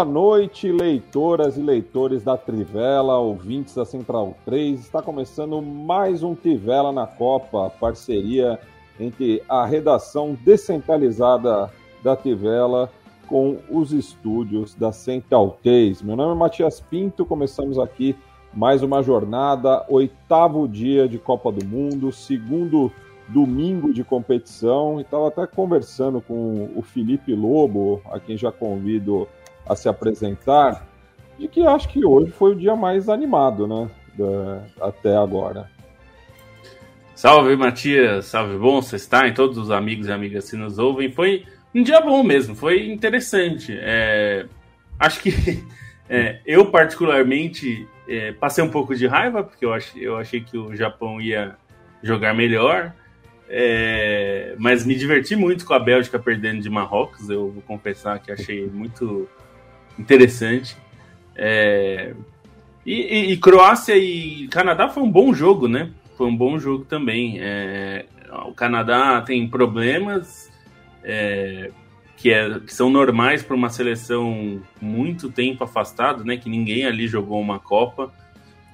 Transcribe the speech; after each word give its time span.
Boa 0.00 0.10
noite, 0.10 0.72
leitoras 0.72 1.58
e 1.58 1.60
leitores 1.60 2.24
da 2.24 2.34
Trivela, 2.34 3.18
ouvintes 3.18 3.74
da 3.74 3.84
Central 3.84 4.34
3. 4.46 4.80
Está 4.80 5.02
começando 5.02 5.60
mais 5.60 6.22
um 6.22 6.34
Trivela 6.34 6.90
na 6.90 7.06
Copa, 7.06 7.70
parceria 7.78 8.58
entre 8.98 9.42
a 9.46 9.66
redação 9.66 10.34
descentralizada 10.42 11.70
da 12.02 12.16
Trivela 12.16 12.90
com 13.26 13.58
os 13.68 13.92
estúdios 13.92 14.74
da 14.74 14.90
Central 14.90 15.58
3. 15.62 16.00
Meu 16.00 16.16
nome 16.16 16.32
é 16.32 16.34
Matias 16.34 16.80
Pinto, 16.80 17.26
começamos 17.26 17.78
aqui 17.78 18.16
mais 18.54 18.82
uma 18.82 19.02
jornada, 19.02 19.84
oitavo 19.86 20.66
dia 20.66 21.06
de 21.06 21.18
Copa 21.18 21.52
do 21.52 21.62
Mundo, 21.62 22.10
segundo 22.10 22.90
domingo 23.28 23.92
de 23.92 24.02
competição. 24.02 24.98
Estava 24.98 25.28
até 25.28 25.46
conversando 25.46 26.22
com 26.22 26.70
o 26.74 26.80
Felipe 26.80 27.34
Lobo, 27.34 28.00
a 28.10 28.18
quem 28.18 28.34
já 28.34 28.50
convido 28.50 29.28
a 29.66 29.76
se 29.76 29.88
apresentar, 29.88 30.86
de 31.38 31.48
que 31.48 31.66
acho 31.66 31.88
que 31.88 32.04
hoje 32.04 32.30
foi 32.32 32.52
o 32.52 32.56
dia 32.56 32.76
mais 32.76 33.08
animado, 33.08 33.66
né? 33.66 33.88
Da, 34.14 34.86
até 34.86 35.16
agora. 35.16 35.70
Salve, 37.14 37.54
Matias. 37.54 38.26
Salve, 38.26 38.56
bom 38.56 38.80
você 38.80 38.96
está 38.96 39.26
e 39.26 39.34
todos 39.34 39.58
os 39.58 39.70
amigos 39.70 40.06
e 40.06 40.12
amigas 40.12 40.50
que 40.50 40.56
nos 40.56 40.78
ouvem. 40.78 41.12
Foi 41.12 41.44
um 41.74 41.82
dia 41.82 42.00
bom 42.00 42.22
mesmo, 42.22 42.54
foi 42.54 42.90
interessante. 42.90 43.76
É, 43.78 44.46
acho 44.98 45.20
que 45.20 45.62
é, 46.08 46.40
eu, 46.46 46.70
particularmente, 46.70 47.86
é, 48.08 48.32
passei 48.32 48.64
um 48.64 48.70
pouco 48.70 48.94
de 48.94 49.06
raiva, 49.06 49.44
porque 49.44 49.64
eu, 49.64 49.72
ach, 49.72 49.94
eu 49.96 50.16
achei 50.16 50.40
que 50.40 50.56
o 50.56 50.74
Japão 50.74 51.20
ia 51.20 51.56
jogar 52.02 52.34
melhor. 52.34 52.92
É, 53.52 54.54
mas 54.58 54.86
me 54.86 54.94
diverti 54.94 55.34
muito 55.36 55.66
com 55.66 55.74
a 55.74 55.78
Bélgica 55.78 56.18
perdendo 56.18 56.62
de 56.62 56.70
Marrocos. 56.70 57.28
Eu 57.28 57.50
vou 57.50 57.62
confessar 57.62 58.18
que 58.18 58.32
achei 58.32 58.66
muito 58.66 59.28
interessante. 60.00 60.76
É... 61.36 62.14
E, 62.84 62.94
e, 62.94 63.32
e, 63.32 63.36
Croácia 63.36 63.96
e 63.96 64.48
Canadá 64.48 64.88
foi 64.88 65.02
um 65.02 65.10
bom 65.10 65.32
jogo, 65.34 65.68
né? 65.68 65.90
Foi 66.16 66.26
um 66.26 66.36
bom 66.36 66.58
jogo 66.58 66.84
também. 66.84 67.38
É... 67.40 68.06
O 68.46 68.54
Canadá 68.54 69.20
tem 69.20 69.46
problemas 69.48 70.50
é... 71.04 71.70
que, 72.16 72.32
é... 72.32 72.58
que 72.60 72.72
são 72.72 72.90
normais 72.90 73.42
para 73.42 73.54
uma 73.54 73.68
seleção 73.68 74.62
muito 74.80 75.30
tempo 75.30 75.62
afastado, 75.62 76.24
né? 76.24 76.36
Que 76.36 76.48
ninguém 76.48 76.86
ali 76.86 77.06
jogou 77.06 77.40
uma 77.40 77.58
Copa. 77.58 78.12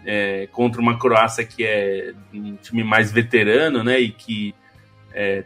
É, 0.08 0.46
contra 0.52 0.80
uma 0.80 0.96
Croácia 0.96 1.44
que 1.44 1.64
é 1.64 2.14
um 2.32 2.54
time 2.54 2.84
mais 2.84 3.10
veterano, 3.10 3.82
né? 3.82 3.98
E 3.98 4.10
que 4.10 4.54
é, 5.12 5.42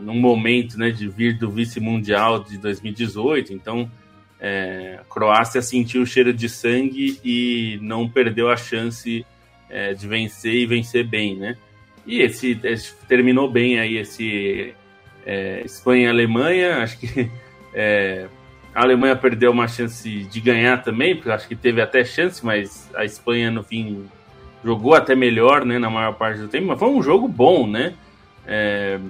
num 0.00 0.20
momento 0.20 0.76
né, 0.76 0.90
de 0.90 1.08
vir 1.08 1.38
do 1.38 1.48
vice-mundial 1.48 2.42
de 2.42 2.58
2018. 2.58 3.54
Então, 3.54 3.90
é, 4.40 5.00
Croácia 5.08 5.62
sentiu 5.62 6.02
o 6.02 6.06
cheiro 6.06 6.32
de 6.32 6.48
sangue 6.48 7.18
e 7.24 7.78
não 7.82 8.08
perdeu 8.08 8.50
a 8.50 8.56
chance 8.56 9.24
é, 9.68 9.94
de 9.94 10.06
vencer 10.06 10.54
e 10.54 10.66
vencer 10.66 11.06
bem, 11.06 11.36
né? 11.36 11.56
E 12.06 12.20
esse, 12.20 12.58
esse 12.62 12.94
terminou 13.08 13.50
bem 13.50 13.80
aí 13.80 13.96
esse 13.96 14.74
é, 15.24 15.62
Espanha 15.64 16.06
e 16.06 16.10
Alemanha. 16.10 16.76
Acho 16.78 16.98
que 16.98 17.30
é, 17.74 18.26
a 18.74 18.82
Alemanha 18.82 19.16
perdeu 19.16 19.50
uma 19.50 19.66
chance 19.66 20.08
de 20.08 20.40
ganhar 20.40 20.82
também, 20.82 21.16
porque 21.16 21.30
acho 21.30 21.48
que 21.48 21.56
teve 21.56 21.80
até 21.80 22.04
chance, 22.04 22.44
mas 22.44 22.88
a 22.94 23.04
Espanha 23.04 23.50
no 23.50 23.62
fim 23.62 24.06
jogou 24.62 24.94
até 24.94 25.14
melhor, 25.14 25.64
né, 25.64 25.78
na 25.78 25.90
maior 25.90 26.14
parte 26.14 26.40
do 26.40 26.48
tempo. 26.48 26.66
Mas 26.66 26.78
foi 26.78 26.88
um 26.88 27.02
jogo 27.02 27.26
bom, 27.26 27.66
né? 27.66 27.94
É, 28.46 29.00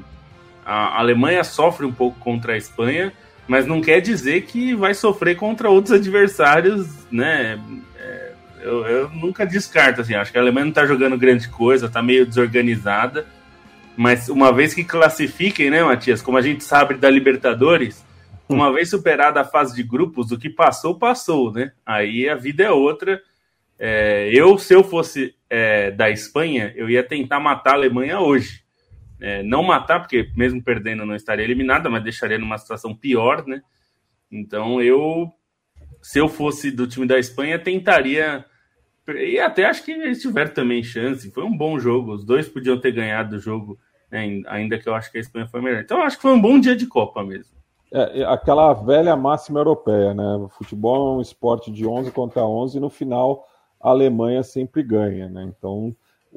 a 0.65 0.99
Alemanha 0.99 1.45
sofre 1.45 1.85
um 1.85 1.93
pouco 1.93 2.19
contra 2.19 2.55
a 2.55 2.57
Espanha 2.57 3.13
mas 3.47 3.67
não 3.67 3.81
quer 3.81 4.01
dizer 4.01 4.43
que 4.43 4.75
vai 4.75 4.95
sofrer 4.95 5.37
contra 5.37 5.71
outros 5.71 5.93
adversários, 5.93 6.89
né? 7.11 7.61
É, 7.99 8.33
eu, 8.61 8.87
eu, 8.87 9.11
nunca 9.11 9.47
descarto, 9.47 10.01
assim, 10.01 10.15
acho 10.15 10.33
que 10.33 10.39
a 10.39 10.41
Alemanha 10.41 10.67
não 10.67 10.73
tá 10.73 10.85
jogando 10.87 11.17
grande 11.17 11.49
coisa, 11.49 11.89
tá 11.89 12.03
meio 12.03 12.27
desorganizada, 12.27 13.27
mas 13.97 14.29
uma 14.29 14.53
vez 14.53 14.75
que 14.75 14.85
classifiquem, 14.85 15.71
né, 15.71 15.83
Matias, 15.83 16.21
como 16.21 16.37
a 16.37 16.43
gente 16.43 16.65
sabe 16.65 16.95
da 16.95 17.09
Libertadores, 17.09 18.05
uma 18.49 18.73
vez 18.73 18.91
superada 18.91 19.41
a 19.41 19.45
fase 19.45 19.75
de 19.75 19.83
grupos, 19.83 20.31
o 20.31 20.39
que 20.39 20.51
passou, 20.51 20.99
passou, 20.99 21.53
né? 21.53 21.73
Aí 21.85 22.29
a 22.29 22.37
vida 22.37 22.63
é 22.63 22.71
outra. 22.71 23.21
É, 23.79 24.31
eu, 24.33 24.57
se 24.57 24.73
eu 24.73 24.85
fosse 24.85 25.35
é, 25.51 25.91
da 25.91 26.11
Espanha, 26.11 26.73
eu 26.77 26.89
ia 26.89 27.03
tentar 27.03 27.41
matar 27.41 27.73
a 27.73 27.75
Alemanha 27.75 28.21
hoje 28.21 28.66
é, 29.21 29.43
não 29.43 29.63
matar, 29.63 30.01
porque 30.01 30.31
mesmo 30.37 30.63
perdendo 30.63 31.07
não 31.07 31.15
estaria 31.15 31.45
eliminada, 31.45 31.89
mas 31.89 32.03
deixaria 32.03 32.39
numa 32.39 32.59
situação 32.59 32.95
pior, 32.95 33.47
né? 33.47 33.63
Então 34.31 34.83
eu, 34.83 35.31
se 36.03 36.19
eu 36.19 36.29
fosse 36.29 36.71
do 36.71 36.87
time 36.87 37.07
da 37.07 37.19
Espanha, 37.19 37.59
tentaria. 37.59 38.45
E 39.09 39.39
até 39.39 39.65
acho 39.65 39.85
que 39.85 39.93
eles 39.93 40.21
tiveram 40.21 40.53
também 40.53 40.83
chance. 40.83 41.31
Foi 41.31 41.45
um 41.45 41.57
bom 41.57 41.79
jogo. 41.79 42.13
Os 42.13 42.25
dois 42.25 42.49
podiam 42.49 42.79
ter 42.79 42.93
ganhado 42.93 43.37
o 43.37 43.41
jogo, 43.41 43.79
né? 44.11 44.43
ainda 44.49 44.79
que 44.79 44.89
eu 44.89 44.95
acho 44.95 45.11
que 45.11 45.19
a 45.19 45.21
Espanha 45.21 45.47
foi 45.47 45.61
melhor. 45.61 45.81
Então 45.81 46.03
acho 46.03 46.17
que 46.17 46.23
foi 46.23 46.33
um 46.33 46.41
bom 46.41 46.59
dia 46.59 46.77
de 46.77 46.87
Copa 46.87 47.23
mesmo. 47.25 47.57
É, 47.93 48.25
aquela 48.25 48.73
velha 48.75 49.15
máxima 49.17 49.61
europeia, 49.61 50.13
né? 50.13 50.49
Futebol 50.59 51.15
é 51.15 51.19
um 51.19 51.21
esporte 51.21 51.71
de 51.71 51.87
11 51.87 52.11
contra 52.11 52.43
11 52.43 52.77
e 52.77 52.81
no 52.81 52.91
final 52.91 53.47
a 53.81 53.91
Alemanha 53.91 54.43
sempre 54.43 54.83
ganha, 54.83 55.29
né? 55.29 55.45
Então 55.45 55.95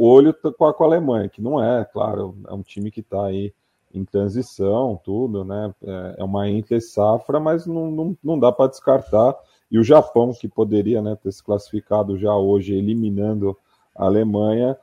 olho 0.08 0.34
com 0.34 0.66
a, 0.66 0.74
com 0.74 0.84
a 0.84 0.88
Alemanha, 0.88 1.30
que 1.30 1.42
não 1.42 1.62
é, 1.62 1.84
claro, 1.84 2.38
é 2.48 2.54
um 2.54 2.62
time 2.62 2.90
que 2.90 3.02
está 3.02 3.26
aí 3.26 3.54
em 3.94 4.06
transição, 4.06 5.00
tudo, 5.04 5.44
né? 5.44 5.74
É, 5.84 6.16
é 6.20 6.24
uma 6.24 6.50
entre 6.50 6.80
safra, 6.80 7.40
mas 7.40 7.66
não, 7.66 7.92
não, 7.92 8.18
não 8.24 8.40
dá 8.40 8.52
para 8.52 8.70
descartar. 8.70 9.36
E 9.70 9.78
o 9.78 9.84
Japão, 9.84 10.32
que 10.34 10.48
poderia 10.48 11.02
né, 11.02 11.18
ter 11.22 11.32
se 11.32 11.44
classificado 11.44 12.18
já 12.18 12.36
hoje, 12.36 12.76
eliminando 12.76 13.58
a 13.96 14.06
Alemanha, 14.06 14.78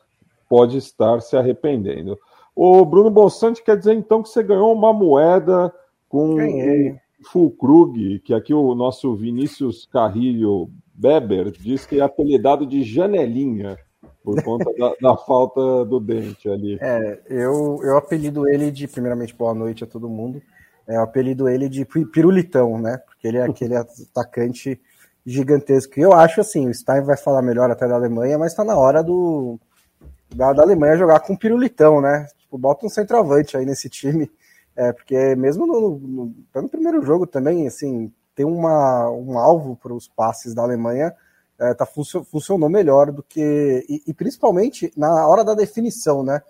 pode 0.49 0.77
estar 0.77 1.21
se 1.21 1.37
arrependendo. 1.37 2.19
O 2.55 2.85
Bruno 2.85 3.11
Bolsante 3.11 3.63
quer 3.63 3.77
dizer 3.77 3.95
então 3.95 4.23
que 4.23 4.29
você 4.29 4.43
ganhou 4.43 4.73
uma 4.73 4.93
moeda 4.93 5.73
com 6.09 6.35
o 6.35 6.97
Fulkrug, 7.25 8.21
que 8.21 8.33
aqui 8.33 8.55
o 8.55 8.75
nosso 8.75 9.15
Vinícius 9.15 9.87
Carrilho 9.87 10.71
Beber 10.95 11.51
diz 11.51 11.85
que 11.85 12.01
é 12.01 12.03
apelidado 12.03 12.67
de 12.67 12.83
Janelinha 12.83 13.77
por 14.27 14.43
conta 14.43 14.73
da, 14.77 14.93
da, 15.01 15.17
falta 15.17 15.85
do 15.85 16.01
dente 16.01 16.49
ali. 16.49 16.77
É, 16.81 17.21
eu, 17.29 17.79
eu 17.85 17.97
apelido 17.97 18.49
ele 18.49 18.73
de, 18.73 18.89
primeiramente, 18.89 19.33
boa 19.33 19.55
noite 19.55 19.85
a 19.85 19.87
todo 19.87 20.09
mundo. 20.09 20.43
É, 20.85 20.97
eu 20.97 21.03
apelido 21.03 21.49
ele 21.49 21.69
de 21.69 21.85
pirulitão, 21.85 22.77
né? 22.77 22.99
Porque 23.07 23.29
ele 23.29 23.37
é 23.37 23.45
aquele 23.45 23.77
atacante 23.79 24.81
gigantesco. 25.25 26.01
E 26.01 26.03
eu 26.03 26.13
acho 26.13 26.41
assim, 26.41 26.69
o 26.69 26.75
Stein 26.75 27.05
vai 27.05 27.17
falar 27.17 27.41
melhor 27.41 27.71
até 27.71 27.87
da 27.87 27.95
Alemanha, 27.95 28.37
mas 28.37 28.53
tá 28.53 28.65
na 28.65 28.77
hora 28.77 29.01
do 29.01 29.61
da, 30.35 30.53
da 30.53 30.63
Alemanha 30.63 30.97
jogar 30.97 31.21
com 31.21 31.37
pirulitão, 31.37 32.01
né? 32.01 32.27
Tipo, 32.37 32.59
bota 32.59 32.85
um 32.85 32.89
centroavante 32.89 33.57
aí 33.57 33.65
nesse 33.65 33.89
time. 33.89 34.29
É, 34.75 34.93
porque 34.93 35.37
mesmo 35.37 35.69
no, 35.69 35.99
no, 36.01 36.35
no 36.53 36.69
primeiro 36.69 37.01
jogo 37.01 37.29
também, 37.29 37.65
assim, 37.69 38.13
tem 38.35 38.45
uma, 38.45 39.09
um 39.09 39.39
alvo 39.39 39.77
para 39.77 39.95
os 39.95 40.09
passes 40.09 40.53
da 40.53 40.63
Alemanha 40.63 41.15
é, 41.59 41.75
tá, 41.75 41.87
funcionou 41.87 42.69
melhor 42.69 43.11
do 43.11 43.23
que. 43.23 43.85
E, 43.89 44.03
e, 44.11 44.15
principalmente 44.15 44.93
na 44.97 45.27
hora 45.27 45.45
da 45.45 45.55
definição, 45.55 46.23
né? 46.23 46.41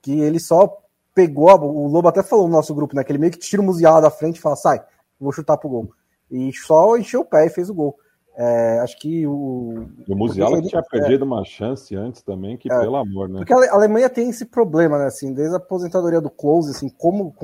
Que 0.00 0.20
ele 0.20 0.40
só 0.40 0.78
pegou. 1.14 1.50
O 1.62 1.86
Lobo 1.86 2.08
até 2.08 2.22
falou 2.22 2.46
no 2.46 2.54
nosso 2.54 2.74
grupo, 2.74 2.94
né? 2.94 3.04
Que 3.04 3.12
ele 3.12 3.18
meio 3.18 3.32
que 3.32 3.38
tira 3.38 3.62
o 3.62 3.64
Musiala 3.64 4.00
da 4.00 4.10
frente 4.10 4.36
e 4.36 4.40
fala, 4.40 4.56
sai, 4.56 4.82
vou 5.20 5.32
chutar 5.32 5.56
pro 5.56 5.68
gol. 5.68 5.90
E 6.30 6.52
só 6.52 6.96
encheu 6.96 7.20
o 7.20 7.24
pé 7.24 7.46
e 7.46 7.50
fez 7.50 7.68
o 7.68 7.74
gol. 7.74 7.96
É, 8.36 8.80
acho 8.80 8.98
que 8.98 9.26
o. 9.26 9.86
O 10.08 10.16
Musiala 10.16 10.60
tinha 10.60 10.80
é, 10.80 10.88
perdido 10.90 11.24
uma 11.24 11.44
chance 11.44 11.94
antes 11.94 12.22
também, 12.22 12.56
que 12.56 12.72
é, 12.72 12.80
pelo 12.80 12.96
amor, 12.96 13.28
né? 13.28 13.38
Porque 13.38 13.52
a 13.52 13.74
Alemanha 13.74 14.10
tem 14.10 14.28
esse 14.28 14.44
problema, 14.44 14.98
né? 14.98 15.06
Assim, 15.06 15.32
desde 15.32 15.54
a 15.54 15.58
aposentadoria 15.58 16.20
do 16.20 16.30
Close, 16.30 16.70
assim, 16.70 16.88
como, 16.88 17.34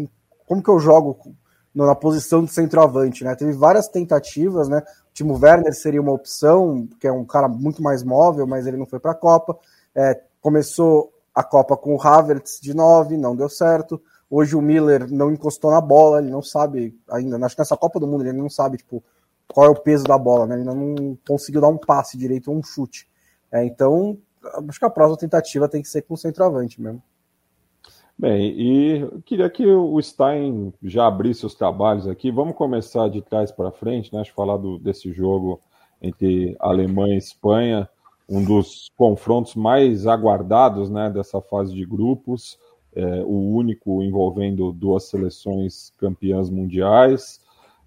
como 0.46 0.62
que 0.62 0.68
eu 0.70 0.80
jogo 0.80 1.18
na 1.74 1.94
posição 1.94 2.44
de 2.44 2.52
centroavante, 2.52 3.24
né? 3.24 3.34
Teve 3.34 3.52
várias 3.52 3.88
tentativas, 3.88 4.68
né? 4.68 4.82
O 5.10 5.12
Timo 5.12 5.38
Werner 5.40 5.74
seria 5.74 6.00
uma 6.00 6.12
opção, 6.12 6.88
que 6.98 7.06
é 7.06 7.12
um 7.12 7.24
cara 7.24 7.48
muito 7.48 7.82
mais 7.82 8.02
móvel, 8.02 8.46
mas 8.46 8.66
ele 8.66 8.76
não 8.76 8.86
foi 8.86 8.98
para 8.98 9.12
a 9.12 9.14
Copa. 9.14 9.56
É, 9.94 10.20
começou 10.40 11.12
a 11.34 11.42
Copa 11.42 11.76
com 11.76 11.94
o 11.94 12.00
Havertz 12.00 12.60
de 12.60 12.74
9, 12.74 13.16
não 13.16 13.36
deu 13.36 13.48
certo. 13.48 14.00
Hoje 14.28 14.56
o 14.56 14.62
Miller 14.62 15.10
não 15.10 15.32
encostou 15.32 15.70
na 15.70 15.80
bola, 15.80 16.20
ele 16.20 16.30
não 16.30 16.42
sabe 16.42 16.96
ainda. 17.08 17.36
Acho 17.44 17.56
que 17.56 17.60
nessa 17.60 17.76
Copa 17.76 17.98
do 17.98 18.06
Mundo 18.06 18.24
ele 18.24 18.32
não 18.32 18.48
sabe 18.48 18.76
tipo, 18.76 19.02
qual 19.52 19.66
é 19.66 19.70
o 19.70 19.80
peso 19.80 20.04
da 20.04 20.18
bola, 20.18 20.46
né? 20.46 20.56
Ele 20.56 20.64
não 20.64 21.18
conseguiu 21.26 21.60
dar 21.60 21.68
um 21.68 21.78
passe 21.78 22.16
direito 22.16 22.50
ou 22.50 22.56
um 22.56 22.62
chute. 22.62 23.08
É, 23.50 23.64
então, 23.64 24.18
acho 24.68 24.78
que 24.78 24.84
a 24.84 24.90
próxima 24.90 25.18
tentativa 25.18 25.68
tem 25.68 25.82
que 25.82 25.88
ser 25.88 26.02
com 26.02 26.14
o 26.14 26.18
centroavante 26.18 26.80
mesmo. 26.80 27.02
Bem, 28.20 28.52
e 28.54 29.20
queria 29.24 29.48
que 29.48 29.66
o 29.66 29.98
Stein 30.02 30.74
já 30.82 31.06
abrisse 31.06 31.46
os 31.46 31.54
trabalhos 31.54 32.06
aqui. 32.06 32.30
Vamos 32.30 32.54
começar 32.54 33.08
de 33.08 33.22
trás 33.22 33.50
para 33.50 33.72
frente, 33.72 34.14
né? 34.14 34.22
Falar 34.26 34.58
do, 34.58 34.78
desse 34.78 35.10
jogo 35.10 35.58
entre 36.02 36.54
Alemanha 36.60 37.14
e 37.14 37.16
Espanha, 37.16 37.88
um 38.28 38.44
dos 38.44 38.90
confrontos 38.94 39.54
mais 39.54 40.06
aguardados 40.06 40.90
né, 40.90 41.08
dessa 41.08 41.40
fase 41.40 41.74
de 41.74 41.86
grupos, 41.86 42.58
é, 42.94 43.22
o 43.22 43.54
único 43.54 44.02
envolvendo 44.02 44.70
duas 44.70 45.04
seleções 45.04 45.90
campeãs 45.96 46.50
mundiais, 46.50 47.40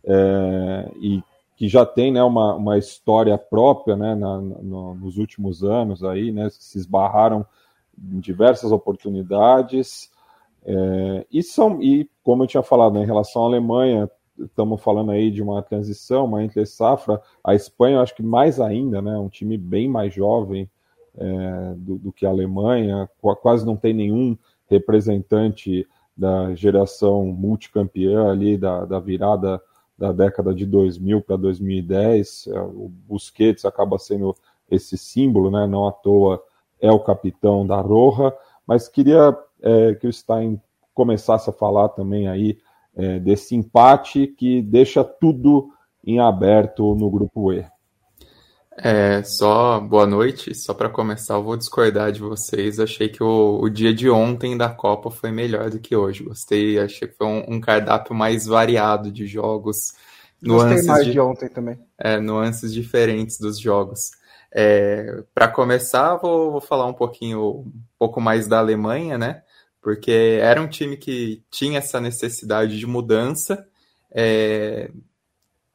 é, 0.03 0.91
e 0.95 1.23
que 1.55 1.67
já 1.67 1.85
tem 1.85 2.11
né, 2.11 2.23
uma, 2.23 2.55
uma 2.55 2.79
história 2.79 3.37
própria 3.37 3.95
né, 3.95 4.15
na, 4.15 4.41
no, 4.41 4.95
nos 4.95 5.19
últimos 5.19 5.63
anos 5.63 6.03
aí, 6.03 6.31
né, 6.31 6.49
se 6.49 6.79
esbarraram 6.79 7.45
em 7.95 8.19
diversas 8.19 8.71
oportunidades. 8.71 10.11
É, 10.65 11.25
e, 11.31 11.43
são, 11.43 11.81
e 11.81 12.09
como 12.23 12.43
eu 12.43 12.47
tinha 12.47 12.63
falado, 12.63 12.93
né, 12.93 13.03
em 13.03 13.05
relação 13.05 13.43
à 13.43 13.45
Alemanha, 13.45 14.09
estamos 14.39 14.81
falando 14.81 15.11
aí 15.11 15.29
de 15.29 15.41
uma 15.41 15.61
transição, 15.61 16.25
uma 16.25 16.43
entre 16.43 16.65
safra. 16.65 17.21
A 17.43 17.53
Espanha, 17.53 17.97
eu 17.97 18.01
acho 18.01 18.15
que 18.15 18.23
mais 18.23 18.59
ainda, 18.59 19.01
né, 19.01 19.17
um 19.17 19.29
time 19.29 19.57
bem 19.57 19.87
mais 19.87 20.13
jovem 20.13 20.69
é, 21.17 21.73
do, 21.77 21.97
do, 21.97 22.11
que 22.11 22.25
a 22.25 22.29
Alemanha, 22.29 23.09
quase 23.41 23.65
não 23.65 23.75
tem 23.75 23.93
nenhum 23.93 24.37
representante 24.67 25.87
da 26.15 26.53
geração 26.55 27.25
multicampeã 27.25 28.29
ali, 28.31 28.57
da, 28.57 28.85
da 28.85 28.99
virada 28.99 29.61
da 29.97 30.11
década 30.11 30.53
de 30.53 30.65
2000 30.65 31.21
para 31.21 31.35
2010. 31.35 32.47
É, 32.47 32.59
o 32.59 32.91
Busquets 33.07 33.65
acaba 33.65 33.99
sendo 33.99 34.35
esse 34.69 34.97
símbolo, 34.97 35.51
né, 35.51 35.67
não 35.67 35.87
à 35.87 35.91
toa 35.91 36.43
é 36.81 36.91
o 36.91 36.99
capitão 36.99 37.65
da 37.65 37.79
Roja, 37.79 38.35
mas 38.67 38.89
queria 38.89 39.37
é, 39.63 39.95
que 39.95 40.05
o 40.05 40.13
Stein 40.13 40.61
começasse 40.93 41.49
a 41.49 41.53
falar 41.53 41.89
também 41.89 42.27
aí 42.27 42.57
é, 42.95 43.19
desse 43.19 43.55
empate 43.55 44.27
que 44.27 44.61
deixa 44.61 45.03
tudo 45.03 45.69
em 46.05 46.19
aberto 46.19 46.93
no 46.95 47.09
grupo 47.09 47.51
E. 47.53 47.65
É, 48.77 49.21
só 49.23 49.79
boa 49.79 50.05
noite. 50.05 50.53
Só 50.55 50.73
para 50.73 50.89
começar, 50.89 51.35
eu 51.35 51.43
vou 51.43 51.55
discordar 51.55 52.11
de 52.11 52.19
vocês. 52.19 52.79
Achei 52.79 53.07
que 53.07 53.23
o, 53.23 53.59
o, 53.61 53.69
dia 53.69 53.93
de 53.93 54.09
ontem 54.09 54.57
da 54.57 54.69
Copa 54.69 55.11
foi 55.11 55.31
melhor 55.31 55.69
do 55.69 55.79
que 55.79 55.95
hoje. 55.95 56.23
Gostei, 56.23 56.79
achei 56.79 57.07
que 57.07 57.15
foi 57.15 57.27
um, 57.27 57.55
um 57.55 57.61
cardápio 57.61 58.15
mais 58.15 58.45
variado 58.45 59.11
de 59.11 59.25
jogos. 59.25 59.93
Nuances 60.41 60.77
Gostei 60.77 60.87
mais 60.87 61.05
de, 61.05 61.11
de 61.11 61.19
ontem 61.19 61.49
também. 61.49 61.79
É, 61.97 62.19
nuances 62.19 62.73
diferentes 62.73 63.39
dos 63.39 63.59
jogos. 63.59 64.11
É, 64.51 65.23
para 65.33 65.47
começar, 65.47 66.15
vou, 66.17 66.51
vou, 66.51 66.61
falar 66.61 66.85
um 66.85 66.93
pouquinho, 66.93 67.61
um 67.61 67.71
pouco 67.97 68.19
mais 68.19 68.47
da 68.47 68.59
Alemanha, 68.59 69.17
né? 69.17 69.41
Porque 69.83 70.39
era 70.41 70.61
um 70.61 70.67
time 70.67 70.95
que 70.95 71.43
tinha 71.51 71.79
essa 71.79 71.99
necessidade 71.99 72.79
de 72.79 72.87
mudança, 72.87 73.67
é, 74.09 74.89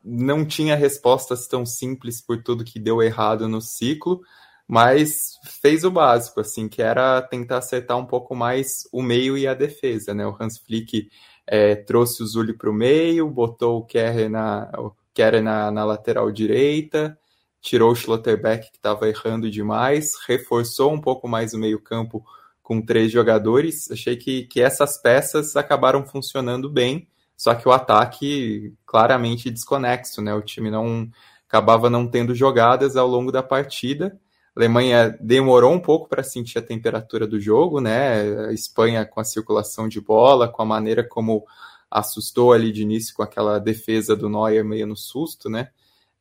não 0.02 0.46
tinha 0.46 0.74
respostas 0.74 1.46
tão 1.46 1.66
simples 1.66 2.22
por 2.22 2.42
tudo 2.42 2.64
que 2.64 2.80
deu 2.80 3.02
errado 3.02 3.46
no 3.46 3.60
ciclo, 3.60 4.22
mas 4.66 5.38
fez 5.44 5.84
o 5.84 5.90
básico, 5.90 6.40
assim, 6.40 6.68
que 6.68 6.80
era 6.80 7.20
tentar 7.20 7.58
acertar 7.58 7.98
um 7.98 8.06
pouco 8.06 8.34
mais 8.34 8.88
o 8.92 9.02
meio 9.02 9.36
e 9.36 9.46
a 9.46 9.52
defesa, 9.52 10.14
né? 10.14 10.26
O 10.26 10.36
Hans 10.40 10.58
Flick 10.58 11.10
é, 11.46 11.74
trouxe 11.74 12.22
o 12.22 12.26
Zully 12.26 12.54
para 12.54 12.70
o 12.70 12.74
meio, 12.74 13.28
botou 13.28 13.78
o 13.78 13.84
Kerr 13.84 14.30
na, 14.30 14.70
o 14.78 14.92
Kerr 15.12 15.42
na, 15.42 15.70
na 15.70 15.84
lateral 15.84 16.30
direita, 16.32 17.18
tirou 17.60 17.92
o 17.92 17.94
Schlotterbeck, 17.94 18.70
que 18.70 18.76
estava 18.76 19.08
errando 19.08 19.50
demais, 19.50 20.12
reforçou 20.26 20.92
um 20.92 21.00
pouco 21.00 21.28
mais 21.28 21.52
o 21.52 21.58
meio-campo 21.58 22.24
com 22.68 22.84
três 22.84 23.10
jogadores. 23.10 23.90
Achei 23.90 24.16
que, 24.16 24.44
que 24.44 24.60
essas 24.60 25.00
peças 25.00 25.56
acabaram 25.56 26.06
funcionando 26.06 26.70
bem, 26.70 27.08
só 27.36 27.54
que 27.54 27.66
o 27.66 27.72
ataque 27.72 28.74
claramente 28.84 29.50
desconexo, 29.50 30.20
né? 30.20 30.34
O 30.34 30.42
time 30.42 30.70
não 30.70 31.08
acabava 31.48 31.88
não 31.88 32.06
tendo 32.06 32.34
jogadas 32.34 32.96
ao 32.96 33.08
longo 33.08 33.32
da 33.32 33.42
partida. 33.42 34.18
A 34.54 34.60
Alemanha 34.60 35.16
demorou 35.20 35.72
um 35.72 35.80
pouco 35.80 36.08
para 36.08 36.22
sentir 36.22 36.58
a 36.58 36.62
temperatura 36.62 37.26
do 37.26 37.40
jogo, 37.40 37.80
né? 37.80 38.48
A 38.48 38.52
Espanha 38.52 39.06
com 39.06 39.20
a 39.20 39.24
circulação 39.24 39.88
de 39.88 40.00
bola, 40.00 40.48
com 40.48 40.60
a 40.60 40.66
maneira 40.66 41.02
como 41.02 41.46
assustou 41.90 42.52
ali 42.52 42.70
de 42.70 42.82
início 42.82 43.14
com 43.14 43.22
aquela 43.22 43.58
defesa 43.58 44.14
do 44.14 44.28
Neuer 44.28 44.62
meio 44.62 44.86
no 44.86 44.96
susto, 44.96 45.48
né? 45.48 45.70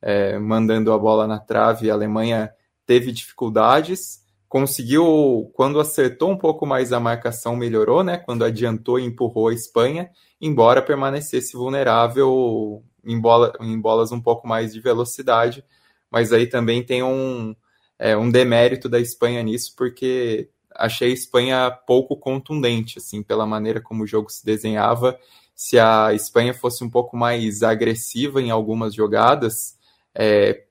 é, 0.00 0.38
mandando 0.38 0.92
a 0.92 0.98
bola 0.98 1.26
na 1.26 1.38
trave. 1.38 1.90
A 1.90 1.94
Alemanha 1.94 2.52
teve 2.86 3.12
dificuldades, 3.12 4.24
conseguiu, 4.48 5.50
quando 5.54 5.78
acertou 5.78 6.30
um 6.30 6.36
pouco 6.36 6.64
mais 6.64 6.92
a 6.92 7.00
marcação, 7.00 7.54
melhorou, 7.54 8.02
né? 8.02 8.18
Quando 8.18 8.44
adiantou 8.44 8.98
e 8.98 9.04
empurrou 9.04 9.48
a 9.48 9.54
Espanha, 9.54 10.10
embora 10.40 10.80
permanecesse 10.80 11.56
vulnerável 11.56 12.82
em, 13.04 13.20
bola, 13.20 13.52
em 13.60 13.78
bolas 13.78 14.10
um 14.10 14.20
pouco 14.20 14.48
mais 14.48 14.72
de 14.72 14.80
velocidade. 14.80 15.64
Mas 16.10 16.32
aí 16.32 16.46
também 16.46 16.82
tem 16.82 17.02
um, 17.02 17.54
é, 17.98 18.16
um 18.16 18.30
demérito 18.30 18.88
da 18.88 18.98
Espanha 18.98 19.42
nisso, 19.42 19.74
porque 19.76 20.48
achei 20.74 21.10
a 21.10 21.14
Espanha 21.14 21.70
pouco 21.70 22.16
contundente, 22.16 22.98
assim, 22.98 23.22
pela 23.22 23.46
maneira 23.46 23.80
como 23.80 24.04
o 24.04 24.06
jogo 24.06 24.30
se 24.30 24.44
desenhava. 24.44 25.18
Se 25.54 25.78
a 25.78 26.14
Espanha 26.14 26.54
fosse 26.54 26.82
um 26.84 26.88
pouco 26.88 27.16
mais 27.16 27.62
agressiva 27.62 28.40
em 28.40 28.50
algumas 28.50 28.94
jogadas, 28.94 29.76
é, 30.14 30.64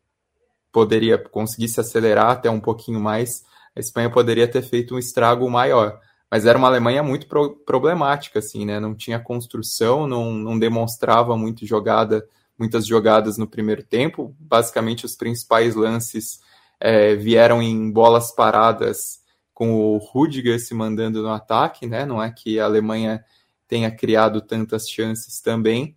poderia 0.72 1.18
conseguir 1.18 1.68
se 1.68 1.80
acelerar 1.80 2.32
até 2.32 2.50
um 2.50 2.60
pouquinho 2.60 3.00
mais, 3.00 3.44
a 3.78 3.80
Espanha 3.80 4.10
poderia 4.10 4.48
ter 4.48 4.64
feito 4.64 4.96
um 4.96 5.00
estrago 5.00 5.48
maior. 5.48 6.02
Mas 6.32 6.48
era 6.48 6.58
uma 6.58 6.68
Alemanha 6.68 7.04
muito 7.04 7.28
pro 7.28 7.56
problemática, 7.58 8.40
assim, 8.40 8.66
né? 8.66 8.80
Não 8.80 8.96
tinha 8.96 9.20
construção, 9.20 10.08
não, 10.08 10.34
não 10.34 10.58
demonstrava 10.58 11.38
muito 11.38 11.66
jogada, 11.66 12.28
muitas 12.58 12.88
jogadas 12.88 13.38
no 13.38 13.48
primeiro 13.48 13.84
tempo. 13.84 14.36
Basicamente, 14.40 15.06
os 15.06 15.16
principais 15.16 15.76
lances 15.76 16.42
é, 16.80 17.16
vieram 17.16 17.62
em 17.62 17.92
bolas 17.92 18.32
paradas 18.32 19.20
com 19.54 19.76
o 19.76 19.98
Rudiger 19.98 20.60
se 20.60 20.74
mandando 20.74 21.22
no 21.22 21.30
ataque, 21.30 21.86
né? 21.86 22.04
Não 22.04 22.22
é 22.22 22.32
que 22.32 22.60
a 22.60 22.66
Alemanha 22.66 23.24
tenha 23.68 23.92
criado 23.92 24.42
tantas 24.42 24.90
chances 24.90 25.40
também. 25.40 25.96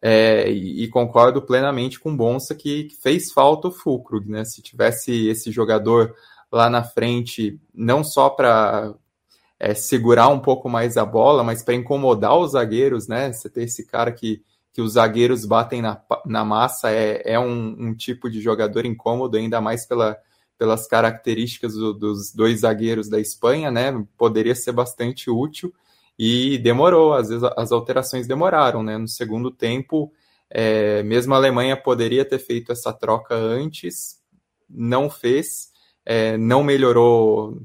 É, 0.00 0.50
e, 0.50 0.84
e, 0.84 0.88
concordo 0.88 1.42
plenamente 1.42 2.00
com 2.00 2.12
o 2.12 2.16
Bonsa 2.16 2.54
que, 2.54 2.88
fez 3.02 3.32
falta 3.32 3.68
o 3.68 3.72
Fulkrug, 3.72 4.30
né? 4.30 4.44
Se 4.46 4.62
tivesse 4.62 5.28
esse 5.28 5.50
jogador 5.50 6.14
lá 6.50 6.70
na 6.70 6.82
frente, 6.82 7.60
não 7.74 8.02
só 8.02 8.30
para 8.30 8.94
é, 9.58 9.74
segurar 9.74 10.28
um 10.28 10.38
pouco 10.38 10.68
mais 10.68 10.96
a 10.96 11.04
bola, 11.04 11.42
mas 11.42 11.62
para 11.62 11.74
incomodar 11.74 12.36
os 12.36 12.52
zagueiros, 12.52 13.08
né? 13.08 13.32
Você 13.32 13.50
ter 13.50 13.64
esse 13.64 13.86
cara 13.86 14.12
que, 14.12 14.42
que 14.72 14.80
os 14.80 14.92
zagueiros 14.92 15.44
batem 15.44 15.82
na, 15.82 16.00
na 16.24 16.44
massa 16.44 16.90
é, 16.90 17.22
é 17.24 17.38
um, 17.38 17.76
um 17.78 17.94
tipo 17.94 18.30
de 18.30 18.40
jogador 18.40 18.86
incômodo, 18.86 19.36
ainda 19.36 19.60
mais 19.60 19.86
pela, 19.86 20.16
pelas 20.56 20.86
características 20.86 21.74
do, 21.74 21.92
dos 21.92 22.32
dois 22.32 22.60
zagueiros 22.60 23.08
da 23.08 23.20
Espanha, 23.20 23.70
né? 23.70 23.92
Poderia 24.16 24.54
ser 24.54 24.72
bastante 24.72 25.30
útil. 25.30 25.72
E 26.18 26.58
demorou, 26.58 27.14
às 27.14 27.28
vezes 27.28 27.44
as 27.56 27.70
alterações 27.70 28.26
demoraram, 28.26 28.82
né? 28.82 28.98
No 28.98 29.06
segundo 29.06 29.50
tempo, 29.50 30.12
é, 30.50 31.02
mesmo 31.02 31.34
a 31.34 31.36
Alemanha 31.36 31.76
poderia 31.76 32.24
ter 32.24 32.38
feito 32.38 32.72
essa 32.72 32.92
troca 32.92 33.34
antes, 33.34 34.20
não 34.68 35.08
fez, 35.08 35.70
é, 36.08 36.38
não 36.38 36.64
melhorou 36.64 37.60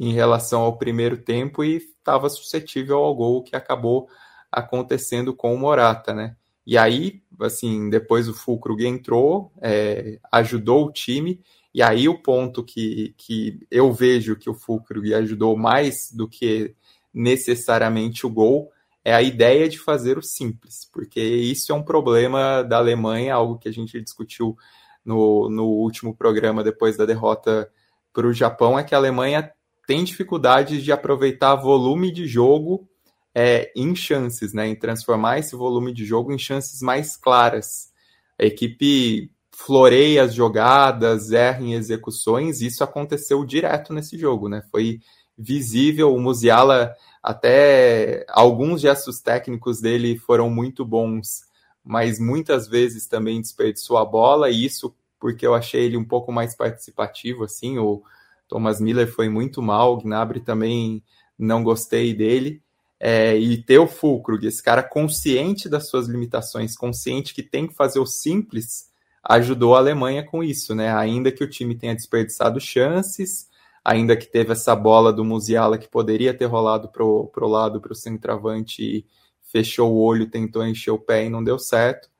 em 0.00 0.14
relação 0.14 0.62
ao 0.62 0.78
primeiro 0.78 1.18
tempo 1.18 1.62
e 1.62 1.76
estava 1.76 2.30
suscetível 2.30 2.96
ao 2.96 3.14
gol 3.14 3.42
que 3.42 3.54
acabou 3.54 4.08
acontecendo 4.50 5.34
com 5.34 5.54
o 5.54 5.58
Morata, 5.58 6.14
né? 6.14 6.34
E 6.66 6.78
aí, 6.78 7.22
assim, 7.38 7.90
depois 7.90 8.30
o 8.30 8.34
Fulkrug 8.34 8.86
entrou, 8.86 9.52
é, 9.60 10.18
ajudou 10.32 10.86
o 10.86 10.92
time, 10.92 11.38
e 11.74 11.82
aí 11.82 12.08
o 12.08 12.18
ponto 12.18 12.64
que, 12.64 13.14
que 13.18 13.60
eu 13.70 13.92
vejo 13.92 14.36
que 14.36 14.48
o 14.48 14.54
Fulkrug 14.54 15.12
ajudou 15.12 15.54
mais 15.54 16.10
do 16.14 16.26
que 16.26 16.74
necessariamente 17.12 18.26
o 18.26 18.30
gol, 18.30 18.72
é 19.04 19.12
a 19.14 19.20
ideia 19.20 19.68
de 19.68 19.78
fazer 19.78 20.16
o 20.16 20.22
simples, 20.22 20.88
porque 20.90 21.20
isso 21.20 21.70
é 21.70 21.74
um 21.74 21.82
problema 21.82 22.62
da 22.62 22.78
Alemanha, 22.78 23.34
algo 23.34 23.58
que 23.58 23.68
a 23.68 23.72
gente 23.72 24.00
discutiu 24.00 24.56
no, 25.04 25.50
no 25.50 25.66
último 25.66 26.16
programa 26.16 26.64
depois 26.64 26.96
da 26.96 27.04
derrota 27.04 27.70
para 28.12 28.26
o 28.26 28.32
Japão, 28.32 28.78
é 28.78 28.84
que 28.84 28.94
a 28.94 28.98
Alemanha 28.98 29.50
tem 29.86 30.04
dificuldades 30.04 30.82
de 30.82 30.92
aproveitar 30.92 31.56
volume 31.56 32.12
de 32.12 32.26
jogo 32.26 32.88
é, 33.34 33.72
em 33.74 33.94
chances, 33.94 34.52
né, 34.52 34.68
em 34.68 34.76
transformar 34.76 35.38
esse 35.38 35.56
volume 35.56 35.92
de 35.92 36.04
jogo 36.04 36.32
em 36.32 36.38
chances 36.38 36.82
mais 36.82 37.16
claras. 37.16 37.90
A 38.38 38.44
equipe 38.44 39.30
floreia 39.50 40.24
as 40.24 40.34
jogadas, 40.34 41.32
erra 41.32 41.62
em 41.62 41.74
execuções, 41.74 42.60
isso 42.60 42.82
aconteceu 42.82 43.44
direto 43.44 43.92
nesse 43.92 44.18
jogo, 44.18 44.48
né? 44.48 44.62
Foi 44.70 45.00
visível. 45.36 46.14
O 46.14 46.20
Musiala, 46.20 46.94
até 47.22 48.24
alguns 48.28 48.80
gestos 48.80 49.20
técnicos 49.20 49.80
dele 49.80 50.18
foram 50.18 50.50
muito 50.50 50.84
bons, 50.84 51.44
mas 51.84 52.18
muitas 52.18 52.66
vezes 52.66 53.06
também 53.06 53.40
desperdiçou 53.40 53.98
a 53.98 54.04
bola, 54.04 54.50
e 54.50 54.64
isso 54.64 54.94
porque 55.22 55.46
eu 55.46 55.54
achei 55.54 55.84
ele 55.84 55.96
um 55.96 56.04
pouco 56.04 56.32
mais 56.32 56.56
participativo, 56.56 57.44
assim, 57.44 57.78
o 57.78 58.02
Thomas 58.48 58.80
Miller 58.80 59.06
foi 59.06 59.28
muito 59.28 59.62
mal, 59.62 59.94
o 59.94 60.02
Gnabry 60.02 60.40
também 60.40 61.00
não 61.38 61.62
gostei 61.62 62.12
dele, 62.12 62.60
é, 62.98 63.36
e 63.36 63.62
ter 63.62 63.78
o 63.78 63.86
Fulkrug, 63.86 64.44
esse 64.44 64.60
cara 64.60 64.82
consciente 64.82 65.68
das 65.68 65.88
suas 65.88 66.08
limitações, 66.08 66.76
consciente 66.76 67.32
que 67.32 67.42
tem 67.42 67.68
que 67.68 67.74
fazer 67.74 68.00
o 68.00 68.06
simples, 68.06 68.90
ajudou 69.22 69.76
a 69.76 69.78
Alemanha 69.78 70.24
com 70.24 70.42
isso, 70.42 70.74
né? 70.74 70.92
Ainda 70.92 71.30
que 71.30 71.44
o 71.44 71.48
time 71.48 71.76
tenha 71.76 71.94
desperdiçado 71.94 72.58
chances, 72.58 73.48
ainda 73.84 74.16
que 74.16 74.26
teve 74.26 74.50
essa 74.50 74.74
bola 74.74 75.12
do 75.12 75.24
Musiala 75.24 75.78
que 75.78 75.88
poderia 75.88 76.34
ter 76.34 76.46
rolado 76.46 76.88
pro, 76.88 77.28
pro 77.28 77.46
lado, 77.46 77.80
pro 77.80 77.94
centroavante, 77.94 78.82
e 78.82 79.06
fechou 79.44 79.92
o 79.92 80.02
olho, 80.02 80.28
tentou 80.28 80.66
encher 80.66 80.90
o 80.90 80.98
pé 80.98 81.26
e 81.26 81.30
não 81.30 81.44
deu 81.44 81.60
certo. 81.60 82.10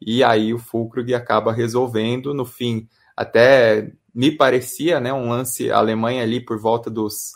E 0.00 0.22
aí 0.22 0.54
o 0.54 0.58
Fulkrug 0.58 1.12
acaba 1.14 1.52
resolvendo, 1.52 2.32
no 2.32 2.44
fim, 2.44 2.88
até 3.16 3.92
me 4.14 4.30
parecia, 4.30 5.00
né, 5.00 5.12
um 5.12 5.28
lance 5.28 5.70
a 5.70 5.78
Alemanha 5.78 6.22
ali 6.22 6.40
por 6.40 6.58
volta 6.58 6.90
dos 6.90 7.32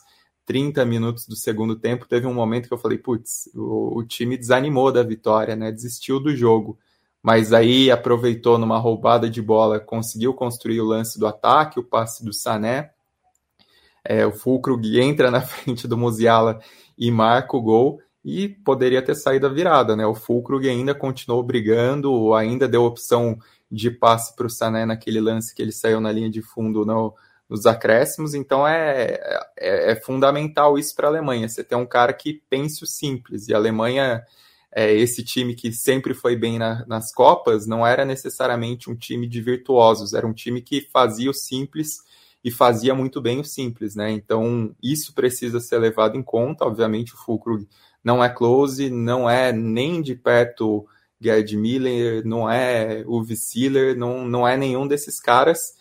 30 0.46 0.84
minutos 0.84 1.26
do 1.26 1.36
segundo 1.36 1.76
tempo, 1.76 2.08
teve 2.08 2.26
um 2.26 2.34
momento 2.34 2.68
que 2.68 2.74
eu 2.74 2.78
falei, 2.78 2.98
putz, 2.98 3.48
o, 3.54 3.98
o 3.98 4.04
time 4.04 4.36
desanimou 4.36 4.90
da 4.92 5.02
vitória, 5.02 5.54
né, 5.54 5.70
desistiu 5.70 6.18
do 6.18 6.34
jogo 6.34 6.78
mas 7.22 7.52
aí 7.52 7.90
aproveitou 7.90 8.58
numa 8.58 8.78
roubada 8.78 9.30
de 9.30 9.40
bola, 9.40 9.78
conseguiu 9.78 10.34
construir 10.34 10.80
o 10.80 10.86
lance 10.86 11.18
do 11.18 11.26
ataque, 11.26 11.78
o 11.78 11.84
passe 11.84 12.24
do 12.24 12.32
Sané. 12.32 12.90
É, 14.04 14.26
o 14.26 14.32
Fulkrug 14.32 15.00
entra 15.00 15.30
na 15.30 15.40
frente 15.46 15.86
do 15.86 15.96
Musiala 15.96 16.60
e 16.98 17.10
marca 17.10 17.56
o 17.56 17.62
gol 17.62 18.00
e 18.24 18.48
poderia 18.48 19.02
ter 19.02 19.14
saído 19.14 19.46
a 19.46 19.50
virada, 19.50 19.96
né? 19.96 20.06
O 20.06 20.14
Fulkrug 20.14 20.68
ainda 20.68 20.94
continuou 20.94 21.42
brigando, 21.42 22.34
ainda 22.34 22.68
deu 22.68 22.84
opção 22.84 23.38
de 23.70 23.90
passe 23.90 24.36
para 24.36 24.46
o 24.46 24.50
Sané 24.50 24.86
naquele 24.86 25.20
lance 25.20 25.54
que 25.54 25.62
ele 25.62 25.72
saiu 25.72 26.00
na 26.00 26.12
linha 26.12 26.30
de 26.30 26.42
fundo 26.42 26.84
no, 26.84 27.14
nos 27.48 27.66
acréscimos, 27.66 28.34
então 28.34 28.66
é, 28.66 29.18
é, 29.58 29.92
é 29.92 29.96
fundamental 29.96 30.78
isso 30.78 30.94
para 30.94 31.08
a 31.08 31.10
Alemanha, 31.10 31.48
você 31.48 31.64
ter 31.64 31.74
um 31.74 31.86
cara 31.86 32.12
que 32.12 32.42
pense 32.48 32.82
o 32.84 32.86
simples, 32.86 33.48
e 33.48 33.54
a 33.54 33.56
Alemanha 33.56 34.22
é, 34.74 34.92
esse 34.92 35.22
time 35.22 35.54
que 35.54 35.70
sempre 35.70 36.14
foi 36.14 36.34
bem 36.34 36.58
na, 36.58 36.84
nas 36.86 37.12
Copas 37.12 37.66
não 37.66 37.86
era 37.86 38.04
necessariamente 38.04 38.90
um 38.90 38.96
time 38.96 39.28
de 39.28 39.40
virtuosos, 39.40 40.14
era 40.14 40.26
um 40.26 40.32
time 40.32 40.62
que 40.62 40.88
fazia 40.90 41.30
o 41.30 41.34
simples 41.34 41.98
e 42.44 42.50
fazia 42.50 42.94
muito 42.94 43.20
bem 43.20 43.40
o 43.40 43.44
simples, 43.44 43.94
né? 43.94 44.10
Então 44.10 44.74
isso 44.82 45.14
precisa 45.14 45.60
ser 45.60 45.78
levado 45.78 46.16
em 46.16 46.22
conta. 46.22 46.64
Obviamente 46.64 47.14
o 47.14 47.16
Fulkrug 47.16 47.68
não 48.02 48.22
é 48.22 48.28
close, 48.28 48.90
não 48.90 49.28
é 49.30 49.52
nem 49.52 50.02
de 50.02 50.14
perto 50.14 50.86
Gerd 51.20 51.56
Miller, 51.56 52.26
não 52.26 52.50
é 52.50 53.04
Uwe 53.06 53.36
Seeler, 53.36 53.96
não, 53.96 54.26
não 54.26 54.46
é 54.46 54.56
nenhum 54.56 54.88
desses 54.88 55.20
caras, 55.20 55.74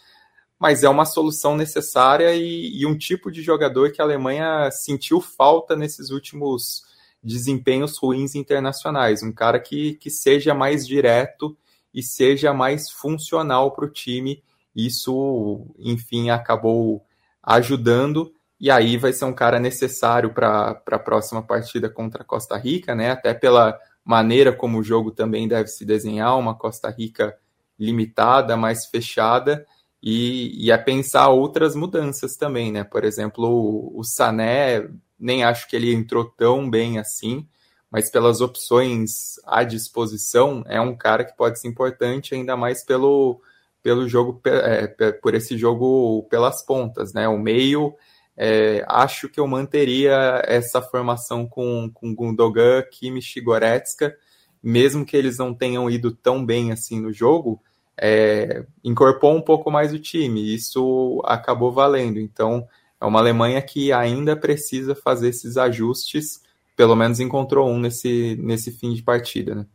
mas 0.60 0.84
é 0.84 0.90
uma 0.90 1.06
solução 1.06 1.58
necessária 1.58 2.36
e, 2.36 2.80
e 2.80 2.86
um 2.86 2.96
tipo 2.96 3.32
de 3.32 3.42
jogador 3.42 3.92
que 3.92 4.02
a 4.02 4.06
Alemanha 4.06 4.70
sentiu 4.70 5.20
falta 5.20 5.76
nesses 5.76 6.12
últimos 6.12 6.84
desempenhos 7.24 7.98
ruins 7.98 8.36
internacionais, 8.36 9.24
um 9.24 9.32
cara 9.32 9.60
que, 9.60 9.96
que 9.96 10.10
seja 10.10 10.54
mais 10.54 10.88
direto 10.88 11.58
e 11.94 12.02
seja 12.04 12.54
mais 12.54 12.90
funcional 12.90 13.72
para 13.72 13.86
o 13.86 13.90
time. 13.90 14.44
Isso, 14.76 15.66
enfim, 15.80 16.30
acabou 16.30 17.06
ajudando. 17.44 18.34
E 18.60 18.70
aí 18.70 18.98
vai 18.98 19.12
ser 19.12 19.26
um 19.26 19.34
cara 19.34 19.60
necessário 19.60 20.34
para 20.34 20.82
a 20.86 21.00
próxima 21.00 21.42
partida 21.42 21.90
contra 21.90 22.22
a 22.22 22.26
Costa 22.26 22.58
Rica, 22.58 22.94
né? 22.94 23.12
Até 23.12 23.34
pela 23.34 23.78
maneira 24.04 24.54
como 24.54 24.80
o 24.80 24.84
jogo 24.84 25.12
também 25.12 25.48
deve 25.48 25.68
se 25.68 25.86
desenhar, 25.86 26.38
uma 26.38 26.56
Costa 26.56 26.90
Rica 26.90 27.36
limitada, 27.80 28.56
mais 28.56 28.86
fechada, 28.86 29.66
e, 30.02 30.66
e 30.66 30.72
a 30.72 30.78
pensar 30.78 31.30
outras 31.30 31.76
mudanças 31.76 32.36
também, 32.36 32.72
né? 32.72 32.84
Por 32.84 33.04
exemplo, 33.04 33.48
o, 33.48 34.00
o 34.00 34.04
Sané 34.04 34.88
nem 35.20 35.44
acho 35.44 35.68
que 35.68 35.76
ele 35.76 35.94
entrou 35.94 36.26
tão 36.26 36.70
bem 36.70 36.98
assim, 36.98 37.48
mas 37.90 38.10
pelas 38.10 38.42
opções 38.42 39.36
à 39.46 39.64
disposição, 39.64 40.64
é 40.66 40.80
um 40.82 40.96
cara 40.96 41.24
que 41.24 41.36
pode 41.36 41.60
ser 41.60 41.68
importante, 41.68 42.34
ainda 42.34 42.58
mais 42.58 42.84
pelo, 42.84 43.42
pelo 43.84 44.08
jogo, 44.08 44.42
é, 44.46 44.88
por 45.12 45.34
esse 45.34 45.58
jogo 45.58 46.28
pelas 46.30 46.66
pontas, 46.66 47.14
né? 47.14 47.28
O 47.28 47.38
meio, 47.38 47.96
é, 48.38 48.84
acho 48.88 49.30
que 49.30 49.40
eu 49.40 49.48
manteria 49.48 50.42
essa 50.46 50.82
formação 50.82 51.48
com, 51.48 51.90
com 51.94 52.16
Gundogan, 52.16 52.84
Kimmich 52.92 53.40
e 53.40 53.42
Goretzka, 53.42 54.16
mesmo 54.62 55.06
que 55.06 55.18
eles 55.18 55.38
não 55.38 55.54
tenham 55.54 55.90
ido 55.90 56.12
tão 56.12 56.46
bem 56.46 56.72
assim 56.72 57.00
no 57.00 57.12
jogo, 57.12 57.62
é, 58.00 58.66
incorporou 58.84 59.38
um 59.38 59.42
pouco 59.42 59.70
mais 59.72 59.94
o 59.94 60.00
time, 60.00 60.54
isso 60.54 61.22
acabou 61.26 61.72
valendo. 61.72 62.20
Então, 62.20 62.68
é 63.00 63.06
uma 63.06 63.20
Alemanha 63.20 63.62
que 63.62 63.92
ainda 63.92 64.36
precisa 64.36 64.96
fazer 64.96 65.30
esses 65.30 65.58
ajustes, 65.58 66.42
pelo 66.76 66.96
menos 66.96 67.20
encontrou 67.20 67.68
um 67.68 67.80
nesse, 67.80 68.38
nesse 68.40 68.72
fim 68.72 68.94
de 68.94 69.04
partida, 69.04 69.56
né? 69.56 69.66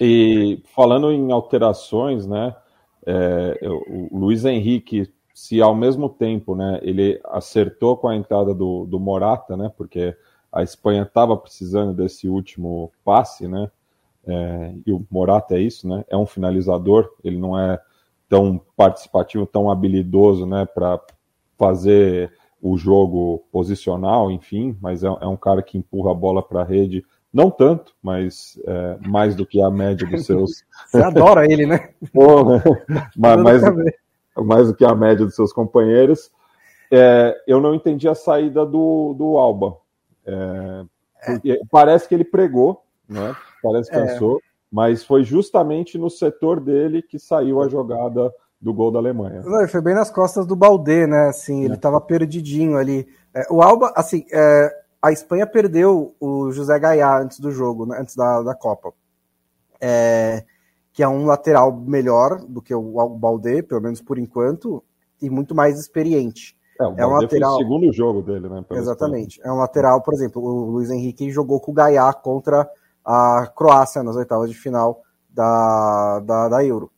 E 0.00 0.62
falando 0.74 1.10
em 1.10 1.32
alterações, 1.32 2.26
né? 2.26 2.54
É, 3.06 3.58
o 3.62 4.18
Luiz 4.18 4.44
Henrique, 4.44 5.10
se 5.34 5.60
ao 5.62 5.74
mesmo 5.74 6.08
tempo, 6.08 6.54
né, 6.54 6.80
ele 6.82 7.20
acertou 7.24 7.96
com 7.96 8.08
a 8.08 8.16
entrada 8.16 8.54
do, 8.54 8.84
do 8.86 8.98
Morata, 8.98 9.56
né? 9.56 9.70
Porque 9.76 10.16
a 10.52 10.62
Espanha 10.62 11.02
estava 11.02 11.36
precisando 11.36 11.94
desse 11.94 12.28
último 12.28 12.90
passe, 13.04 13.46
né? 13.46 13.70
É, 14.26 14.74
e 14.86 14.92
o 14.92 15.04
Morata 15.10 15.56
é 15.56 15.60
isso, 15.60 15.88
né? 15.88 16.04
É 16.08 16.16
um 16.16 16.26
finalizador, 16.26 17.08
ele 17.22 17.38
não 17.38 17.58
é 17.58 17.80
tão 18.28 18.60
participativo, 18.76 19.46
tão 19.46 19.70
habilidoso, 19.70 20.44
né? 20.44 20.66
Para 20.66 21.00
fazer 21.56 22.32
o 22.60 22.76
jogo 22.76 23.44
posicional, 23.52 24.30
enfim, 24.30 24.76
mas 24.80 25.04
é, 25.04 25.06
é 25.06 25.26
um 25.26 25.36
cara 25.36 25.62
que 25.62 25.78
empurra 25.78 26.10
a 26.10 26.14
bola 26.14 26.42
para 26.42 26.62
a 26.62 26.64
rede, 26.64 27.04
não 27.32 27.50
tanto, 27.50 27.94
mas 28.02 28.58
é, 28.66 28.98
mais 29.06 29.34
do 29.34 29.46
que 29.46 29.60
a 29.60 29.70
média 29.70 30.06
dos 30.06 30.24
seus. 30.24 30.64
Você 30.88 31.02
adora 31.02 31.50
ele, 31.50 31.66
né? 31.66 31.90
Porra, 32.12 32.62
mas, 33.16 33.40
mais, 33.40 33.62
mais 34.36 34.68
do 34.68 34.74
que 34.74 34.84
a 34.84 34.94
média 34.94 35.24
dos 35.24 35.34
seus 35.34 35.52
companheiros. 35.52 36.30
É, 36.90 37.36
eu 37.46 37.60
não 37.60 37.74
entendi 37.74 38.08
a 38.08 38.14
saída 38.14 38.64
do, 38.64 39.14
do 39.14 39.36
Alba. 39.36 39.76
É, 40.24 40.84
parece 41.70 42.08
que 42.08 42.14
ele 42.14 42.24
pregou, 42.24 42.82
né? 43.08 43.36
Parece 43.62 43.90
que 43.90 43.96
é. 43.96 44.06
cansou, 44.06 44.40
mas 44.70 45.04
foi 45.04 45.22
justamente 45.22 45.98
no 45.98 46.08
setor 46.08 46.60
dele 46.60 47.02
que 47.02 47.18
saiu 47.18 47.60
a 47.62 47.68
jogada 47.68 48.32
do 48.60 48.72
gol 48.72 48.90
da 48.90 48.98
Alemanha. 48.98 49.42
Não, 49.42 49.68
foi 49.68 49.80
bem 49.80 49.94
nas 49.94 50.10
costas 50.10 50.46
do 50.46 50.56
Baldé, 50.56 51.06
né? 51.06 51.28
Assim, 51.28 51.62
é. 51.62 51.64
ele 51.66 51.74
estava 51.74 52.00
perdidinho 52.00 52.76
ali. 52.76 53.06
É, 53.34 53.44
o 53.50 53.62
Alba, 53.62 53.92
assim, 53.94 54.24
é, 54.32 54.74
a 55.00 55.12
Espanha 55.12 55.46
perdeu 55.46 56.14
o 56.20 56.50
José 56.50 56.78
Gaiá 56.78 57.20
antes 57.20 57.40
do 57.40 57.50
jogo, 57.50 57.86
né, 57.86 57.98
antes 58.00 58.14
da, 58.16 58.42
da 58.42 58.54
Copa. 58.54 58.92
É, 59.80 60.44
que 60.92 61.02
é 61.02 61.08
um 61.08 61.26
lateral 61.26 61.72
melhor 61.72 62.40
do 62.44 62.60
que 62.60 62.74
o, 62.74 62.98
o 62.98 63.08
Baldé, 63.10 63.62
pelo 63.62 63.80
menos 63.80 64.00
por 64.00 64.18
enquanto, 64.18 64.82
e 65.22 65.30
muito 65.30 65.54
mais 65.54 65.78
experiente. 65.78 66.58
É, 66.80 66.84
o 66.84 66.94
é 66.96 67.06
um 67.06 67.10
lateral... 67.10 67.54
foi 67.54 67.64
o 67.64 67.66
segundo 67.66 67.92
jogo 67.92 68.22
dele, 68.22 68.48
né? 68.48 68.64
Exatamente. 68.72 69.38
Espanha. 69.38 69.52
É 69.52 69.56
um 69.56 69.60
lateral, 69.60 70.02
por 70.02 70.14
exemplo, 70.14 70.42
o 70.42 70.70
Luiz 70.70 70.90
Henrique 70.90 71.30
jogou 71.30 71.60
com 71.60 71.70
o 71.70 71.74
Gaiá 71.74 72.12
contra 72.12 72.68
a 73.04 73.50
Croácia 73.54 74.02
nas 74.02 74.16
oitavas 74.16 74.50
de 74.50 74.56
final 74.56 75.02
da, 75.30 76.20
da, 76.20 76.48
da 76.48 76.64
Euro. 76.64 76.90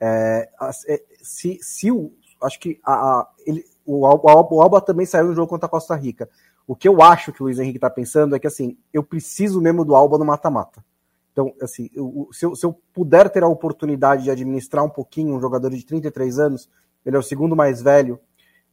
É, 0.00 0.48
é, 0.88 1.02
se, 1.20 1.58
se 1.60 1.90
o. 1.90 2.12
Acho 2.40 2.60
que 2.60 2.78
a, 2.84 2.92
a 2.92 3.28
ele, 3.44 3.64
o, 3.84 4.06
Alba, 4.06 4.54
o 4.54 4.62
Alba 4.62 4.80
também 4.80 5.04
saiu 5.04 5.26
no 5.26 5.34
jogo 5.34 5.48
contra 5.48 5.66
a 5.66 5.70
Costa 5.70 5.94
Rica. 5.96 6.28
O 6.68 6.76
que 6.76 6.86
eu 6.86 7.00
acho 7.00 7.32
que 7.32 7.42
o 7.42 7.46
Luiz 7.46 7.58
Henrique 7.58 7.78
está 7.78 7.88
pensando 7.88 8.36
é 8.36 8.38
que 8.38 8.46
assim, 8.46 8.76
eu 8.92 9.02
preciso 9.02 9.58
mesmo 9.58 9.86
do 9.86 9.96
Alba 9.96 10.18
no 10.18 10.24
mata-mata. 10.26 10.84
Então, 11.32 11.54
assim, 11.62 11.88
eu, 11.94 12.28
se, 12.30 12.44
eu, 12.44 12.54
se, 12.54 12.66
eu, 12.66 12.78
puder 12.92 13.30
ter 13.30 13.42
a 13.42 13.48
oportunidade 13.48 14.24
de 14.24 14.30
administrar 14.30 14.84
um 14.84 14.90
pouquinho 14.90 15.34
um 15.34 15.40
jogador 15.40 15.70
de 15.70 15.82
33 15.82 16.38
anos, 16.38 16.68
ele 17.06 17.16
é 17.16 17.18
o 17.18 17.22
segundo 17.22 17.56
mais 17.56 17.80
velho, 17.80 18.20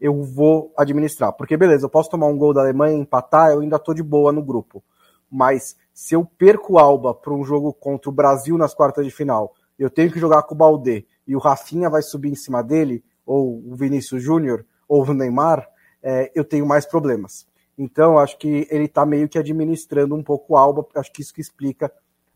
eu 0.02 0.22
vou 0.24 0.74
administrar. 0.76 1.32
Porque, 1.32 1.56
beleza, 1.56 1.86
eu 1.86 1.90
posso 1.90 2.10
tomar 2.10 2.28
um 2.28 2.38
gol 2.38 2.54
da 2.54 2.62
Alemanha, 2.62 2.98
empatar, 2.98 3.52
eu 3.52 3.62
ainda 3.62 3.80
tô 3.80 3.94
de 3.94 4.04
boa 4.04 4.34
no 4.34 4.44
grupo. 4.44 4.84
Mas 5.32 5.78
se 5.94 6.16
eu 6.16 6.26
perco 6.26 6.74
o 6.74 6.80
Alba 6.80 7.14
para 7.14 7.34
um 7.34 7.46
jogo 7.46 7.72
contra 7.72 8.10
o 8.10 8.14
Brasil 8.14 8.58
nas 8.58 8.74
quartas 8.74 9.06
de 9.06 9.12
final, 9.12 9.54
eu 9.80 9.90
tenho 9.90 10.12
que 10.12 10.20
jogar 10.20 10.44
com 10.44 10.54
o 10.54 10.58
Balde 10.58 11.06
e 11.26 11.34
o 11.34 11.40
Rafinha 11.40 11.90
vai 11.90 12.02
subir 12.02 12.30
em 12.30 12.36
cima 12.36 12.62
dele, 12.62 13.04
ou 13.26 13.64
o 13.72 13.76
Vinícius 13.76 14.22
Júnior, 14.22 14.66
ou 14.86 15.04
o 15.04 15.14
Neymar, 15.14 15.66
é, 16.04 16.32
eu 16.36 16.44
tenho 16.44 16.66
mais 16.66 16.86
problemas. 16.86 17.48
Então, 17.78 18.18
acho 18.18 18.38
que 18.38 18.68
ele 18.72 18.86
está 18.86 19.06
meio 19.06 19.28
que 19.28 19.38
administrando 19.38 20.16
um 20.16 20.24
pouco 20.24 20.54
o 20.54 20.58
Alba, 20.58 20.86
acho 20.96 21.12
que 21.12 21.22
isso 21.22 21.34
que 21.34 21.42
explica 21.42 21.92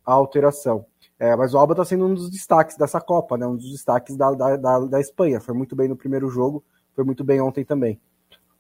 a 0.05 0.13
alteração. 0.13 0.85
É, 1.17 1.35
mas 1.35 1.53
o 1.53 1.57
Alba 1.57 1.73
está 1.73 1.85
sendo 1.85 2.05
um 2.05 2.13
dos 2.13 2.29
destaques 2.29 2.77
dessa 2.77 2.99
Copa, 2.99 3.37
né? 3.37 3.45
um 3.45 3.55
dos 3.55 3.71
destaques 3.71 4.15
da, 4.15 4.31
da, 4.31 4.55
da, 4.55 4.79
da, 4.79 4.99
Espanha. 4.99 5.39
Foi 5.39 5.53
muito 5.53 5.75
bem 5.75 5.87
no 5.87 5.95
primeiro 5.95 6.29
jogo, 6.29 6.63
foi 6.93 7.03
muito 7.03 7.23
bem 7.23 7.41
ontem 7.41 7.63
também. 7.63 7.99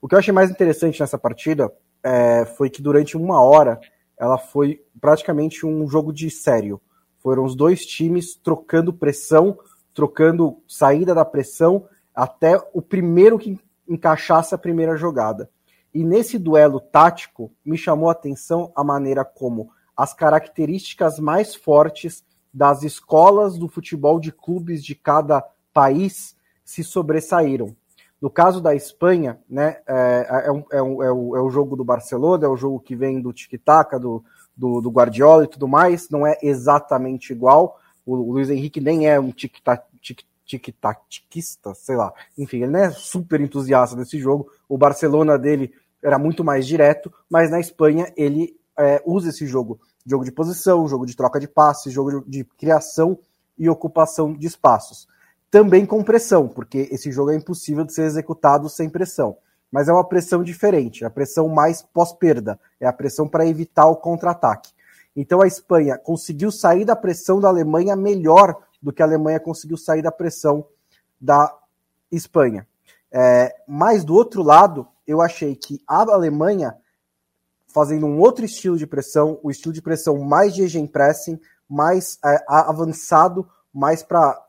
O 0.01 0.07
que 0.07 0.15
eu 0.15 0.19
achei 0.19 0.33
mais 0.33 0.49
interessante 0.49 0.99
nessa 0.99 1.17
partida 1.17 1.71
é, 2.03 2.45
foi 2.45 2.69
que 2.69 2.81
durante 2.81 3.17
uma 3.17 3.41
hora 3.41 3.79
ela 4.17 4.37
foi 4.37 4.83
praticamente 4.99 5.65
um 5.65 5.87
jogo 5.87 6.11
de 6.11 6.29
sério 6.29 6.81
Foram 7.19 7.45
os 7.45 7.55
dois 7.55 7.85
times 7.85 8.35
trocando 8.35 8.93
pressão, 8.93 9.57
trocando 9.93 10.61
saída 10.67 11.15
da 11.15 11.23
pressão 11.23 11.85
até 12.13 12.61
o 12.73 12.81
primeiro 12.81 13.39
que 13.39 13.57
encaixasse 13.87 14.53
a 14.53 14.57
primeira 14.57 14.97
jogada. 14.97 15.49
E 15.93 16.03
nesse 16.03 16.37
duelo 16.37 16.79
tático, 16.79 17.51
me 17.65 17.77
chamou 17.77 18.09
a 18.09 18.13
atenção 18.13 18.71
a 18.75 18.83
maneira 18.83 19.25
como 19.25 19.71
as 19.95 20.13
características 20.13 21.19
mais 21.19 21.55
fortes 21.55 22.23
das 22.53 22.83
escolas 22.83 23.57
do 23.57 23.67
futebol 23.67 24.19
de 24.19 24.31
clubes 24.31 24.83
de 24.83 24.95
cada 24.95 25.43
país 25.73 26.35
se 26.63 26.83
sobressaíram. 26.83 27.75
No 28.21 28.29
caso 28.29 28.59
da 28.59 28.75
Espanha, 28.75 29.39
né, 29.49 29.77
é, 29.87 30.27
é, 30.29 30.77
é, 30.77 30.77
é, 30.77 30.81
o, 30.81 31.35
é 31.35 31.41
o 31.41 31.49
jogo 31.49 31.75
do 31.75 31.85
Barcelona, 31.85 32.45
é 32.45 32.49
o 32.49 32.57
jogo 32.57 32.79
que 32.79 32.95
vem 32.95 33.21
do 33.21 33.31
tic-tac, 33.31 33.97
do, 33.97 34.23
do, 34.55 34.81
do, 34.81 34.91
Guardiola 34.91 35.45
e 35.45 35.47
tudo 35.47 35.67
mais, 35.67 36.09
não 36.09 36.27
é 36.27 36.37
exatamente 36.41 37.31
igual. 37.31 37.79
O, 38.05 38.15
o 38.15 38.33
Luiz 38.33 38.49
Henrique 38.49 38.81
nem 38.81 39.07
é 39.07 39.19
um 39.19 39.31
tic-tac, 39.31 39.85
tic, 40.01 40.21
tic-taquista, 40.57 41.73
sei 41.75 41.95
lá. 41.95 42.11
Enfim, 42.37 42.63
ele 42.63 42.71
não 42.71 42.79
é 42.79 42.89
super 42.89 43.39
entusiasta 43.39 43.95
desse 43.95 44.17
jogo. 44.17 44.49
O 44.67 44.77
Barcelona 44.77 45.37
dele 45.37 45.71
era 46.01 46.17
muito 46.17 46.43
mais 46.43 46.65
direto, 46.65 47.13
mas 47.29 47.51
na 47.51 47.59
Espanha 47.59 48.11
ele 48.17 48.57
é, 48.77 49.01
usa 49.05 49.29
esse 49.29 49.45
jogo. 49.45 49.79
Jogo 50.05 50.25
de 50.25 50.31
posição, 50.31 50.87
jogo 50.87 51.05
de 51.05 51.15
troca 51.15 51.39
de 51.39 51.47
passes, 51.47 51.93
jogo 51.93 52.21
de, 52.21 52.29
de 52.39 52.43
criação 52.57 53.19
e 53.57 53.69
ocupação 53.69 54.33
de 54.33 54.47
espaços. 54.47 55.07
Também 55.51 55.85
com 55.85 56.03
pressão, 56.03 56.47
porque 56.47 56.87
esse 56.91 57.11
jogo 57.11 57.31
é 57.31 57.35
impossível 57.35 57.83
de 57.83 57.93
ser 57.93 58.03
executado 58.03 58.69
sem 58.69 58.89
pressão. 58.89 59.37
Mas 59.71 59.87
é 59.87 59.93
uma 59.93 60.07
pressão 60.07 60.43
diferente, 60.43 61.05
a 61.05 61.11
pressão 61.11 61.47
mais 61.47 61.83
pós-perda, 61.83 62.59
é 62.79 62.87
a 62.87 62.93
pressão 62.93 63.27
para 63.27 63.45
evitar 63.45 63.85
o 63.85 63.95
contra-ataque. 63.95 64.71
Então 65.15 65.41
a 65.41 65.47
Espanha 65.47 65.97
conseguiu 65.97 66.51
sair 66.51 66.85
da 66.85 66.95
pressão 66.95 67.39
da 67.39 67.49
Alemanha 67.49 67.95
melhor 67.95 68.55
do 68.81 68.93
que 68.93 69.01
a 69.01 69.05
Alemanha 69.05 69.39
conseguiu 69.39 69.77
sair 69.77 70.01
da 70.01 70.11
pressão 70.11 70.65
da 71.19 71.53
Espanha. 72.11 72.67
É, 73.11 73.55
mas 73.67 74.03
do 74.03 74.13
outro 74.13 74.43
lado, 74.43 74.87
eu 75.05 75.21
achei 75.21 75.55
que 75.55 75.81
a 75.87 76.01
Alemanha, 76.01 76.75
fazendo 77.67 78.05
um 78.05 78.19
outro 78.19 78.45
estilo 78.45 78.77
de 78.77 78.87
pressão, 78.87 79.39
o 79.43 79.49
estilo 79.51 79.73
de 79.73 79.81
pressão 79.81 80.17
mais 80.19 80.53
de 80.53 80.87
pressing, 80.87 81.39
mais 81.67 82.17
é, 82.23 82.43
avançado, 82.47 83.47
mais 83.73 84.03
para 84.03 84.39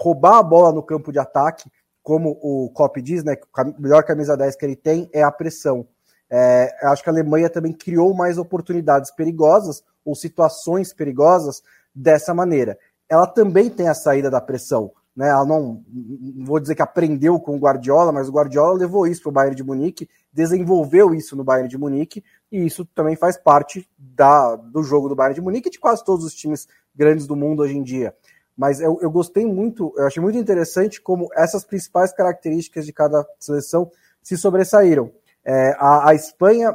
roubar 0.00 0.38
a 0.38 0.42
bola 0.42 0.72
no 0.72 0.82
campo 0.82 1.12
de 1.12 1.18
ataque, 1.18 1.70
como 2.02 2.38
o 2.42 2.70
Klopp 2.70 2.96
diz, 2.98 3.24
né, 3.24 3.36
a 3.56 3.64
melhor 3.78 4.04
camisa 4.04 4.36
10 4.36 4.56
que 4.56 4.64
ele 4.64 4.76
tem 4.76 5.08
é 5.12 5.22
a 5.22 5.30
pressão. 5.30 5.86
É, 6.28 6.74
acho 6.82 7.02
que 7.02 7.08
a 7.08 7.12
Alemanha 7.12 7.48
também 7.48 7.72
criou 7.72 8.14
mais 8.14 8.38
oportunidades 8.38 9.10
perigosas 9.10 9.82
ou 10.04 10.14
situações 10.14 10.92
perigosas 10.92 11.62
dessa 11.94 12.34
maneira 12.34 12.78
ela 13.14 13.26
também 13.26 13.70
tem 13.70 13.88
a 13.88 13.94
saída 13.94 14.30
da 14.30 14.40
pressão. 14.40 14.92
Né? 15.16 15.28
Ela 15.28 15.44
não, 15.44 15.84
não 15.88 16.44
vou 16.44 16.58
dizer 16.58 16.74
que 16.74 16.82
aprendeu 16.82 17.38
com 17.38 17.56
o 17.56 17.58
Guardiola, 17.58 18.12
mas 18.12 18.28
o 18.28 18.32
Guardiola 18.32 18.78
levou 18.78 19.06
isso 19.06 19.22
para 19.22 19.30
o 19.30 19.32
Bayern 19.32 19.56
de 19.56 19.62
Munique, 19.62 20.08
desenvolveu 20.32 21.14
isso 21.14 21.36
no 21.36 21.44
Bayern 21.44 21.68
de 21.68 21.78
Munique, 21.78 22.24
e 22.50 22.66
isso 22.66 22.84
também 22.84 23.16
faz 23.16 23.36
parte 23.36 23.88
da, 23.96 24.56
do 24.56 24.82
jogo 24.82 25.08
do 25.08 25.14
Bayern 25.14 25.34
de 25.34 25.40
Munique 25.40 25.68
e 25.68 25.72
de 25.72 25.78
quase 25.78 26.04
todos 26.04 26.24
os 26.24 26.34
times 26.34 26.66
grandes 26.94 27.26
do 27.26 27.36
mundo 27.36 27.62
hoje 27.62 27.76
em 27.76 27.82
dia. 27.82 28.14
Mas 28.56 28.80
eu, 28.80 28.98
eu 29.00 29.10
gostei 29.10 29.46
muito, 29.46 29.92
eu 29.96 30.06
achei 30.06 30.22
muito 30.22 30.38
interessante 30.38 31.00
como 31.00 31.28
essas 31.34 31.64
principais 31.64 32.12
características 32.12 32.86
de 32.86 32.92
cada 32.92 33.26
seleção 33.38 33.90
se 34.22 34.36
sobressaíram. 34.36 35.10
É, 35.44 35.74
a, 35.78 36.10
a 36.10 36.14
Espanha, 36.14 36.72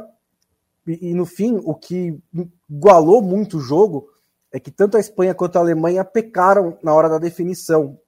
e, 0.86 1.10
e 1.10 1.14
no 1.14 1.26
fim, 1.26 1.58
o 1.64 1.74
que 1.74 2.18
igualou 2.68 3.22
muito 3.22 3.56
o 3.56 3.60
jogo 3.60 4.08
é 4.52 4.58
que 4.58 4.70
tanto 4.70 4.96
a 4.96 5.00
Espanha 5.00 5.34
quanto 5.34 5.56
a 5.56 5.60
Alemanha 5.60 6.04
pecaram 6.04 6.76
na 6.82 6.92
hora 6.92 7.08
da 7.08 7.18
definição, 7.18 7.98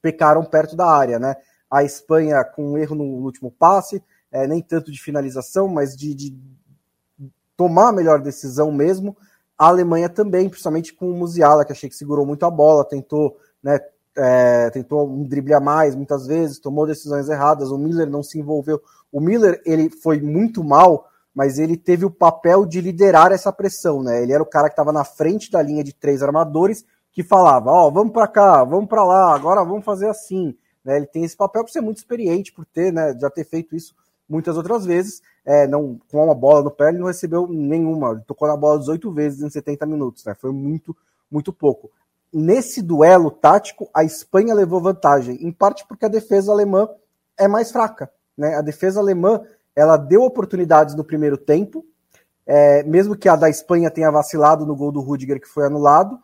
pecaram 0.00 0.44
perto 0.44 0.74
da 0.76 0.86
área, 0.86 1.18
né? 1.18 1.36
A 1.70 1.82
Espanha 1.82 2.42
com 2.44 2.72
um 2.72 2.78
erro 2.78 2.94
no 2.94 3.04
último 3.04 3.50
passe, 3.50 4.02
é, 4.30 4.46
nem 4.46 4.62
tanto 4.62 4.90
de 4.90 5.00
finalização, 5.00 5.68
mas 5.68 5.96
de, 5.96 6.14
de, 6.14 6.38
tomar 7.56 7.88
a 7.88 7.92
melhor 7.92 8.20
decisão 8.20 8.72
mesmo. 8.72 9.16
A 9.56 9.68
Alemanha 9.68 10.08
também, 10.08 10.48
principalmente 10.48 10.92
com 10.92 11.10
o 11.10 11.14
Musiala, 11.14 11.64
que 11.64 11.72
achei 11.72 11.88
que 11.88 11.94
segurou 11.94 12.26
muito 12.26 12.44
a 12.44 12.50
bola, 12.50 12.84
tentou, 12.84 13.36
né, 13.62 13.78
é, 14.16 14.70
tentou 14.70 15.08
um 15.08 15.24
drible 15.24 15.54
a 15.54 15.60
mais 15.60 15.94
muitas 15.94 16.26
vezes, 16.26 16.58
tomou 16.58 16.86
decisões 16.86 17.28
erradas. 17.28 17.70
O 17.70 17.78
Miller 17.78 18.08
não 18.08 18.22
se 18.22 18.38
envolveu. 18.38 18.80
O 19.12 19.20
Miller 19.20 19.60
ele 19.64 19.90
foi 19.90 20.20
muito 20.20 20.64
mal 20.64 21.08
mas 21.34 21.58
ele 21.58 21.76
teve 21.76 22.04
o 22.04 22.10
papel 22.10 22.64
de 22.64 22.80
liderar 22.80 23.32
essa 23.32 23.52
pressão, 23.52 24.02
né? 24.02 24.22
Ele 24.22 24.32
era 24.32 24.42
o 24.42 24.46
cara 24.46 24.68
que 24.68 24.74
estava 24.74 24.92
na 24.92 25.04
frente 25.04 25.50
da 25.50 25.60
linha 25.60 25.82
de 25.82 25.92
três 25.92 26.22
armadores 26.22 26.84
que 27.12 27.22
falava, 27.22 27.70
ó, 27.70 27.88
oh, 27.88 27.92
vamos 27.92 28.12
para 28.12 28.28
cá, 28.28 28.64
vamos 28.64 28.88
para 28.88 29.04
lá, 29.04 29.34
agora 29.34 29.64
vamos 29.64 29.84
fazer 29.84 30.08
assim. 30.08 30.56
Né? 30.84 30.96
Ele 30.96 31.06
tem 31.06 31.24
esse 31.24 31.36
papel 31.36 31.64
por 31.64 31.70
ser 31.70 31.80
muito 31.80 31.98
experiente, 31.98 32.52
por 32.52 32.64
ter, 32.66 32.92
né, 32.92 33.16
já 33.18 33.30
ter 33.30 33.44
feito 33.44 33.74
isso 33.74 33.94
muitas 34.28 34.56
outras 34.56 34.84
vezes, 34.84 35.22
é, 35.44 35.66
não 35.66 36.00
com 36.10 36.24
uma 36.24 36.34
bola 36.34 36.62
no 36.62 36.70
pé 36.70 36.88
ele 36.88 36.98
não 36.98 37.06
recebeu 37.06 37.46
nenhuma, 37.46 38.12
ele 38.12 38.22
tocou 38.26 38.48
na 38.48 38.56
bola 38.56 38.78
18 38.78 39.12
vezes 39.12 39.42
em 39.42 39.50
70 39.50 39.84
minutos, 39.86 40.24
né? 40.24 40.34
Foi 40.34 40.50
muito, 40.50 40.96
muito 41.30 41.52
pouco. 41.52 41.90
Nesse 42.32 42.82
duelo 42.82 43.30
tático, 43.30 43.88
a 43.94 44.02
Espanha 44.02 44.54
levou 44.54 44.80
vantagem, 44.80 45.36
em 45.40 45.52
parte 45.52 45.86
porque 45.86 46.04
a 46.04 46.08
defesa 46.08 46.50
alemã 46.50 46.88
é 47.38 47.46
mais 47.46 47.70
fraca, 47.70 48.10
né? 48.36 48.56
A 48.56 48.62
defesa 48.62 48.98
alemã 48.98 49.42
ela 49.74 49.96
deu 49.96 50.22
oportunidades 50.22 50.94
no 50.94 51.04
primeiro 51.04 51.36
tempo, 51.36 51.84
é, 52.46 52.82
mesmo 52.82 53.16
que 53.16 53.28
a 53.28 53.36
da 53.36 53.48
Espanha 53.48 53.90
tenha 53.90 54.10
vacilado 54.10 54.66
no 54.66 54.76
gol 54.76 54.92
do 54.92 55.00
Rudiger, 55.00 55.40
que 55.40 55.48
foi 55.48 55.66
anulado, 55.66 56.18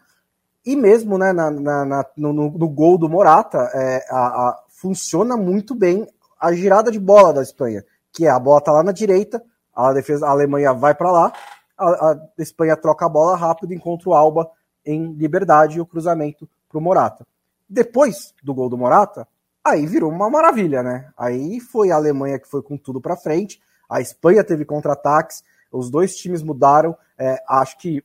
e 0.64 0.76
mesmo 0.76 1.16
né, 1.16 1.32
na, 1.32 1.50
na, 1.50 1.84
na 1.84 2.06
no, 2.16 2.32
no, 2.32 2.68
gol 2.68 2.98
do 2.98 3.08
Morata, 3.08 3.58
é, 3.74 4.06
a, 4.10 4.18
a, 4.18 4.62
funciona 4.68 5.36
muito 5.36 5.74
bem 5.74 6.06
a 6.38 6.52
girada 6.52 6.90
de 6.90 7.00
bola 7.00 7.32
da 7.32 7.42
Espanha, 7.42 7.84
que 8.12 8.26
é 8.26 8.30
a 8.30 8.38
bola 8.38 8.60
tá 8.60 8.72
lá 8.72 8.82
na 8.82 8.92
direita, 8.92 9.42
a 9.74 9.92
defesa 9.92 10.26
a 10.26 10.30
Alemanha 10.30 10.72
vai 10.74 10.94
para 10.94 11.10
lá, 11.10 11.32
a, 11.78 12.10
a, 12.10 12.20
Espanha 12.38 12.76
troca 12.76 13.06
a 13.06 13.08
bola 13.08 13.36
rápido, 13.36 13.72
encontra 13.72 14.10
o 14.10 14.14
Alba 14.14 14.50
em 14.84 15.12
liberdade 15.12 15.78
e 15.78 15.80
o 15.80 15.86
cruzamento 15.86 16.48
para 16.68 16.78
o 16.78 16.80
Morata. 16.80 17.26
Depois 17.68 18.34
do 18.42 18.52
gol 18.52 18.68
do 18.68 18.76
Morata, 18.76 19.26
Aí 19.64 19.86
virou 19.86 20.10
uma 20.10 20.30
maravilha, 20.30 20.82
né? 20.82 21.10
Aí 21.16 21.60
foi 21.60 21.90
a 21.90 21.96
Alemanha 21.96 22.38
que 22.38 22.48
foi 22.48 22.62
com 22.62 22.76
tudo 22.76 23.00
para 23.00 23.16
frente, 23.16 23.60
a 23.88 24.00
Espanha 24.00 24.44
teve 24.44 24.64
contra-ataques, 24.64 25.42
os 25.72 25.90
dois 25.90 26.16
times 26.16 26.42
mudaram. 26.42 26.96
É, 27.18 27.42
acho 27.48 27.76
que 27.78 28.02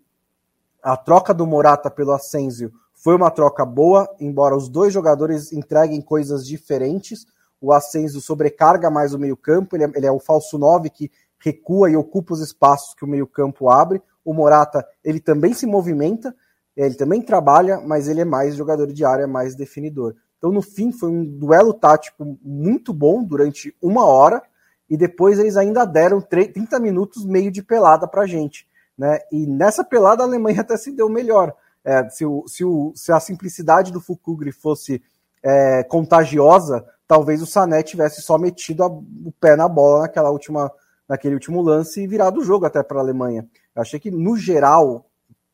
a 0.84 0.98
troca 0.98 1.34
do 1.34 1.46
Morata 1.46 1.89
pelo 1.89 2.12
Asensio 2.12 2.72
foi 2.94 3.15
uma 3.15 3.32
troca 3.32 3.63
boa, 3.65 4.10
embora 4.20 4.56
os 4.56 4.68
dois 4.68 4.91
jogadores 4.91 5.54
entreguem 5.54 6.02
coisas 6.02 6.46
diferentes. 6.46 7.26
O 7.62 7.72
Asensio 7.72 8.20
sobrecarga 8.20 8.89
mais 8.89 9.13
o 9.13 9.20
meio-campo, 9.20 9.76
ele, 9.76 9.86
é, 9.86 9.91
ele 9.96 10.06
é 10.08 10.12
o 10.12 10.20
falso 10.20 10.58
9 10.58 10.89
que 10.89 11.12
recua 11.39 11.89
e 11.89 11.96
ocupa 11.96 12.34
os 12.34 12.41
espaços 12.41 12.96
que 12.96 13.06
o 13.06 13.08
meio-campo 13.08 13.70
abre. 13.70 14.02
O 14.24 14.34
Morata, 14.34 14.86
ele 15.04 15.20
também 15.20 15.54
se 15.54 15.68
movimenta, 15.68 16.36
ele 16.76 16.96
também 16.96 17.22
trabalha, 17.22 17.80
mas 17.80 18.08
ele 18.08 18.22
é 18.22 18.26
mais 18.26 18.56
jogador 18.56 18.91
de 18.91 19.06
área, 19.06 19.28
mais 19.28 19.56
definidor. 19.56 20.15
Então, 20.38 20.52
no 20.52 20.62
fim, 20.62 20.91
foi 20.91 21.10
um 21.10 21.26
duelo 21.26 21.74
tático 21.74 22.38
muito 22.41 22.93
bom 22.93 23.24
durante 23.24 23.76
uma 23.82 24.06
hora, 24.06 24.41
e 24.89 24.95
depois 24.95 25.39
eles 25.39 25.58
ainda 25.58 25.86
deram 25.86 26.21
30 26.21 26.80
minutos 26.80 27.26
meio 27.26 27.52
de 27.52 27.63
pelada 27.63 28.08
para 28.08 28.21
a 28.21 28.28
gente. 28.28 28.67
Né? 28.98 29.19
E 29.32 29.45
nessa 29.45 29.84
pelada 29.84 30.24
a 30.24 30.26
Alemanha 30.26 30.62
até 30.62 30.78
se 30.78 30.91
deu 30.91 31.10
melhor. 31.10 31.54
É, 31.84 32.08
se, 32.10 32.26
o, 32.26 32.45
se, 32.48 32.63
o, 32.63 32.91
se, 32.95 33.12
a 33.12 33.19
simplicidade 33.19 33.91
do 33.91 34.02
Fukugri 34.02 34.52
fosse 34.52 35.04
é, 35.43 35.84
contagiosa, 35.84 36.86
talvez 37.08 37.41
o 37.41 37.45
Sané 37.45 37.84
tivesse 37.84 38.21
só 38.21 38.38
metido 38.38 38.84
a, 38.84 38.88
o 38.88 39.32
pé 39.39 39.56
na 39.56 39.67
bola 39.67 40.02
naquela 40.02 40.32
última, 40.32 40.71
naquele 41.08 41.36
último 41.36 41.62
lance 41.62 42.02
e 42.02 42.08
virado 42.08 42.39
o 42.39 42.43
jogo 42.43 42.65
até 42.65 42.82
para 42.82 42.98
a 42.98 43.02
Alemanha. 43.02 43.48
Eu 43.76 43.82
achei 43.82 44.00
que, 44.00 44.10
no 44.10 44.36
geral, 44.36 45.06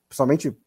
principalmente 0.08 0.58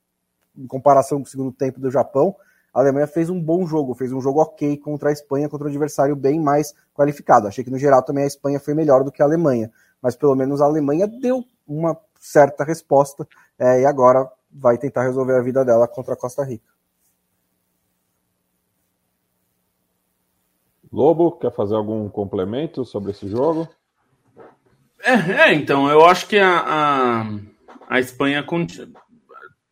em 0.57 0.67
comparação 0.67 1.19
com 1.19 1.25
o 1.25 1.31
segundo 1.31 1.53
tempo 1.53 1.81
do 1.81 1.91
Japão, 1.91 2.37
a 2.75 2.81
Alemanha 2.81 3.07
fez 3.07 3.31
um 3.31 3.41
bom 3.41 3.65
jogo, 3.67 3.95
fez 3.95 4.13
um 4.13 4.21
jogo 4.21 4.43
ok 4.43 4.77
contra 4.79 5.11
a 5.11 5.13
Espanha, 5.13 5.49
contra 5.49 5.69
um 5.69 5.71
adversário 5.71 6.17
bem 6.17 6.41
mais 6.41 6.75
qualificado. 6.93 7.47
Achei 7.47 7.63
que 7.63 7.71
no 7.71 7.79
geral 7.79 8.03
também 8.03 8.25
a 8.25 8.27
Espanha 8.27 8.59
foi 8.59 8.75
melhor 8.75 9.05
do 9.05 9.13
que 9.13 9.23
a 9.23 9.25
Alemanha, 9.25 9.71
mas 10.03 10.17
pelo 10.17 10.35
menos 10.35 10.61
a 10.61 10.65
Alemanha 10.65 11.07
deu 11.07 11.45
uma 11.67 11.97
certa 12.19 12.65
resposta 12.65 13.27
é, 13.59 13.83
e 13.83 13.87
agora 13.87 14.29
vai 14.51 14.77
tentar 14.77 15.05
resolver 15.05 15.37
a 15.37 15.43
vida 15.43 15.65
dela 15.65 15.87
contra 15.87 16.15
a 16.15 16.17
Costa 16.17 16.43
Rica. 16.43 16.75
Lobo, 20.93 21.33
quer 21.33 21.53
fazer 21.53 21.75
algum 21.75 22.09
complemento 22.09 22.85
sobre 22.85 23.11
esse 23.11 23.29
jogo? 23.29 23.69
É, 25.03 25.51
é 25.51 25.55
então, 25.55 25.89
eu 25.89 26.05
acho 26.05 26.27
que 26.29 26.39
a, 26.39 26.59
a, 26.59 27.27
a 27.89 28.01
Espanha 28.01 28.43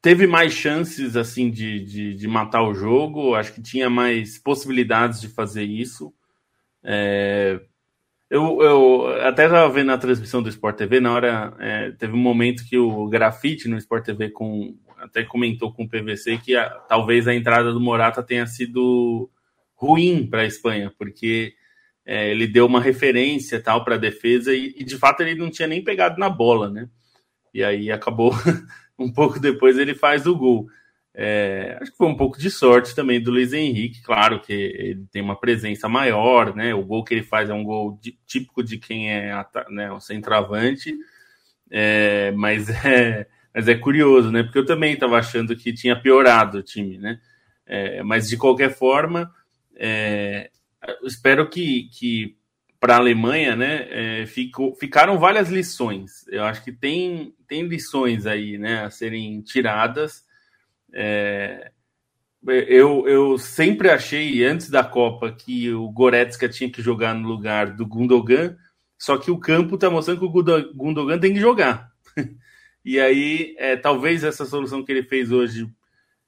teve 0.02 0.26
mais 0.26 0.52
chances 0.52 1.16
assim 1.16 1.48
de, 1.48 1.84
de, 1.84 2.14
de, 2.14 2.28
matar 2.28 2.62
o 2.62 2.74
jogo, 2.74 3.36
acho 3.36 3.54
que 3.54 3.62
tinha 3.62 3.88
mais 3.88 4.36
possibilidades 4.36 5.20
de 5.20 5.28
fazer 5.28 5.62
isso. 5.62 6.12
É, 6.82 7.60
eu, 8.28 8.60
eu 8.60 9.06
até 9.26 9.44
estava 9.44 9.72
vendo 9.72 9.92
a 9.92 9.98
transmissão 9.98 10.42
do 10.42 10.48
Sport 10.48 10.76
TV, 10.76 11.00
na 11.00 11.12
hora 11.12 11.54
é, 11.60 11.92
teve 11.92 12.14
um 12.14 12.18
momento 12.18 12.64
que 12.68 12.76
o 12.76 13.06
grafite 13.06 13.68
no 13.68 13.78
Sport 13.78 14.04
TV 14.04 14.30
com 14.30 14.76
até 14.98 15.24
comentou 15.24 15.72
com 15.72 15.84
o 15.84 15.88
PVC 15.88 16.38
que 16.38 16.56
a, 16.56 16.68
talvez 16.70 17.26
a 17.26 17.34
entrada 17.34 17.72
do 17.72 17.80
Morata 17.80 18.22
tenha 18.22 18.46
sido 18.46 19.28
ruim 19.74 20.26
para 20.26 20.42
a 20.42 20.46
Espanha, 20.46 20.92
porque 20.96 21.54
é, 22.06 22.30
ele 22.30 22.46
deu 22.46 22.66
uma 22.66 22.80
referência 22.80 23.60
tal 23.60 23.84
para 23.84 23.96
a 23.96 23.98
defesa 23.98 24.54
e, 24.54 24.74
e, 24.76 24.84
de 24.84 24.96
fato 24.96 25.22
ele 25.22 25.34
não 25.34 25.50
tinha 25.50 25.68
nem 25.68 25.82
pegado 25.82 26.18
na 26.18 26.30
bola, 26.30 26.70
né? 26.70 26.88
E 27.52 27.62
aí 27.62 27.90
acabou 27.90 28.32
um 29.02 29.12
pouco 29.12 29.40
depois 29.40 29.78
ele 29.78 29.94
faz 29.94 30.26
o 30.26 30.36
gol. 30.36 30.68
É, 31.14 31.76
acho 31.80 31.90
que 31.90 31.96
foi 31.98 32.06
um 32.06 32.16
pouco 32.16 32.38
de 32.38 32.50
sorte 32.50 32.94
também 32.94 33.22
do 33.22 33.30
Luiz 33.30 33.52
Henrique, 33.52 34.02
claro 34.02 34.40
que 34.40 34.52
ele 34.52 35.06
tem 35.12 35.20
uma 35.20 35.38
presença 35.38 35.88
maior, 35.88 36.54
né? 36.54 36.72
O 36.74 36.82
gol 36.82 37.04
que 37.04 37.12
ele 37.12 37.22
faz 37.22 37.50
é 37.50 37.54
um 37.54 37.62
gol 37.62 37.98
de, 38.00 38.18
típico 38.26 38.62
de 38.62 38.78
quem 38.78 39.12
é 39.12 39.44
né, 39.68 39.92
o 39.92 40.00
centroavante, 40.00 40.94
é, 41.70 42.32
mas, 42.32 42.68
é, 42.84 43.26
mas 43.54 43.68
é 43.68 43.74
curioso, 43.74 44.30
né? 44.30 44.42
Porque 44.42 44.58
eu 44.58 44.64
também 44.64 44.94
estava 44.94 45.18
achando 45.18 45.54
que 45.54 45.72
tinha 45.74 46.00
piorado 46.00 46.58
o 46.58 46.62
time, 46.62 46.96
né? 46.96 47.20
É, 47.66 48.02
mas 48.02 48.28
de 48.28 48.38
qualquer 48.38 48.70
forma, 48.70 49.30
é, 49.76 50.50
espero 51.04 51.48
que, 51.48 51.90
que 51.92 52.36
para 52.82 52.96
a 52.96 52.98
Alemanha, 52.98 53.54
né, 53.54 53.86
é, 53.90 54.26
ficou, 54.26 54.74
ficaram 54.74 55.16
várias 55.16 55.48
lições. 55.48 56.26
Eu 56.26 56.42
acho 56.42 56.64
que 56.64 56.72
tem, 56.72 57.32
tem 57.46 57.62
lições 57.62 58.26
aí, 58.26 58.58
né, 58.58 58.84
a 58.84 58.90
serem 58.90 59.40
tiradas. 59.40 60.24
É, 60.92 61.70
eu, 62.44 63.06
eu 63.06 63.38
sempre 63.38 63.88
achei, 63.88 64.44
antes 64.44 64.68
da 64.68 64.82
Copa, 64.82 65.30
que 65.30 65.72
o 65.72 65.88
Goretzka 65.92 66.48
tinha 66.48 66.68
que 66.68 66.82
jogar 66.82 67.14
no 67.14 67.28
lugar 67.28 67.72
do 67.72 67.86
Gundogan, 67.86 68.56
só 68.98 69.16
que 69.16 69.30
o 69.30 69.38
campo 69.38 69.76
está 69.76 69.88
mostrando 69.88 70.18
que 70.18 70.26
o 70.26 70.74
Gundogan 70.74 71.20
tem 71.20 71.34
que 71.34 71.40
jogar. 71.40 71.88
e 72.84 72.98
aí, 72.98 73.54
é, 73.58 73.76
talvez 73.76 74.24
essa 74.24 74.44
solução 74.44 74.84
que 74.84 74.90
ele 74.90 75.04
fez 75.04 75.30
hoje 75.30 75.70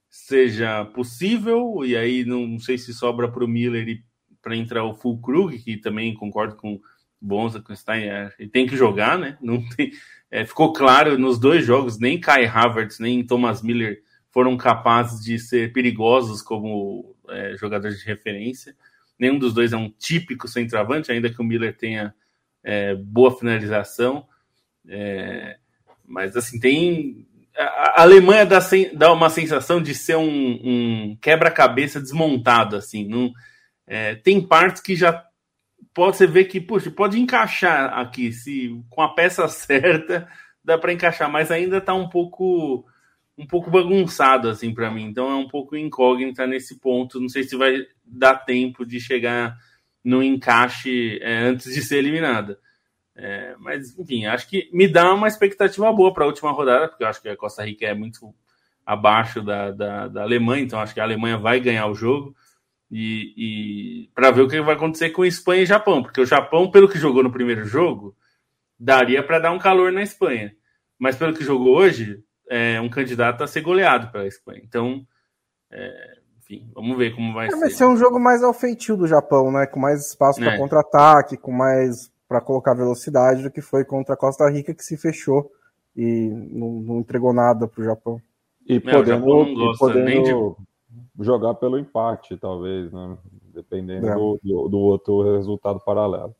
seja 0.09 0.85
possível, 0.85 1.83
e 1.83 1.97
aí 1.97 2.23
não, 2.23 2.47
não 2.47 2.59
sei 2.59 2.77
se 2.77 2.93
sobra 2.93 3.29
para 3.29 3.43
o 3.43 3.47
Miller 3.47 4.04
para 4.45 4.55
entrar 4.55 4.83
o 4.83 4.93
Full 4.93 5.19
Krug, 5.21 5.57
que 5.57 5.75
também 5.75 6.13
concordo 6.13 6.55
com 6.55 6.79
Bonza, 7.19 7.59
com 7.59 7.75
Stein, 7.75 8.03
é, 8.03 8.31
ele 8.37 8.47
tem 8.47 8.67
que 8.67 8.77
jogar, 8.77 9.17
né? 9.17 9.35
Não 9.41 9.59
tem, 9.69 9.91
é, 10.29 10.45
ficou 10.45 10.71
claro 10.71 11.17
nos 11.17 11.39
dois 11.39 11.65
jogos, 11.65 11.97
nem 11.97 12.19
Kai 12.19 12.45
Havertz, 12.45 12.99
nem 12.99 13.25
Thomas 13.25 13.63
Miller 13.63 14.03
foram 14.29 14.55
capazes 14.55 15.25
de 15.25 15.39
ser 15.39 15.73
perigosos 15.73 16.43
como 16.43 17.15
é, 17.27 17.57
jogadores 17.57 17.97
de 17.97 18.05
referência. 18.05 18.75
Nenhum 19.17 19.39
dos 19.39 19.51
dois 19.51 19.73
é 19.73 19.77
um 19.77 19.89
típico 19.89 20.47
centroavante, 20.47 21.11
ainda 21.11 21.31
que 21.31 21.41
o 21.41 21.43
Miller 21.43 21.75
tenha 21.75 22.13
é, 22.63 22.93
boa 22.93 23.35
finalização. 23.35 24.27
É, 24.87 25.57
mas 26.05 26.37
assim, 26.37 26.59
tem. 26.59 27.25
A 27.57 28.03
Alemanha 28.03 28.45
dá, 28.45 28.59
dá 28.93 29.11
uma 29.11 29.29
sensação 29.31 29.81
de 29.81 29.95
ser 29.95 30.17
um, 30.17 30.59
um 30.63 31.17
quebra-cabeça 31.19 31.99
desmontado, 31.99 32.75
assim. 32.75 33.07
Não, 33.07 33.33
é, 33.87 34.15
tem 34.15 34.45
partes 34.45 34.81
que 34.81 34.95
já 34.95 35.23
pode 35.93 36.17
você 36.17 36.27
ver 36.27 36.45
que, 36.45 36.59
puxa, 36.59 36.91
pode 36.91 37.19
encaixar 37.19 37.97
aqui, 37.97 38.31
se 38.31 38.69
com 38.89 39.01
a 39.01 39.13
peça 39.13 39.47
certa 39.49 40.27
dá 40.63 40.77
para 40.77 40.93
encaixar, 40.93 41.31
mas 41.31 41.51
ainda 41.51 41.77
está 41.77 41.93
um 41.93 42.09
pouco 42.09 42.85
um 43.37 43.45
pouco 43.45 43.69
bagunçado 43.69 44.49
assim 44.49 44.73
para 44.73 44.89
mim. 44.89 45.03
Então 45.03 45.29
é 45.29 45.35
um 45.35 45.47
pouco 45.47 45.75
incógnita 45.75 46.47
nesse 46.47 46.79
ponto. 46.79 47.19
Não 47.19 47.27
sei 47.27 47.43
se 47.43 47.55
vai 47.55 47.85
dar 48.03 48.35
tempo 48.37 48.85
de 48.85 48.99
chegar 48.99 49.57
no 50.03 50.23
encaixe 50.23 51.19
é, 51.21 51.39
antes 51.39 51.73
de 51.73 51.81
ser 51.81 51.97
eliminada. 51.97 52.57
É, 53.15 53.55
mas, 53.59 53.97
enfim, 53.97 54.25
acho 54.25 54.47
que 54.47 54.69
me 54.73 54.87
dá 54.87 55.13
uma 55.13 55.27
expectativa 55.27 55.91
boa 55.91 56.13
para 56.13 56.23
a 56.25 56.27
última 56.27 56.51
rodada, 56.51 56.87
porque 56.87 57.03
eu 57.03 57.07
acho 57.07 57.21
que 57.21 57.29
a 57.29 57.37
Costa 57.37 57.63
Rica 57.63 57.85
é 57.85 57.93
muito 57.93 58.33
abaixo 58.85 59.41
da, 59.41 59.71
da, 59.71 60.07
da 60.07 60.21
Alemanha, 60.21 60.63
então 60.63 60.79
acho 60.79 60.93
que 60.93 60.99
a 60.99 61.03
Alemanha 61.03 61.37
vai 61.37 61.59
ganhar 61.59 61.87
o 61.87 61.95
jogo 61.95 62.35
e, 62.91 63.33
e 63.37 64.09
para 64.13 64.31
ver 64.31 64.41
o 64.41 64.47
que 64.47 64.61
vai 64.61 64.75
acontecer 64.75 65.09
com 65.09 65.25
Espanha 65.25 65.63
e 65.63 65.65
Japão, 65.65 66.01
porque 66.01 66.21
o 66.21 66.25
Japão, 66.25 66.69
pelo 66.69 66.87
que 66.87 66.99
jogou 66.99 67.23
no 67.23 67.31
primeiro 67.31 67.65
jogo, 67.65 68.15
daria 68.79 69.23
para 69.23 69.39
dar 69.39 69.51
um 69.51 69.59
calor 69.59 69.91
na 69.91 70.03
Espanha, 70.03 70.55
mas 70.97 71.15
pelo 71.15 71.33
que 71.33 71.43
jogou 71.43 71.75
hoje, 71.75 72.23
é 72.49 72.79
um 72.79 72.89
candidato 72.89 73.43
a 73.43 73.47
ser 73.47 73.61
goleado 73.61 74.11
pela 74.11 74.27
Espanha. 74.27 74.61
Então, 74.63 75.05
é, 75.71 76.17
enfim, 76.37 76.69
vamos 76.73 76.97
ver 76.97 77.15
como 77.15 77.33
vai 77.33 77.47
é, 77.47 77.51
ser. 77.51 77.59
Vai 77.59 77.69
ser 77.71 77.85
um 77.85 77.97
jogo 77.97 78.19
mais 78.19 78.43
ao 78.43 78.53
feitio 78.53 78.95
do 78.95 79.07
Japão, 79.07 79.51
né? 79.51 79.65
Com 79.65 79.79
mais 79.79 80.07
espaço 80.07 80.39
para 80.39 80.53
é. 80.53 80.57
contra-ataque, 80.57 81.37
com 81.37 81.51
mais 81.51 82.11
para 82.27 82.41
colocar 82.41 82.73
velocidade 82.73 83.43
do 83.43 83.51
que 83.51 83.61
foi 83.61 83.83
contra 83.85 84.15
a 84.15 84.17
Costa 84.17 84.49
Rica, 84.49 84.73
que 84.73 84.83
se 84.83 84.97
fechou 84.97 85.51
e 85.95 86.29
não, 86.51 86.71
não 86.81 86.99
entregou 86.99 87.33
nada 87.33 87.67
para 87.67 87.81
o 87.81 87.85
Japão. 87.85 88.21
E 88.67 88.79
podendo, 88.79 89.43
e 89.43 89.77
podendo 89.77 90.23
de 90.23 90.65
jogar 91.19 91.55
pelo 91.55 91.77
empate, 91.77 92.37
talvez, 92.37 92.91
né? 92.91 93.17
Dependendo 93.53 94.07
é. 94.07 94.15
do, 94.15 94.39
do, 94.43 94.67
do, 94.67 94.77
outro 94.79 95.35
resultado 95.35 95.79
paralelo. 95.79 96.35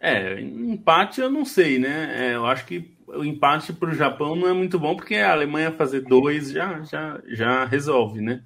É, 0.00 0.40
empate 0.40 1.20
eu 1.20 1.30
não 1.30 1.44
sei, 1.44 1.78
né? 1.78 2.14
É, 2.16 2.34
eu 2.36 2.46
acho 2.46 2.64
que 2.64 2.96
o 3.06 3.24
empate 3.24 3.72
para 3.72 3.90
o 3.90 3.94
Japão 3.94 4.36
não 4.36 4.48
é 4.48 4.52
muito 4.52 4.78
bom, 4.78 4.94
porque 4.94 5.16
a 5.16 5.32
Alemanha 5.32 5.72
fazer 5.72 6.00
dois 6.02 6.50
já, 6.50 6.82
já, 6.82 7.20
já 7.26 7.64
resolve, 7.64 8.20
né? 8.20 8.42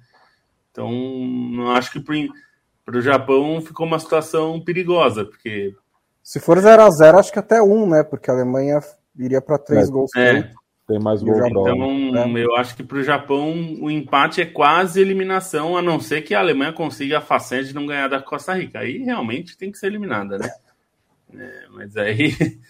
Então, 0.71 0.89
não 0.91 1.71
acho 1.71 1.91
que 1.91 1.99
para 1.99 2.97
o 2.97 3.01
Japão 3.01 3.61
ficou 3.61 3.85
uma 3.85 3.99
situação 3.99 4.59
perigosa, 4.59 5.25
porque. 5.25 5.75
Se 6.23 6.39
for 6.39 6.57
0 6.59 6.83
a 6.83 6.89
0 6.89 7.19
acho 7.19 7.31
que 7.31 7.39
até 7.39 7.61
um, 7.61 7.87
né? 7.87 8.03
Porque 8.03 8.31
a 8.31 8.33
Alemanha 8.33 8.79
iria 9.17 9.41
para 9.41 9.59
três 9.59 9.87
é, 9.87 9.91
gols. 9.91 10.11
É, 10.15 10.51
tem 10.93 11.03
mais 11.03 11.23
gol 11.23 11.35
Então, 11.47 12.11
né? 12.11 12.43
eu 12.43 12.55
acho 12.55 12.75
que 12.75 12.83
para 12.83 12.97
o 12.97 13.03
Japão 13.03 13.77
o 13.81 13.89
empate 13.89 14.41
é 14.41 14.45
quase 14.45 15.01
eliminação, 15.01 15.75
a 15.75 15.81
não 15.81 15.99
ser 15.99 16.21
que 16.21 16.35
a 16.35 16.39
Alemanha 16.39 16.71
consiga 16.71 17.17
a 17.17 17.21
façanha 17.21 17.63
de 17.63 17.73
não 17.73 17.85
ganhar 17.85 18.07
da 18.07 18.21
Costa 18.21 18.53
Rica. 18.53 18.79
Aí 18.79 18.99
realmente 18.99 19.57
tem 19.57 19.71
que 19.71 19.77
ser 19.77 19.87
eliminada, 19.87 20.37
né? 20.37 20.49
É, 21.35 21.65
mas 21.71 21.97
aí. 21.97 22.31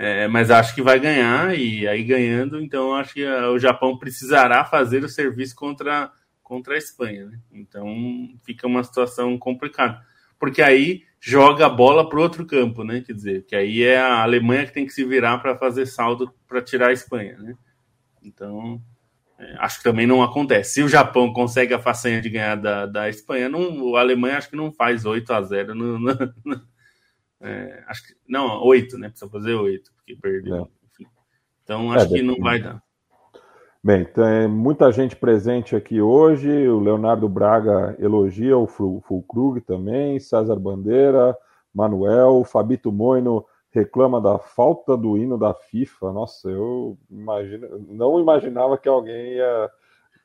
É, 0.00 0.28
mas 0.28 0.48
acho 0.48 0.76
que 0.76 0.80
vai 0.80 1.00
ganhar, 1.00 1.58
e 1.58 1.88
aí 1.88 2.04
ganhando, 2.04 2.60
então 2.60 2.94
acho 2.94 3.14
que 3.14 3.26
o 3.26 3.58
Japão 3.58 3.98
precisará 3.98 4.64
fazer 4.64 5.02
o 5.02 5.08
serviço 5.08 5.56
contra, 5.56 6.12
contra 6.40 6.74
a 6.74 6.78
Espanha. 6.78 7.26
Né? 7.26 7.40
Então 7.52 7.84
fica 8.44 8.68
uma 8.68 8.84
situação 8.84 9.36
complicada. 9.36 10.00
Porque 10.38 10.62
aí 10.62 11.02
joga 11.20 11.66
a 11.66 11.68
bola 11.68 12.08
para 12.08 12.16
o 12.16 12.22
outro 12.22 12.46
campo, 12.46 12.84
né? 12.84 13.02
Quer 13.04 13.12
dizer, 13.12 13.44
que 13.44 13.56
aí 13.56 13.82
é 13.82 13.98
a 13.98 14.22
Alemanha 14.22 14.66
que 14.66 14.72
tem 14.72 14.86
que 14.86 14.92
se 14.92 15.04
virar 15.04 15.38
para 15.38 15.56
fazer 15.56 15.84
saldo 15.84 16.32
para 16.46 16.62
tirar 16.62 16.90
a 16.90 16.92
Espanha, 16.92 17.36
né? 17.36 17.56
Então, 18.28 18.80
é, 19.38 19.56
acho 19.58 19.78
que 19.78 19.84
também 19.84 20.06
não 20.06 20.22
acontece. 20.22 20.74
Se 20.74 20.82
o 20.82 20.88
Japão 20.88 21.32
consegue 21.32 21.72
a 21.72 21.78
façanha 21.78 22.20
de 22.20 22.28
ganhar 22.28 22.56
da, 22.56 22.86
da 22.86 23.08
Espanha, 23.08 23.48
não, 23.48 23.96
a 23.96 24.00
Alemanha 24.00 24.38
acho 24.38 24.50
que 24.50 24.56
não 24.56 24.72
faz 24.72 25.04
8 25.04 25.32
a 25.32 25.42
0 25.42 25.74
no, 25.74 25.98
no, 25.98 26.14
no 26.44 26.60
é, 27.40 27.84
acho 27.86 28.06
que, 28.06 28.14
não, 28.28 28.62
8, 28.64 28.98
né? 28.98 29.08
Precisa 29.08 29.30
fazer 29.30 29.54
8, 29.54 29.92
porque 29.96 30.16
perdeu. 30.16 30.56
É. 30.56 31.04
Então, 31.62 31.92
acho 31.92 32.06
é, 32.06 32.18
que 32.18 32.22
não 32.22 32.36
vai 32.38 32.60
dar. 32.60 32.82
Bem, 33.82 34.04
tem 34.04 34.48
muita 34.48 34.90
gente 34.90 35.14
presente 35.14 35.76
aqui 35.76 36.00
hoje. 36.00 36.50
O 36.68 36.80
Leonardo 36.80 37.28
Braga 37.28 37.96
elogia 37.98 38.56
o 38.56 38.66
Fulkrug 38.66 39.60
também, 39.60 40.18
César 40.18 40.56
Bandeira, 40.56 41.36
Manuel, 41.72 42.42
Fabito 42.44 42.90
Moino 42.90 43.44
reclama 43.78 44.20
da 44.20 44.38
falta 44.38 44.96
do 44.96 45.16
hino 45.16 45.38
da 45.38 45.54
FIFA. 45.54 46.12
Nossa, 46.12 46.48
eu 46.48 46.98
imagino, 47.10 47.86
não 47.88 48.20
imaginava 48.20 48.76
que 48.76 48.88
alguém 48.88 49.34
ia. 49.34 49.70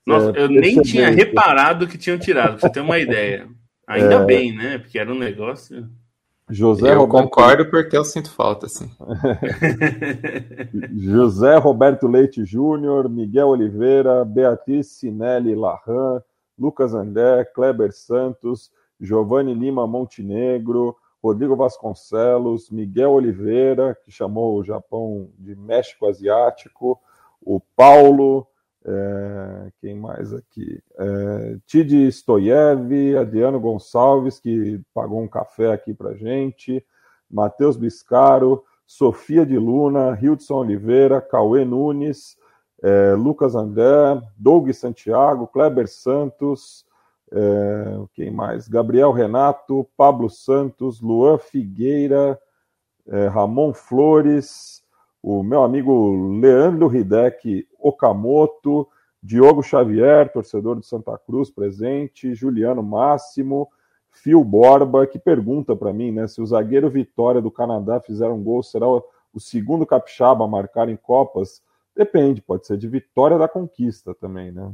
Nossa, 0.06 0.32
é, 0.38 0.44
eu 0.44 0.50
nem 0.50 0.82
tinha 0.82 1.10
isso. 1.10 1.18
reparado 1.18 1.88
que 1.88 1.98
tinham 1.98 2.18
tirado, 2.18 2.58
pra 2.58 2.68
você 2.68 2.70
ter 2.70 2.82
uma 2.82 3.00
ideia. 3.00 3.48
Ainda 3.88 4.16
é... 4.16 4.26
bem, 4.26 4.56
né? 4.56 4.78
Porque 4.78 4.98
era 4.98 5.12
um 5.12 5.18
negócio. 5.18 5.88
José 6.50 6.92
eu 6.94 7.00
Roberto... 7.00 7.24
concordo 7.24 7.70
porque 7.70 7.96
eu 7.96 8.04
sinto 8.04 8.30
falta, 8.32 8.66
assim. 8.66 8.90
José 10.98 11.58
Roberto 11.58 12.08
Leite 12.08 12.44
Júnior, 12.44 13.10
Miguel 13.10 13.48
Oliveira, 13.48 14.26
Beatriz 14.26 14.88
Sinelli 14.88 15.56
Larran, 15.56 16.22
Lucas 16.60 16.94
André, 16.94 17.46
Kleber 17.46 17.94
Santos, 17.94 18.72
Giovanni 19.00 19.54
Lima 19.54 19.88
Montenegro, 19.88 20.96
Rodrigo 21.24 21.56
Vasconcelos, 21.56 22.70
Miguel 22.70 23.12
Oliveira, 23.12 23.98
que 24.04 24.12
chamou 24.12 24.58
o 24.58 24.64
Japão 24.64 25.30
de 25.40 25.56
México 25.56 26.06
Asiático, 26.06 27.00
o 27.42 27.62
Paulo, 27.62 28.46
é, 28.86 29.72
quem 29.80 29.96
mais 29.96 30.34
aqui? 30.34 30.82
É, 31.00 31.58
Tid 31.66 32.08
Stoyev, 32.10 33.18
Adriano 33.18 33.58
Gonçalves, 33.58 34.38
que 34.38 34.82
pagou 34.94 35.22
um 35.22 35.28
café 35.28 35.72
aqui 35.72 35.94
para 35.94 36.14
gente, 36.14 36.86
Matheus 37.32 37.78
Biscaro, 37.78 38.64
Sofia 38.86 39.46
de 39.46 39.58
Luna, 39.58 40.20
Hildson 40.22 40.56
Oliveira, 40.56 41.22
Cauê 41.22 41.64
Nunes, 41.64 42.38
é, 42.84 43.14
Lucas 43.14 43.56
André, 43.56 44.22
Doug 44.38 44.70
Santiago, 44.74 45.48
Kleber 45.48 45.88
Santos, 45.88 46.86
é, 47.32 48.06
quem 48.14 48.32
mais? 48.32 48.68
Gabriel 48.68 49.12
Renato, 49.12 49.88
Pablo 49.98 50.30
Santos, 50.30 51.02
Luan 51.02 51.38
Figueira, 51.38 52.40
é, 53.08 53.28
Ramon 53.28 53.74
Flores, 53.74 54.84
o 55.22 55.42
meu 55.42 55.64
amigo 55.64 56.38
Leandro 56.40 56.94
Hideki 56.96 57.68
Okamoto, 57.80 58.88
Diogo 59.22 59.64
Xavier, 59.64 60.32
torcedor 60.32 60.76
do 60.76 60.84
Santa 60.84 61.18
Cruz, 61.18 61.50
presente, 61.50 62.36
Juliano 62.36 62.84
Máximo, 62.84 63.70
Phil 64.12 64.44
Borba, 64.44 65.08
que 65.08 65.18
pergunta 65.18 65.76
para 65.76 65.94
mim, 65.94 66.12
né, 66.12 66.28
se 66.28 66.42
o 66.42 66.46
zagueiro 66.46 66.90
Vitória 66.90 67.42
do 67.42 67.50
Canadá 67.50 68.00
fizer 68.00 68.28
um 68.28 68.44
gol, 68.44 68.62
será 68.62 68.88
o 68.88 69.40
segundo 69.40 69.86
capixaba 69.86 70.46
a 70.46 70.48
marcar 70.48 70.90
em 70.90 70.98
Copas? 70.98 71.64
Depende, 71.96 72.42
pode 72.42 72.68
ser 72.68 72.78
de 72.78 72.88
Vitória 72.88 73.38
da 73.38 73.48
Conquista 73.48 74.14
também, 74.14 74.52
né? 74.52 74.72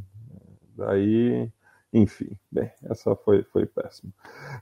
Daí, 0.76 1.52
enfim, 1.94 2.30
bem, 2.52 2.72
essa 2.84 3.16
foi, 3.16 3.44
foi 3.44 3.66
péssima. 3.66 4.12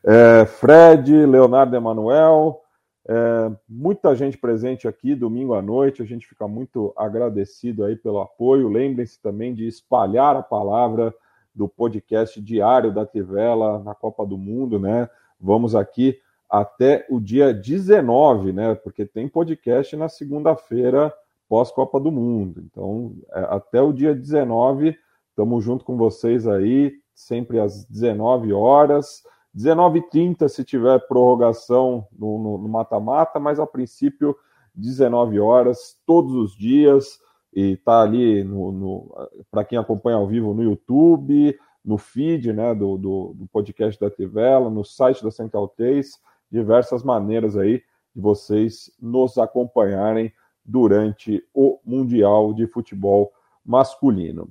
É, 0.04 0.46
Fred, 0.46 1.26
Leonardo 1.26 1.76
Emanuel, 1.76 2.62
é, 3.08 3.52
muita 3.68 4.14
gente 4.16 4.38
presente 4.38 4.88
aqui 4.88 5.16
domingo 5.16 5.54
à 5.54 5.62
noite, 5.62 6.02
a 6.02 6.06
gente 6.06 6.28
fica 6.28 6.48
muito 6.48 6.94
agradecido 6.98 7.86
aí 7.86 7.96
pelo 7.96 8.20
apoio. 8.20 8.68
Lembrem-se 8.68 9.22
também 9.22 9.54
de 9.54 9.66
espalhar 9.66 10.36
a 10.36 10.44
palavra 10.44 11.14
do 11.56 11.68
podcast 11.68 12.42
diário 12.42 12.94
da 12.94 13.06
Tivela 13.06 13.80
na 13.80 13.96
Copa 13.96 14.26
do 14.26 14.38
Mundo, 14.38 14.78
né? 14.78 15.10
Vamos 15.40 15.74
aqui 15.74 16.20
até 16.50 17.06
o 17.10 17.20
dia 17.20 17.54
19, 17.54 18.52
né? 18.52 18.76
Porque 18.76 19.06
tem 19.06 19.28
podcast 19.28 19.96
na 19.96 20.10
segunda-feira 20.10 21.14
pós-Copa 21.48 22.00
do 22.00 22.12
Mundo. 22.12 22.62
Então, 22.66 23.16
é, 23.32 23.40
até 23.50 23.82
o 23.82 23.94
dia 23.94 24.14
19, 24.14 24.98
estamos 25.30 25.64
junto 25.64 25.86
com 25.86 25.98
vocês 25.98 26.46
aí, 26.46 26.94
sempre 27.18 27.60
às 27.60 27.84
19 27.86 28.54
horas. 28.54 29.24
19h30 29.56 30.48
se 30.48 30.64
tiver 30.64 31.00
prorrogação 31.08 32.08
no 32.16 32.60
mata-mata, 32.60 33.40
mas 33.40 33.60
a 33.60 33.66
princípio 33.66 34.36
19 34.76 35.40
horas, 35.40 35.98
todos 36.06 36.36
os 36.36 36.56
dias, 36.56 37.18
e 37.52 37.76
tá 37.78 38.04
ali 38.04 38.44
no, 38.44 38.72
no 38.72 39.30
para 39.50 39.66
quem 39.66 39.80
acompanha 39.80 40.18
ao 40.18 40.28
vivo 40.28 40.54
no 40.54 40.62
YouTube, 40.62 41.58
no 41.84 41.98
feed 41.98 42.54
né, 42.54 42.76
do, 42.76 42.98
do, 42.98 43.34
do 43.34 43.48
podcast 43.48 44.00
da 44.00 44.12
Tivela, 44.12 44.70
no 44.70 44.86
site 44.86 45.24
da 45.24 45.32
Central 45.32 45.68
3, 45.70 46.20
diversas 46.52 47.02
maneiras 47.02 47.58
aí 47.58 47.82
de 48.16 48.22
vocês 48.22 48.92
nos 49.02 49.40
acompanharem 49.40 50.32
durante 50.64 51.44
o 51.52 51.80
Mundial 51.84 52.54
de 52.54 52.68
Futebol 52.68 53.32
Masculino. 53.66 54.50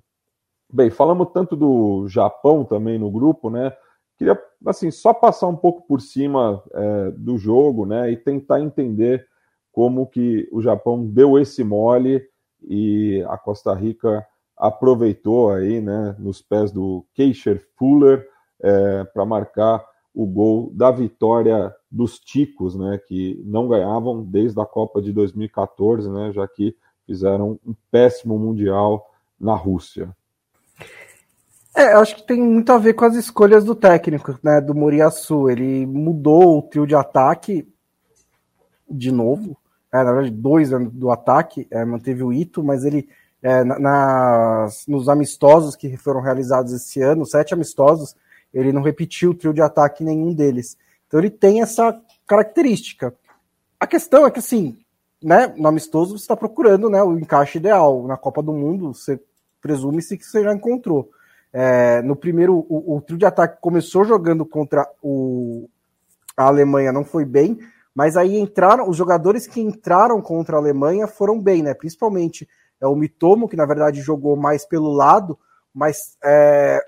Bem, 0.72 0.90
falamos 0.90 1.28
tanto 1.32 1.54
do 1.54 2.08
Japão 2.08 2.64
também 2.64 2.98
no 2.98 3.10
grupo, 3.10 3.48
né? 3.50 3.72
Queria, 4.18 4.40
assim, 4.66 4.90
só 4.90 5.12
passar 5.12 5.46
um 5.46 5.56
pouco 5.56 5.86
por 5.86 6.00
cima 6.00 6.62
é, 6.72 7.10
do 7.12 7.36
jogo, 7.36 7.84
né, 7.84 8.10
e 8.10 8.16
tentar 8.16 8.60
entender 8.60 9.26
como 9.70 10.06
que 10.06 10.48
o 10.50 10.62
Japão 10.62 11.06
deu 11.06 11.38
esse 11.38 11.62
mole 11.62 12.26
e 12.62 13.22
a 13.28 13.36
Costa 13.36 13.74
Rica 13.74 14.26
aproveitou 14.56 15.50
aí, 15.50 15.82
né, 15.82 16.16
nos 16.18 16.40
pés 16.40 16.72
do 16.72 17.04
Keisher 17.14 17.62
Fuller 17.76 18.26
é, 18.60 19.04
para 19.04 19.26
marcar 19.26 19.84
o 20.14 20.24
gol 20.24 20.72
da 20.72 20.90
vitória 20.90 21.74
dos 21.90 22.18
Ticos, 22.18 22.74
né, 22.74 22.98
que 23.06 23.40
não 23.44 23.68
ganhavam 23.68 24.24
desde 24.24 24.58
a 24.58 24.64
Copa 24.64 25.02
de 25.02 25.12
2014, 25.12 26.10
né, 26.10 26.32
já 26.32 26.48
que 26.48 26.74
fizeram 27.04 27.60
um 27.64 27.74
péssimo 27.90 28.38
mundial 28.38 29.06
na 29.38 29.54
Rússia. 29.54 30.16
É, 31.74 31.92
eu 31.92 32.00
acho 32.00 32.16
que 32.16 32.26
tem 32.26 32.40
muito 32.40 32.72
a 32.72 32.78
ver 32.78 32.94
com 32.94 33.04
as 33.04 33.14
escolhas 33.14 33.62
do 33.62 33.74
técnico, 33.74 34.38
né, 34.42 34.62
do 34.62 34.74
Moriaçu. 34.74 35.50
Ele 35.50 35.84
mudou 35.84 36.58
o 36.58 36.62
trio 36.62 36.86
de 36.86 36.94
ataque 36.94 37.68
de 38.88 39.12
novo. 39.12 39.56
É, 39.92 40.02
na 40.02 40.12
verdade, 40.12 40.34
dois 40.34 40.70
do 40.70 41.10
ataque, 41.10 41.66
é, 41.70 41.84
manteve 41.84 42.22
o 42.22 42.32
Ito, 42.32 42.64
mas 42.64 42.84
ele, 42.84 43.08
é, 43.42 43.62
nas, 43.62 44.86
nos 44.86 45.08
amistosos 45.08 45.76
que 45.76 45.96
foram 45.98 46.22
realizados 46.22 46.72
esse 46.72 47.02
ano, 47.02 47.26
sete 47.26 47.52
amistosos, 47.52 48.16
ele 48.54 48.72
não 48.72 48.82
repetiu 48.82 49.30
o 49.30 49.34
trio 49.34 49.52
de 49.52 49.60
ataque 49.60 50.02
nenhum 50.02 50.32
deles. 50.32 50.78
Então 51.06 51.20
ele 51.20 51.30
tem 51.30 51.60
essa 51.60 52.00
característica. 52.26 53.14
A 53.78 53.86
questão 53.86 54.26
é 54.26 54.30
que, 54.30 54.38
assim, 54.38 54.78
né, 55.22 55.52
no 55.56 55.68
amistoso 55.68 56.18
você 56.18 56.24
está 56.24 56.36
procurando 56.36 56.88
né, 56.88 57.02
o 57.02 57.18
encaixe 57.18 57.58
ideal. 57.58 58.06
Na 58.06 58.16
Copa 58.16 58.42
do 58.42 58.52
Mundo, 58.52 58.94
você 58.94 59.20
presume-se 59.66 60.16
que 60.16 60.24
você 60.24 60.44
já 60.44 60.54
encontrou. 60.54 61.10
É, 61.52 62.00
no 62.02 62.14
primeiro, 62.14 62.64
o, 62.68 62.96
o, 62.96 63.00
trio 63.00 63.18
de 63.18 63.26
ataque 63.26 63.60
começou 63.60 64.04
jogando 64.04 64.46
contra 64.46 64.88
o, 65.02 65.68
a 66.36 66.44
Alemanha, 66.44 66.92
não 66.92 67.04
foi 67.04 67.24
bem, 67.24 67.58
mas 67.92 68.16
aí 68.16 68.38
entraram, 68.38 68.88
os 68.88 68.96
jogadores 68.96 69.46
que 69.46 69.60
entraram 69.60 70.20
contra 70.20 70.56
a 70.56 70.60
Alemanha 70.60 71.08
foram 71.08 71.40
bem, 71.40 71.62
né? 71.62 71.74
Principalmente 71.74 72.48
é 72.80 72.86
o 72.86 72.94
Mitomo, 72.94 73.48
que 73.48 73.56
na 73.56 73.66
verdade 73.66 74.02
jogou 74.02 74.36
mais 74.36 74.64
pelo 74.64 74.92
lado, 74.92 75.36
mas 75.74 76.16
é, 76.22 76.80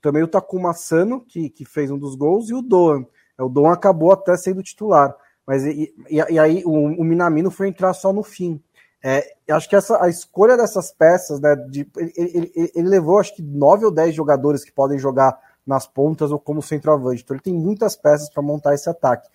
também 0.00 0.22
o 0.22 0.28
Takuma 0.28 0.72
Sano, 0.72 1.20
que, 1.20 1.50
que 1.50 1.64
fez 1.66 1.90
um 1.90 1.98
dos 1.98 2.14
gols, 2.14 2.48
e 2.48 2.54
o 2.54 2.62
Doan. 2.62 3.04
É, 3.38 3.42
o 3.42 3.48
Doan 3.48 3.72
acabou 3.72 4.12
até 4.12 4.36
sendo 4.36 4.62
titular. 4.62 5.14
Mas 5.46 5.64
e, 5.64 5.92
e, 6.08 6.16
e 6.16 6.38
aí 6.38 6.62
o, 6.64 6.70
o 6.70 7.04
Minamino 7.04 7.50
foi 7.50 7.68
entrar 7.68 7.92
só 7.92 8.10
no 8.12 8.22
fim. 8.22 8.62
É, 9.02 9.34
acho 9.50 9.68
que 9.68 9.74
essa, 9.74 10.02
a 10.02 10.08
escolha 10.08 10.56
dessas 10.56 10.92
peças, 10.92 11.40
né, 11.40 11.56
de, 11.56 11.88
ele, 11.96 12.12
ele, 12.16 12.72
ele, 12.74 12.88
levou 12.88 13.18
acho 13.18 13.34
que 13.34 13.42
nove 13.42 13.84
ou 13.84 13.90
dez 13.90 14.14
jogadores 14.14 14.64
que 14.64 14.70
podem 14.70 14.96
jogar 14.96 15.36
nas 15.66 15.86
pontas 15.86 16.30
ou 16.30 16.38
como 16.38 16.62
centroavante. 16.62 17.22
Então 17.22 17.34
ele 17.34 17.42
tem 17.42 17.54
muitas 17.54 17.96
peças 17.96 18.30
para 18.30 18.42
montar 18.42 18.74
esse 18.74 18.88
ataque. 18.88 19.28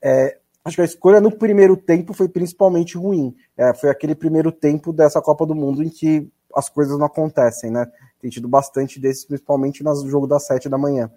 É, 0.00 0.38
acho 0.64 0.76
que 0.76 0.82
a 0.82 0.84
escolha 0.84 1.20
no 1.20 1.30
primeiro 1.30 1.76
tempo 1.76 2.12
foi 2.12 2.28
principalmente 2.28 2.96
ruim. 2.98 3.34
É, 3.56 3.72
foi 3.72 3.90
aquele 3.90 4.14
primeiro 4.14 4.50
tempo 4.50 4.92
dessa 4.92 5.22
Copa 5.22 5.46
do 5.46 5.54
Mundo 5.54 5.82
em 5.84 5.88
que 5.88 6.28
as 6.54 6.68
coisas 6.68 6.98
não 6.98 7.06
acontecem, 7.06 7.70
né? 7.70 7.90
Tem 8.20 8.30
tido 8.30 8.48
bastante 8.48 9.00
desses, 9.00 9.24
principalmente 9.24 9.82
no 9.82 10.08
jogo 10.08 10.26
das 10.26 10.46
sete 10.46 10.68
da 10.68 10.76
manhã. 10.76 11.10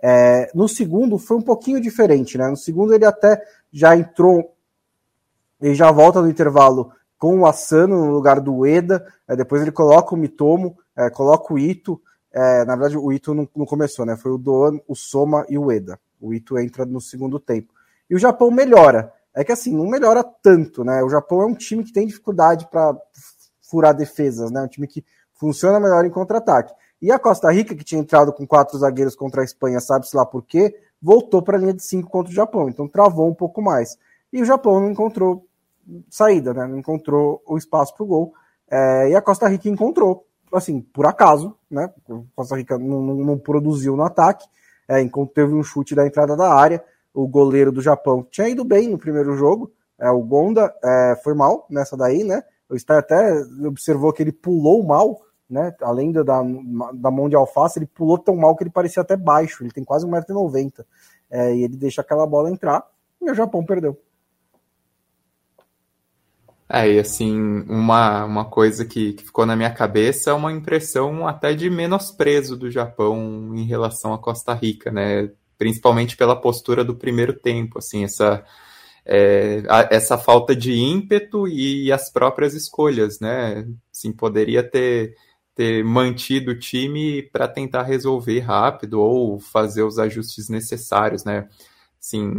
É, 0.00 0.50
no 0.52 0.68
segundo 0.68 1.16
foi 1.16 1.36
um 1.36 1.42
pouquinho 1.42 1.80
diferente, 1.80 2.36
né? 2.36 2.48
No 2.48 2.56
segundo 2.56 2.92
ele 2.92 3.04
até 3.04 3.40
já 3.72 3.96
entrou, 3.96 4.52
ele 5.60 5.74
já 5.76 5.90
volta 5.92 6.20
no 6.20 6.28
intervalo 6.28 6.92
com 7.22 7.38
o 7.38 7.46
Asano 7.46 8.04
no 8.04 8.10
lugar 8.10 8.40
do 8.40 8.52
Ueda, 8.52 9.06
é, 9.28 9.36
depois 9.36 9.62
ele 9.62 9.70
coloca 9.70 10.12
o 10.12 10.18
Mitomo, 10.18 10.76
é, 10.96 11.08
coloca 11.08 11.54
o 11.54 11.56
Ito, 11.56 12.02
é, 12.32 12.64
na 12.64 12.74
verdade 12.74 12.98
o 12.98 13.12
Ito 13.12 13.32
não, 13.32 13.48
não, 13.54 13.64
começou, 13.64 14.04
né? 14.04 14.16
Foi 14.16 14.32
o 14.32 14.36
Doan, 14.36 14.80
o 14.88 14.96
Soma 14.96 15.46
e 15.48 15.56
o 15.56 15.66
Ueda. 15.66 16.00
O 16.20 16.34
Ito 16.34 16.58
entra 16.58 16.84
no 16.84 17.00
segundo 17.00 17.38
tempo. 17.38 17.72
E 18.10 18.16
o 18.16 18.18
Japão 18.18 18.50
melhora. 18.50 19.12
É 19.32 19.44
que 19.44 19.52
assim, 19.52 19.72
não 19.72 19.86
melhora 19.86 20.24
tanto, 20.24 20.82
né? 20.82 21.00
O 21.04 21.08
Japão 21.08 21.42
é 21.42 21.46
um 21.46 21.54
time 21.54 21.84
que 21.84 21.92
tem 21.92 22.08
dificuldade 22.08 22.66
para 22.68 22.92
furar 23.70 23.94
defesas, 23.94 24.50
né? 24.50 24.60
Um 24.60 24.66
time 24.66 24.88
que 24.88 25.04
funciona 25.34 25.78
melhor 25.78 26.04
em 26.04 26.10
contra-ataque. 26.10 26.74
E 27.00 27.12
a 27.12 27.20
Costa 27.20 27.52
Rica, 27.52 27.76
que 27.76 27.84
tinha 27.84 28.00
entrado 28.00 28.32
com 28.32 28.44
quatro 28.44 28.76
zagueiros 28.76 29.14
contra 29.14 29.42
a 29.42 29.44
Espanha, 29.44 29.78
sabe-se 29.78 30.16
lá 30.16 30.26
por 30.26 30.42
quê, 30.44 30.74
voltou 31.00 31.40
para 31.40 31.56
a 31.56 31.60
linha 31.60 31.72
de 31.72 31.84
cinco 31.84 32.10
contra 32.10 32.32
o 32.32 32.34
Japão. 32.34 32.68
Então 32.68 32.88
travou 32.88 33.30
um 33.30 33.34
pouco 33.34 33.62
mais. 33.62 33.96
E 34.32 34.42
o 34.42 34.44
Japão 34.44 34.80
não 34.80 34.90
encontrou 34.90 35.46
saída, 36.10 36.52
né? 36.54 36.66
Não 36.66 36.78
encontrou 36.78 37.42
o 37.46 37.56
espaço 37.56 37.94
para 37.94 38.04
o 38.04 38.06
gol. 38.06 38.32
É, 38.70 39.10
e 39.10 39.14
a 39.14 39.22
Costa 39.22 39.48
Rica 39.48 39.68
encontrou, 39.68 40.26
assim, 40.52 40.80
por 40.80 41.06
acaso, 41.06 41.56
né? 41.70 41.92
Costa 42.34 42.56
Rica 42.56 42.78
não, 42.78 43.02
não, 43.02 43.14
não 43.16 43.38
produziu 43.38 43.96
no 43.96 44.04
ataque, 44.04 44.46
é, 44.88 44.96
teve 45.34 45.54
um 45.54 45.62
chute 45.62 45.94
da 45.94 46.06
entrada 46.06 46.36
da 46.36 46.52
área. 46.52 46.82
O 47.14 47.26
goleiro 47.28 47.70
do 47.70 47.82
Japão 47.82 48.26
tinha 48.30 48.48
ido 48.48 48.64
bem 48.64 48.88
no 48.88 48.98
primeiro 48.98 49.36
jogo, 49.36 49.70
é, 50.00 50.10
o 50.10 50.20
Gonda 50.22 50.74
é, 50.82 51.14
foi 51.22 51.34
mal 51.34 51.66
nessa 51.70 51.96
daí, 51.96 52.24
né? 52.24 52.42
O 52.68 52.78
Star 52.78 52.98
até 52.98 53.34
observou 53.66 54.12
que 54.12 54.22
ele 54.22 54.32
pulou 54.32 54.82
mal, 54.82 55.20
né? 55.48 55.74
Além 55.82 56.10
da, 56.10 56.22
da 56.22 57.10
mão 57.10 57.28
de 57.28 57.36
alface, 57.36 57.78
ele 57.78 57.86
pulou 57.86 58.18
tão 58.18 58.34
mal 58.34 58.56
que 58.56 58.64
ele 58.64 58.70
parecia 58.70 59.02
até 59.02 59.16
baixo, 59.16 59.62
ele 59.62 59.70
tem 59.70 59.84
quase 59.84 60.06
1,90m. 60.06 60.84
É, 61.30 61.54
e 61.54 61.62
ele 61.62 61.76
deixa 61.76 62.00
aquela 62.00 62.26
bola 62.26 62.50
entrar 62.50 62.84
e 63.20 63.30
o 63.30 63.34
Japão 63.34 63.64
perdeu. 63.64 63.96
É, 66.74 66.90
e 66.90 66.98
assim, 66.98 67.36
uma, 67.68 68.24
uma 68.24 68.44
coisa 68.46 68.86
que, 68.86 69.12
que 69.12 69.24
ficou 69.24 69.44
na 69.44 69.54
minha 69.54 69.70
cabeça 69.70 70.30
é 70.30 70.32
uma 70.32 70.50
impressão 70.50 71.28
até 71.28 71.52
de 71.52 71.68
menosprezo 71.68 72.56
do 72.56 72.70
Japão 72.70 73.52
em 73.54 73.64
relação 73.66 74.14
à 74.14 74.18
Costa 74.18 74.54
Rica, 74.54 74.90
né? 74.90 75.30
Principalmente 75.58 76.16
pela 76.16 76.34
postura 76.34 76.82
do 76.82 76.96
primeiro 76.96 77.34
tempo, 77.34 77.78
assim, 77.78 78.04
essa, 78.04 78.42
é, 79.04 79.62
a, 79.68 79.88
essa 79.90 80.16
falta 80.16 80.56
de 80.56 80.72
ímpeto 80.72 81.46
e 81.46 81.92
as 81.92 82.10
próprias 82.10 82.54
escolhas, 82.54 83.20
né? 83.20 83.68
Assim, 83.94 84.10
poderia 84.10 84.62
ter, 84.62 85.14
ter 85.54 85.84
mantido 85.84 86.52
o 86.52 86.58
time 86.58 87.22
para 87.22 87.46
tentar 87.48 87.82
resolver 87.82 88.40
rápido 88.40 88.98
ou 88.98 89.38
fazer 89.38 89.82
os 89.82 89.98
ajustes 89.98 90.48
necessários, 90.48 91.22
né? 91.22 91.46
Assim, 92.00 92.32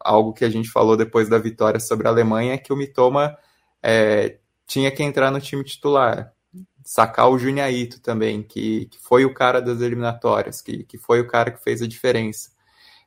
algo 0.00 0.32
que 0.32 0.44
a 0.46 0.50
gente 0.50 0.70
falou 0.70 0.96
depois 0.96 1.28
da 1.28 1.38
vitória 1.38 1.78
sobre 1.78 2.08
a 2.08 2.10
Alemanha 2.10 2.54
é 2.54 2.58
que 2.58 2.72
o 2.72 2.76
Mitoma 2.76 3.36
é, 3.82 4.38
tinha 4.66 4.90
que 4.90 5.02
entrar 5.02 5.30
no 5.30 5.40
time 5.40 5.64
titular. 5.64 6.32
Sacar 6.84 7.28
o 7.28 7.38
Juniaito 7.38 8.00
também, 8.00 8.42
que, 8.42 8.86
que 8.86 8.98
foi 8.98 9.24
o 9.24 9.34
cara 9.34 9.60
das 9.60 9.80
eliminatórias, 9.80 10.62
que, 10.62 10.84
que 10.84 10.96
foi 10.96 11.20
o 11.20 11.26
cara 11.26 11.50
que 11.50 11.62
fez 11.62 11.82
a 11.82 11.86
diferença. 11.86 12.50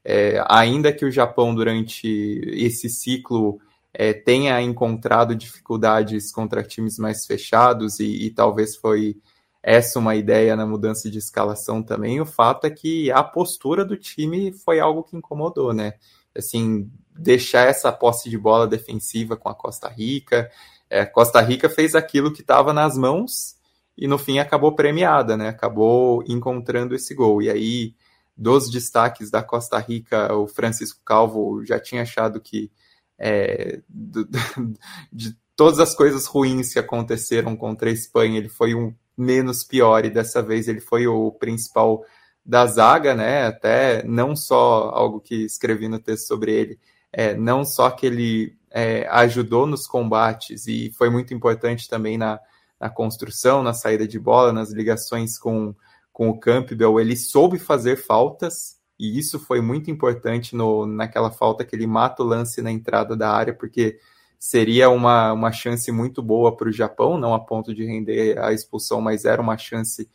É, 0.04 0.44
ainda 0.48 0.94
que 0.94 1.06
o 1.06 1.12
Japão, 1.12 1.54
durante 1.54 2.08
esse 2.54 2.90
ciclo, 2.90 3.60
é, 3.94 4.14
tenha 4.14 4.62
encontrado 4.62 5.36
dificuldades 5.36 6.32
contra 6.32 6.64
times 6.64 6.98
mais 6.98 7.26
fechados 7.26 8.00
e, 8.00 8.26
e 8.26 8.30
talvez 8.32 8.76
foi 8.76 9.18
essa 9.64 10.00
uma 10.00 10.16
ideia 10.16 10.56
na 10.56 10.66
mudança 10.66 11.10
de 11.10 11.20
escalação 11.20 11.84
também. 11.84 12.20
O 12.20 12.26
fato 12.26 12.66
é 12.66 12.70
que 12.70 13.12
a 13.12 13.24
postura 13.24 13.86
do 13.86 13.98
time 13.98 14.52
foi 14.52 14.80
algo 14.80 15.04
que 15.04 15.16
incomodou, 15.16 15.74
né? 15.74 15.94
Assim, 16.36 16.90
deixar 17.16 17.68
essa 17.68 17.92
posse 17.92 18.30
de 18.30 18.38
bola 18.38 18.68
defensiva 18.68 19.36
com 19.36 19.50
a 19.50 19.56
Costa 19.56 19.88
Rica. 19.88 20.50
É, 20.90 21.06
Costa 21.06 21.42
Rica 21.42 21.70
fez 21.70 21.96
aquilo 21.96 22.34
que 22.34 22.42
estava 22.42 22.74
nas 22.74 22.98
mãos 22.98 23.56
e 23.98 24.08
no 24.08 24.18
fim 24.18 24.40
acabou 24.40 24.74
premiada, 24.74 25.38
né? 25.38 25.50
Acabou 25.50 26.24
encontrando 26.28 26.96
esse 26.96 27.14
gol. 27.14 27.42
E 27.42 27.50
aí, 27.50 27.96
dos 28.36 28.70
destaques 28.70 29.30
da 29.30 29.44
Costa 29.44 29.78
Rica, 29.78 30.34
o 30.36 30.48
Francisco 30.48 31.00
Calvo 31.06 31.64
já 31.66 31.80
tinha 31.80 32.02
achado 32.02 32.40
que 32.40 32.72
é, 33.18 33.82
do, 33.88 34.28
de 35.12 35.38
todas 35.56 35.80
as 35.80 35.94
coisas 35.94 36.26
ruins 36.26 36.74
que 36.74 36.80
aconteceram 36.80 37.56
contra 37.56 37.90
a 37.90 37.94
Espanha, 37.94 38.40
ele 38.40 38.50
foi 38.50 38.74
um 38.74 38.96
menos 39.16 39.64
pior, 39.64 40.04
e 40.06 40.10
dessa 40.10 40.42
vez 40.42 40.68
ele 40.68 40.82
foi 40.82 41.06
o 41.06 41.32
principal 41.32 42.04
da 42.44 42.66
zaga, 42.66 43.14
né? 43.14 43.46
Até 43.46 44.04
não 44.04 44.36
só 44.36 44.90
algo 44.90 45.20
que 45.20 45.36
escrevi 45.36 45.88
no 45.88 46.00
texto 46.00 46.28
sobre 46.28 46.52
ele, 46.52 46.80
é, 47.12 47.36
não 47.36 47.66
só 47.66 47.90
que 47.90 48.06
ele 48.06 48.56
é, 48.70 49.08
ajudou 49.10 49.68
nos 49.68 49.86
combates 49.86 50.68
e 50.68 50.92
foi 50.98 51.10
muito 51.10 51.34
importante 51.34 51.90
também 51.90 52.18
na, 52.18 52.40
na 52.80 52.90
construção, 52.90 53.62
na 53.62 53.74
saída 53.74 54.08
de 54.08 54.18
bola, 54.18 54.54
nas 54.54 54.72
ligações 54.72 55.38
com, 55.38 55.76
com 56.12 56.30
o 56.30 56.40
Campbell, 56.40 57.00
ele 57.00 57.16
soube 57.16 57.60
fazer 57.60 57.98
faltas, 57.98 58.78
e 59.00 59.18
isso 59.18 59.40
foi 59.40 59.62
muito 59.62 59.92
importante 59.92 60.56
no, 60.56 60.86
naquela 60.86 61.32
falta 61.32 61.66
que 61.66 61.76
ele 61.76 61.88
mata 61.88 62.24
o 62.24 62.26
lance 62.26 62.62
na 62.62 62.72
entrada 62.72 63.16
da 63.16 63.32
área, 63.32 63.54
porque 63.54 64.00
seria 64.40 64.90
uma, 64.90 65.34
uma 65.34 65.52
chance 65.52 65.92
muito 65.92 66.22
boa 66.24 66.56
para 66.56 66.70
o 66.70 66.74
Japão, 66.74 67.18
não 67.18 67.34
a 67.34 67.40
ponto 67.40 67.76
de 67.76 67.86
render 67.86 68.40
a 68.40 68.54
expulsão, 68.54 69.02
mas 69.02 69.26
era 69.26 69.42
uma 69.42 69.58
chance 69.58 70.10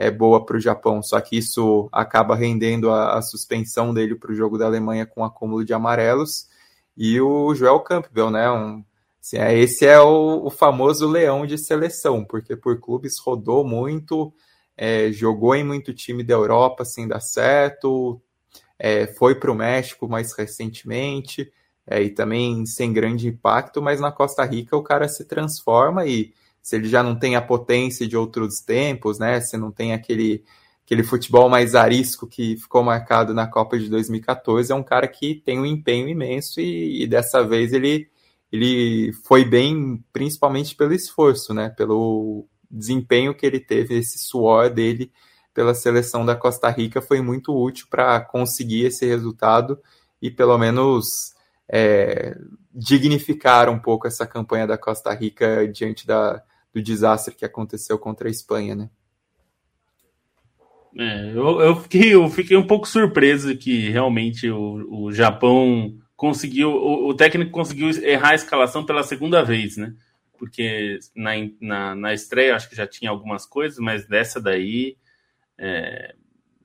é, 0.00 0.10
boa 0.10 0.42
para 0.46 0.56
o 0.56 0.60
Japão. 0.60 1.02
Só 1.02 1.20
que 1.20 1.36
isso 1.36 1.90
acaba 1.92 2.34
rendendo 2.34 2.90
a, 2.90 3.18
a 3.18 3.22
suspensão 3.22 3.92
dele 3.92 4.14
para 4.14 4.32
o 4.32 4.34
jogo 4.34 4.56
da 4.56 4.64
Alemanha 4.64 5.04
com 5.04 5.22
acúmulo 5.22 5.62
de 5.62 5.74
amarelos. 5.74 6.48
E 6.96 7.20
o 7.20 7.54
Joel 7.54 7.80
Campbell, 7.80 8.30
né? 8.30 8.50
Um, 8.50 8.82
assim, 9.20 9.36
é, 9.36 9.58
esse 9.58 9.86
é 9.86 10.00
o, 10.00 10.46
o, 10.46 10.50
famoso 10.50 11.06
leão 11.06 11.44
de 11.44 11.58
seleção, 11.58 12.24
porque 12.24 12.56
por 12.56 12.80
clubes 12.80 13.18
rodou 13.18 13.62
muito, 13.62 14.32
é, 14.74 15.12
jogou 15.12 15.54
em 15.54 15.62
muito 15.62 15.92
time 15.92 16.24
da 16.24 16.32
Europa 16.32 16.82
sem 16.86 17.06
dar 17.06 17.20
certo, 17.20 18.18
é, 18.78 19.06
foi 19.06 19.34
para 19.34 19.52
o 19.52 19.54
México 19.54 20.08
mais 20.08 20.32
recentemente 20.32 21.52
é, 21.86 22.02
e 22.02 22.08
também 22.08 22.64
sem 22.64 22.90
grande 22.90 23.28
impacto, 23.28 23.82
mas 23.82 24.00
na 24.00 24.10
Costa 24.10 24.44
Rica 24.44 24.74
o 24.76 24.82
cara 24.82 25.08
se 25.08 25.26
transforma 25.26 26.06
e 26.06 26.32
se 26.62 26.76
ele 26.76 26.88
já 26.88 27.02
não 27.02 27.18
tem 27.18 27.36
a 27.36 27.42
potência 27.42 28.06
de 28.06 28.16
outros 28.16 28.60
tempos, 28.60 29.18
né? 29.18 29.40
Se 29.40 29.56
não 29.56 29.70
tem 29.70 29.92
aquele, 29.92 30.44
aquele 30.84 31.02
futebol 31.02 31.48
mais 31.48 31.74
arisco 31.74 32.26
que 32.26 32.56
ficou 32.56 32.82
marcado 32.82 33.34
na 33.34 33.46
Copa 33.46 33.78
de 33.78 33.88
2014, 33.88 34.72
é 34.72 34.74
um 34.74 34.82
cara 34.82 35.08
que 35.08 35.34
tem 35.34 35.58
um 35.58 35.66
empenho 35.66 36.08
imenso 36.08 36.60
e, 36.60 37.02
e 37.02 37.06
dessa 37.06 37.42
vez 37.42 37.72
ele, 37.72 38.08
ele 38.52 39.12
foi 39.24 39.44
bem, 39.44 40.04
principalmente 40.12 40.74
pelo 40.76 40.92
esforço, 40.92 41.54
né? 41.54 41.70
Pelo 41.70 42.46
desempenho 42.70 43.34
que 43.34 43.44
ele 43.44 43.60
teve, 43.60 43.98
esse 43.98 44.18
suor 44.18 44.70
dele 44.70 45.10
pela 45.52 45.74
seleção 45.74 46.24
da 46.24 46.36
Costa 46.36 46.68
Rica 46.70 47.02
foi 47.02 47.20
muito 47.20 47.54
útil 47.54 47.86
para 47.90 48.20
conseguir 48.20 48.86
esse 48.86 49.04
resultado 49.06 49.78
e 50.22 50.30
pelo 50.30 50.56
menos 50.56 51.34
é, 51.68 52.36
dignificar 52.72 53.68
um 53.68 53.78
pouco 53.78 54.06
essa 54.06 54.26
campanha 54.26 54.66
da 54.66 54.78
Costa 54.78 55.12
Rica 55.12 55.66
diante 55.68 56.06
da, 56.06 56.42
do 56.72 56.82
desastre 56.82 57.34
que 57.34 57.44
aconteceu 57.44 57.98
contra 57.98 58.28
a 58.28 58.30
Espanha, 58.30 58.74
né? 58.74 58.90
É, 60.96 61.30
eu, 61.30 61.60
eu, 61.60 61.76
fiquei, 61.76 62.14
eu 62.14 62.28
fiquei 62.28 62.56
um 62.56 62.66
pouco 62.66 62.86
surpreso 62.86 63.56
que 63.56 63.88
realmente 63.90 64.50
o, 64.50 65.04
o 65.04 65.12
Japão 65.12 65.96
conseguiu, 66.16 66.70
o, 66.70 67.08
o, 67.08 67.14
técnico 67.14 67.50
conseguiu 67.50 67.88
errar 68.04 68.30
a 68.30 68.34
escalação 68.34 68.84
pela 68.84 69.02
segunda 69.02 69.42
vez, 69.42 69.76
né? 69.76 69.94
Porque 70.36 70.98
na, 71.14 71.32
na, 71.60 71.94
na 71.94 72.14
estreia 72.14 72.56
acho 72.56 72.68
que 72.68 72.76
já 72.76 72.86
tinha 72.86 73.10
algumas 73.10 73.46
coisas, 73.46 73.78
mas 73.78 74.06
dessa 74.06 74.40
daí 74.40 74.96
é, 75.56 76.14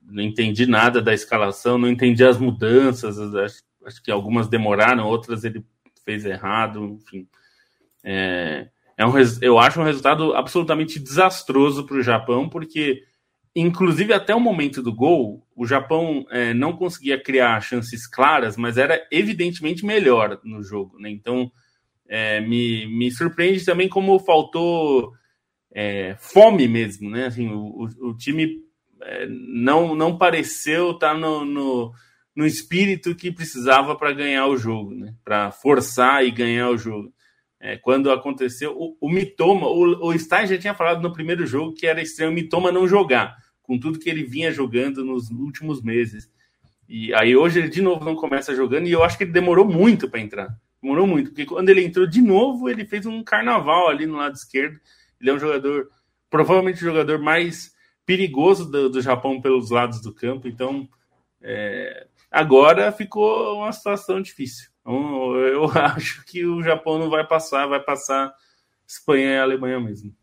não 0.02 0.22
entendi 0.22 0.66
nada 0.66 1.00
da 1.00 1.14
escalação, 1.14 1.78
não 1.78 1.88
entendi 1.88 2.24
as 2.24 2.38
mudanças, 2.38 3.18
acho, 3.18 3.62
acho 3.84 4.02
que 4.02 4.10
algumas 4.10 4.48
demoraram, 4.48 5.06
outras 5.06 5.44
ele 5.44 5.64
fez 6.04 6.24
errado, 6.24 6.84
enfim. 6.84 7.28
É, 8.02 8.68
é 8.96 9.04
um, 9.06 9.12
eu 9.42 9.58
acho 9.58 9.80
um 9.80 9.84
resultado 9.84 10.34
absolutamente 10.34 10.98
desastroso 10.98 11.84
para 11.84 11.96
o 11.96 12.02
Japão, 12.02 12.48
porque, 12.48 13.02
inclusive, 13.54 14.12
até 14.12 14.34
o 14.34 14.40
momento 14.40 14.82
do 14.82 14.94
gol, 14.94 15.46
o 15.54 15.66
Japão 15.66 16.24
é, 16.30 16.54
não 16.54 16.72
conseguia 16.76 17.22
criar 17.22 17.60
chances 17.60 18.06
claras, 18.06 18.56
mas 18.56 18.78
era 18.78 19.06
evidentemente 19.10 19.84
melhor 19.84 20.40
no 20.44 20.62
jogo. 20.62 20.98
Né? 20.98 21.10
Então, 21.10 21.50
é, 22.08 22.40
me, 22.40 22.86
me 22.86 23.10
surpreende 23.10 23.64
também 23.64 23.88
como 23.88 24.18
faltou 24.18 25.12
é, 25.74 26.16
fome 26.18 26.66
mesmo. 26.66 27.10
Né? 27.10 27.26
Assim, 27.26 27.48
o, 27.48 27.84
o, 28.00 28.08
o 28.10 28.16
time 28.16 28.62
é, 29.02 29.26
não, 29.28 29.94
não 29.94 30.16
pareceu 30.16 30.92
estar 30.92 31.12
tá 31.12 31.18
no, 31.18 31.44
no 31.44 31.92
no 32.36 32.44
espírito 32.44 33.14
que 33.14 33.32
precisava 33.32 33.96
para 33.96 34.12
ganhar 34.12 34.46
o 34.46 34.58
jogo, 34.58 34.94
né? 34.94 35.14
para 35.24 35.50
forçar 35.50 36.22
e 36.22 36.30
ganhar 36.30 36.68
o 36.68 36.76
jogo. 36.76 37.10
É, 37.58 37.76
quando 37.76 38.10
aconteceu, 38.10 38.76
o, 38.76 38.96
o 39.00 39.08
Mitoma, 39.08 39.66
o, 39.66 40.08
o 40.08 40.18
Stein 40.18 40.46
já 40.46 40.58
tinha 40.58 40.74
falado 40.74 41.02
no 41.02 41.12
primeiro 41.12 41.46
jogo 41.46 41.74
que 41.74 41.86
era 41.86 42.02
estranho 42.02 42.30
o 42.30 42.34
Mitoma 42.34 42.70
não 42.70 42.86
jogar, 42.86 43.36
com 43.62 43.78
tudo 43.78 43.98
que 43.98 44.10
ele 44.10 44.22
vinha 44.22 44.52
jogando 44.52 45.04
nos 45.04 45.30
últimos 45.30 45.82
meses. 45.82 46.30
E 46.88 47.12
aí 47.14 47.34
hoje 47.34 47.58
ele 47.58 47.68
de 47.68 47.80
novo 47.80 48.04
não 48.04 48.14
começa 48.14 48.54
jogando, 48.54 48.86
e 48.86 48.92
eu 48.92 49.02
acho 49.02 49.16
que 49.16 49.24
ele 49.24 49.32
demorou 49.32 49.64
muito 49.64 50.08
para 50.08 50.20
entrar. 50.20 50.48
Demorou 50.82 51.06
muito, 51.06 51.30
porque 51.30 51.46
quando 51.46 51.68
ele 51.70 51.84
entrou 51.84 52.06
de 52.06 52.20
novo, 52.20 52.68
ele 52.68 52.84
fez 52.84 53.06
um 53.06 53.24
carnaval 53.24 53.88
ali 53.88 54.06
no 54.06 54.16
lado 54.16 54.34
esquerdo. 54.34 54.78
Ele 55.20 55.30
é 55.30 55.34
um 55.34 55.38
jogador, 55.38 55.88
provavelmente 56.28 56.76
o 56.76 56.86
jogador 56.86 57.18
mais 57.18 57.74
perigoso 58.04 58.70
do, 58.70 58.90
do 58.90 59.00
Japão 59.00 59.40
pelos 59.40 59.70
lados 59.70 60.00
do 60.00 60.14
campo, 60.14 60.46
então 60.46 60.88
é, 61.42 62.06
Agora 62.30 62.92
ficou 62.92 63.56
uma 63.56 63.72
situação 63.72 64.20
difícil. 64.20 64.68
Então, 64.86 65.34
eu 65.36 65.64
acho 65.74 66.24
que 66.24 66.46
o 66.46 66.62
Japão 66.62 66.96
não 66.98 67.10
vai 67.10 67.26
passar, 67.26 67.66
vai 67.66 67.80
passar 67.80 68.32
Espanha 68.86 69.34
e 69.34 69.38
Alemanha 69.40 69.80
mesmo. 69.80 70.14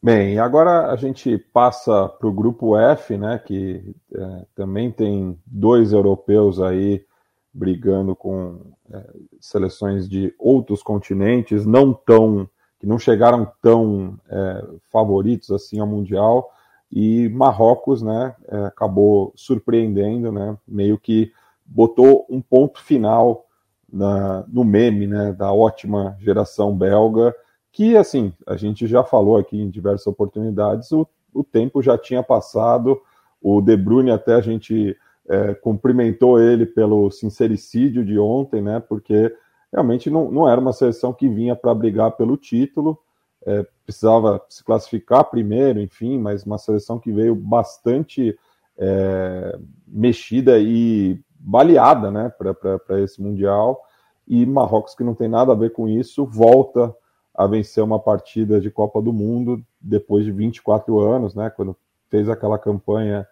Bem, 0.00 0.38
agora 0.38 0.92
a 0.92 0.96
gente 0.96 1.36
passa 1.52 2.08
para 2.08 2.28
o 2.28 2.32
grupo 2.32 2.76
F, 2.76 3.18
né, 3.18 3.42
que 3.44 3.96
é, 4.14 4.46
também 4.54 4.92
tem 4.92 5.36
dois 5.44 5.92
europeus 5.92 6.60
aí 6.60 7.04
brigando 7.52 8.14
com 8.14 8.60
é, 8.92 9.04
seleções 9.40 10.08
de 10.08 10.32
outros 10.38 10.84
continentes, 10.84 11.66
não 11.66 11.92
tão 11.92 12.48
que 12.78 12.86
não 12.86 12.96
chegaram 12.96 13.50
tão 13.60 14.16
é, 14.30 14.64
favoritos 14.92 15.50
assim 15.50 15.80
ao 15.80 15.86
mundial 15.86 16.48
e 16.92 17.28
Marrocos, 17.30 18.00
né, 18.00 18.36
é, 18.46 18.66
acabou 18.66 19.32
surpreendendo, 19.34 20.30
né, 20.30 20.56
meio 20.64 20.96
que 20.96 21.32
botou 21.68 22.26
um 22.30 22.40
ponto 22.40 22.80
final 22.80 23.46
na, 23.92 24.44
no 24.48 24.64
meme, 24.64 25.06
né, 25.06 25.32
da 25.32 25.52
ótima 25.52 26.16
geração 26.18 26.76
belga, 26.76 27.34
que, 27.70 27.96
assim, 27.96 28.32
a 28.46 28.56
gente 28.56 28.86
já 28.86 29.04
falou 29.04 29.36
aqui 29.36 29.60
em 29.60 29.70
diversas 29.70 30.06
oportunidades, 30.06 30.90
o, 30.90 31.06
o 31.32 31.44
tempo 31.44 31.82
já 31.82 31.96
tinha 31.96 32.22
passado, 32.22 33.00
o 33.40 33.60
De 33.60 33.76
Bruyne 33.76 34.10
até 34.10 34.34
a 34.34 34.40
gente 34.40 34.96
é, 35.28 35.54
cumprimentou 35.54 36.40
ele 36.40 36.66
pelo 36.66 37.10
sincericídio 37.10 38.04
de 38.04 38.18
ontem, 38.18 38.62
né, 38.62 38.80
porque 38.80 39.32
realmente 39.70 40.10
não, 40.10 40.30
não 40.30 40.48
era 40.48 40.60
uma 40.60 40.72
seleção 40.72 41.12
que 41.12 41.28
vinha 41.28 41.54
para 41.54 41.74
brigar 41.74 42.12
pelo 42.12 42.36
título, 42.36 42.98
é, 43.46 43.64
precisava 43.84 44.42
se 44.48 44.64
classificar 44.64 45.24
primeiro, 45.24 45.80
enfim, 45.80 46.18
mas 46.18 46.44
uma 46.44 46.58
seleção 46.58 46.98
que 46.98 47.12
veio 47.12 47.34
bastante 47.34 48.36
é, 48.76 49.58
mexida 49.86 50.58
e 50.58 51.20
baleada 51.38 52.10
né, 52.10 52.32
para 52.38 53.00
esse 53.00 53.22
Mundial. 53.22 53.80
E 54.26 54.44
Marrocos, 54.44 54.94
que 54.94 55.04
não 55.04 55.14
tem 55.14 55.28
nada 55.28 55.52
a 55.52 55.56
ver 55.56 55.72
com 55.72 55.88
isso, 55.88 56.26
volta 56.26 56.94
a 57.34 57.46
vencer 57.46 57.82
uma 57.82 58.00
partida 58.00 58.60
de 58.60 58.70
Copa 58.70 59.00
do 59.00 59.12
Mundo 59.12 59.64
depois 59.80 60.24
de 60.24 60.32
24 60.32 60.98
anos, 60.98 61.34
né, 61.34 61.48
quando 61.50 61.76
fez 62.08 62.28
aquela 62.28 62.58
campanha 62.58 63.26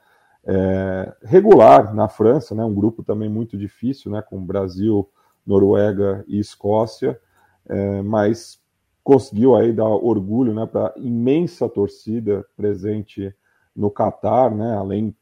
é, 0.44 1.12
regular 1.22 1.92
na 1.92 2.08
França, 2.08 2.54
né, 2.54 2.64
um 2.64 2.72
grupo 2.72 3.02
também 3.02 3.28
muito 3.28 3.58
difícil, 3.58 4.12
né, 4.12 4.22
com 4.22 4.40
Brasil, 4.40 5.10
Noruega 5.44 6.24
e 6.28 6.38
Escócia, 6.38 7.20
é, 7.68 8.00
mas 8.02 8.60
conseguiu 9.02 9.56
aí 9.56 9.72
dar 9.72 9.88
orgulho 9.88 10.54
né, 10.54 10.66
para 10.66 10.86
a 10.86 10.92
imensa 10.96 11.68
torcida 11.68 12.46
presente 12.56 13.34
no 13.74 13.90
Catar, 13.90 14.54
né, 14.54 14.76
além 14.76 15.14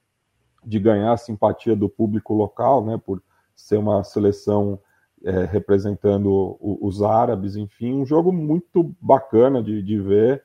de 0.65 0.79
ganhar 0.79 1.13
a 1.13 1.17
simpatia 1.17 1.77
do 1.77 1.89
público 1.89 2.35
local, 2.35 2.85
né, 2.85 3.01
por 3.05 3.23
ser 3.55 3.77
uma 3.77 4.03
seleção 4.03 4.79
é, 5.25 5.45
representando 5.45 6.29
o, 6.61 6.79
os 6.83 7.03
árabes, 7.03 7.57
enfim, 7.57 7.95
um 7.95 8.07
jogo 8.07 8.33
muito 8.33 8.95
bacana 9.01 9.63
de, 9.63 9.83
de 9.83 9.99
ver. 9.99 10.43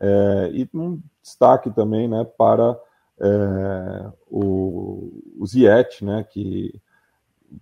É, 0.00 0.50
e 0.52 0.68
um 0.74 1.00
destaque 1.22 1.70
também 1.70 2.06
né, 2.06 2.24
para 2.36 2.78
é, 3.20 4.12
o, 4.30 5.22
o 5.38 5.46
Ziet, 5.46 6.04
né, 6.04 6.24
que 6.28 6.80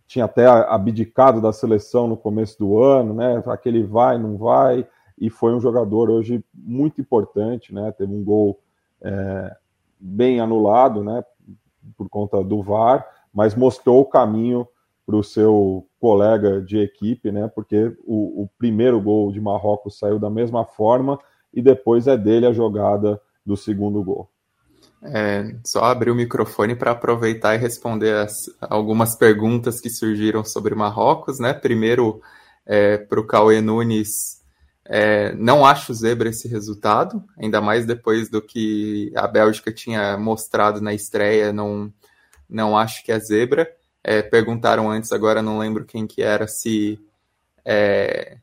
tinha 0.06 0.24
até 0.24 0.46
abdicado 0.46 1.40
da 1.40 1.52
seleção 1.52 2.06
no 2.08 2.16
começo 2.16 2.58
do 2.58 2.82
ano, 2.82 3.14
né, 3.14 3.42
aquele 3.46 3.84
vai, 3.84 4.18
não 4.18 4.36
vai, 4.36 4.86
e 5.18 5.30
foi 5.30 5.54
um 5.54 5.60
jogador 5.60 6.10
hoje 6.10 6.44
muito 6.52 7.00
importante, 7.00 7.72
né, 7.72 7.92
teve 7.92 8.12
um 8.12 8.24
gol 8.24 8.60
é, 9.00 9.56
bem 9.98 10.40
anulado, 10.40 11.02
né, 11.02 11.24
por 11.96 12.08
conta 12.08 12.42
do 12.42 12.62
VAR, 12.62 13.06
mas 13.32 13.54
mostrou 13.54 14.00
o 14.00 14.06
caminho 14.06 14.66
para 15.04 15.16
o 15.16 15.22
seu 15.22 15.86
colega 16.00 16.60
de 16.60 16.78
equipe, 16.78 17.30
né, 17.30 17.48
porque 17.54 17.96
o, 18.04 18.42
o 18.42 18.50
primeiro 18.58 19.00
gol 19.00 19.30
de 19.30 19.40
Marrocos 19.40 19.98
saiu 19.98 20.18
da 20.18 20.28
mesma 20.28 20.64
forma 20.64 21.18
e 21.54 21.62
depois 21.62 22.06
é 22.06 22.16
dele 22.16 22.46
a 22.46 22.52
jogada 22.52 23.20
do 23.44 23.56
segundo 23.56 24.02
gol. 24.02 24.28
É, 25.02 25.54
só 25.64 25.84
abrir 25.84 26.10
o 26.10 26.14
microfone 26.14 26.74
para 26.74 26.90
aproveitar 26.90 27.54
e 27.54 27.58
responder 27.58 28.14
as, 28.16 28.34
algumas 28.60 29.14
perguntas 29.14 29.80
que 29.80 29.88
surgiram 29.88 30.44
sobre 30.44 30.74
Marrocos, 30.74 31.38
né? 31.38 31.52
Primeiro, 31.52 32.20
é, 32.64 32.98
para 32.98 33.20
o 33.20 33.26
Cauê 33.26 33.60
Nunes, 33.60 34.42
é, 34.88 35.34
não 35.34 35.64
acho 35.64 35.94
zebra 35.94 36.28
esse 36.28 36.48
resultado, 36.48 37.24
ainda 37.38 37.60
mais 37.60 37.86
depois 37.86 38.28
do 38.28 38.40
que 38.40 39.12
a 39.16 39.26
Bélgica 39.26 39.72
tinha 39.72 40.16
mostrado 40.16 40.80
na 40.80 40.94
estreia, 40.94 41.52
não, 41.52 41.92
não 42.48 42.76
acho 42.76 43.04
que 43.04 43.12
é 43.12 43.18
zebra. 43.18 43.70
É, 44.02 44.22
perguntaram 44.22 44.90
antes, 44.90 45.10
agora 45.12 45.42
não 45.42 45.58
lembro 45.58 45.84
quem 45.84 46.06
que 46.06 46.22
era, 46.22 46.46
se 46.46 47.00
é, 47.64 48.38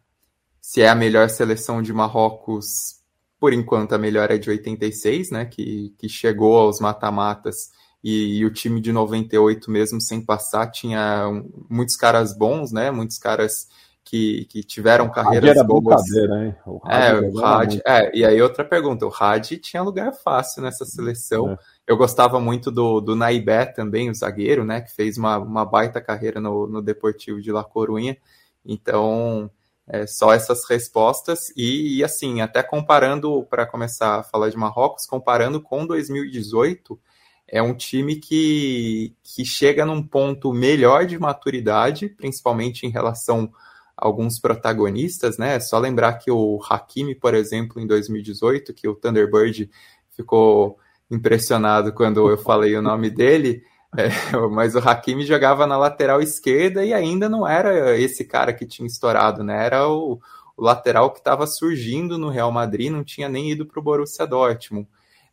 se 0.61 0.81
é 0.81 0.89
a 0.89 0.95
melhor 0.95 1.29
seleção 1.29 1.81
de 1.81 1.93
Marrocos 1.93 3.01
por 3.43 3.51
enquanto, 3.51 3.91
a 3.91 3.97
melhor 3.97 4.31
é 4.31 4.37
de 4.37 4.49
86, 4.49 5.29
né? 5.29 5.43
Que, 5.43 5.93
que 5.97 6.07
chegou 6.07 6.57
aos 6.57 6.79
mata-matas 6.79 7.71
e, 8.01 8.37
e, 8.37 8.45
o 8.45 8.49
time 8.49 8.79
de 8.79 8.93
98, 8.93 9.69
mesmo 9.69 9.99
sem 9.99 10.21
passar, 10.23 10.71
tinha 10.71 11.25
muitos 11.69 11.97
caras 11.97 12.33
bons, 12.33 12.71
né? 12.71 12.89
Muitos 12.89 13.17
caras 13.17 13.67
que, 14.03 14.45
que 14.45 14.63
tiveram 14.63 15.09
carreiras 15.09 15.51
era 15.51 15.63
boas. 15.63 16.01
Hein? 16.11 16.55
O 16.65 16.81
é, 16.89 17.19
o 17.19 17.45
Had, 17.45 17.81
é, 17.85 18.15
e 18.15 18.25
aí 18.25 18.41
outra 18.41 18.63
pergunta, 18.63 19.05
o 19.05 19.13
Had 19.13 19.57
tinha 19.57 19.81
lugar 19.81 20.13
fácil 20.13 20.61
nessa 20.61 20.85
seleção. 20.85 21.51
É. 21.51 21.57
Eu 21.87 21.97
gostava 21.97 22.39
muito 22.39 22.69
do, 22.69 22.99
do 22.99 23.15
Naibé 23.15 23.65
também, 23.65 24.09
o 24.09 24.15
zagueiro, 24.15 24.63
né? 24.63 24.81
Que 24.81 24.91
fez 24.91 25.17
uma, 25.17 25.37
uma 25.37 25.65
baita 25.65 26.01
carreira 26.01 26.39
no, 26.39 26.67
no 26.67 26.81
Deportivo 26.81 27.41
de 27.41 27.51
La 27.51 27.63
Corunha. 27.63 28.17
Então, 28.65 29.49
é, 29.87 30.05
só 30.05 30.33
essas 30.33 30.65
respostas 30.69 31.49
e, 31.55 31.97
e 31.97 32.03
assim, 32.03 32.41
até 32.41 32.61
comparando, 32.63 33.45
para 33.49 33.65
começar 33.65 34.19
a 34.19 34.23
falar 34.23 34.49
de 34.49 34.57
Marrocos, 34.57 35.05
comparando 35.05 35.61
com 35.61 35.85
2018, 35.85 36.99
é 37.47 37.61
um 37.61 37.73
time 37.73 38.15
que, 38.15 39.15
que 39.23 39.45
chega 39.45 39.85
num 39.85 40.01
ponto 40.01 40.53
melhor 40.53 41.05
de 41.05 41.19
maturidade, 41.19 42.09
principalmente 42.09 42.85
em 42.85 42.89
relação 42.89 43.51
alguns 43.97 44.39
protagonistas, 44.39 45.37
né? 45.37 45.55
É 45.55 45.59
só 45.59 45.77
lembrar 45.79 46.13
que 46.13 46.31
o 46.31 46.59
Hakimi, 46.69 47.15
por 47.15 47.33
exemplo, 47.33 47.79
em 47.79 47.87
2018, 47.87 48.73
que 48.73 48.87
o 48.87 48.95
Thunderbird 48.95 49.69
ficou 50.15 50.77
impressionado 51.09 51.93
quando 51.93 52.29
eu 52.29 52.37
falei 52.37 52.75
o 52.75 52.81
nome 52.81 53.09
dele, 53.09 53.63
é, 53.97 54.09
mas 54.51 54.75
o 54.75 54.79
Hakimi 54.79 55.25
jogava 55.25 55.67
na 55.67 55.77
lateral 55.77 56.21
esquerda 56.21 56.83
e 56.83 56.93
ainda 56.93 57.29
não 57.29 57.47
era 57.47 57.97
esse 57.97 58.25
cara 58.25 58.53
que 58.53 58.65
tinha 58.65 58.87
estourado, 58.87 59.43
né? 59.43 59.65
Era 59.65 59.87
o, 59.87 60.19
o 60.57 60.63
lateral 60.63 61.11
que 61.11 61.19
estava 61.19 61.45
surgindo 61.45 62.17
no 62.17 62.29
Real 62.29 62.51
Madrid, 62.51 62.91
não 62.91 63.03
tinha 63.03 63.29
nem 63.29 63.51
ido 63.51 63.65
para 63.65 63.79
o 63.79 63.83
Borussia 63.83 64.25
Dortmund. 64.25 64.87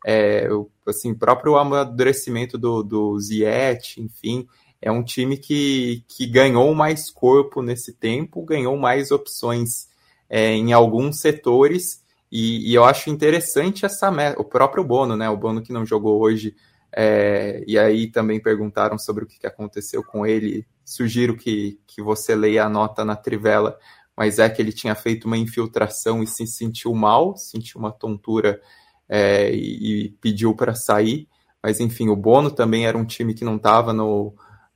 É, 0.06 0.48
assim, 0.86 1.14
próprio 1.14 1.56
amadurecimento 1.56 2.56
do, 2.56 2.82
do 2.82 3.18
Ziet, 3.20 4.00
enfim, 4.00 4.48
é 4.80 4.90
um 4.90 5.02
time 5.02 5.36
que, 5.36 6.04
que 6.08 6.26
ganhou 6.26 6.74
mais 6.74 7.10
corpo 7.10 7.62
nesse 7.62 7.92
tempo, 7.92 8.44
ganhou 8.44 8.76
mais 8.76 9.10
opções 9.10 9.88
é, 10.28 10.52
em 10.52 10.72
alguns 10.72 11.20
setores, 11.20 12.02
e, 12.32 12.70
e, 12.70 12.74
eu 12.74 12.84
acho 12.84 13.10
interessante 13.10 13.84
essa 13.84 14.08
o 14.38 14.44
próprio 14.44 14.84
Bono, 14.84 15.16
né? 15.16 15.28
O 15.28 15.36
Bono 15.36 15.60
que 15.60 15.72
não 15.72 15.84
jogou 15.84 16.20
hoje 16.20 16.54
é, 16.92 17.62
e 17.66 17.78
aí 17.78 18.06
também 18.08 18.40
perguntaram 18.40 18.98
sobre 18.98 19.24
o 19.24 19.26
que 19.26 19.44
aconteceu 19.46 20.02
com 20.02 20.24
ele. 20.24 20.66
Sugiro 20.84 21.36
que, 21.36 21.80
que 21.86 22.00
você 22.00 22.34
leia 22.34 22.64
a 22.64 22.68
nota 22.68 23.04
na 23.04 23.16
Trivela, 23.16 23.76
mas 24.16 24.38
é 24.38 24.48
que 24.48 24.62
ele 24.62 24.72
tinha 24.72 24.94
feito 24.94 25.24
uma 25.24 25.36
infiltração 25.36 26.22
e 26.22 26.26
se 26.26 26.46
sentiu 26.46 26.94
mal, 26.94 27.36
sentiu 27.36 27.80
uma 27.80 27.92
tontura 27.92 28.60
é, 29.08 29.52
e, 29.52 30.04
e, 30.04 30.08
pediu 30.20 30.54
para 30.54 30.74
sair. 30.74 31.28
Mas 31.62 31.80
enfim, 31.80 32.08
o 32.08 32.16
Bono 32.16 32.50
também 32.50 32.86
era 32.86 32.96
um 32.96 33.04
time 33.04 33.34
que 33.34 33.44
não 33.44 33.56
estava 33.56 33.92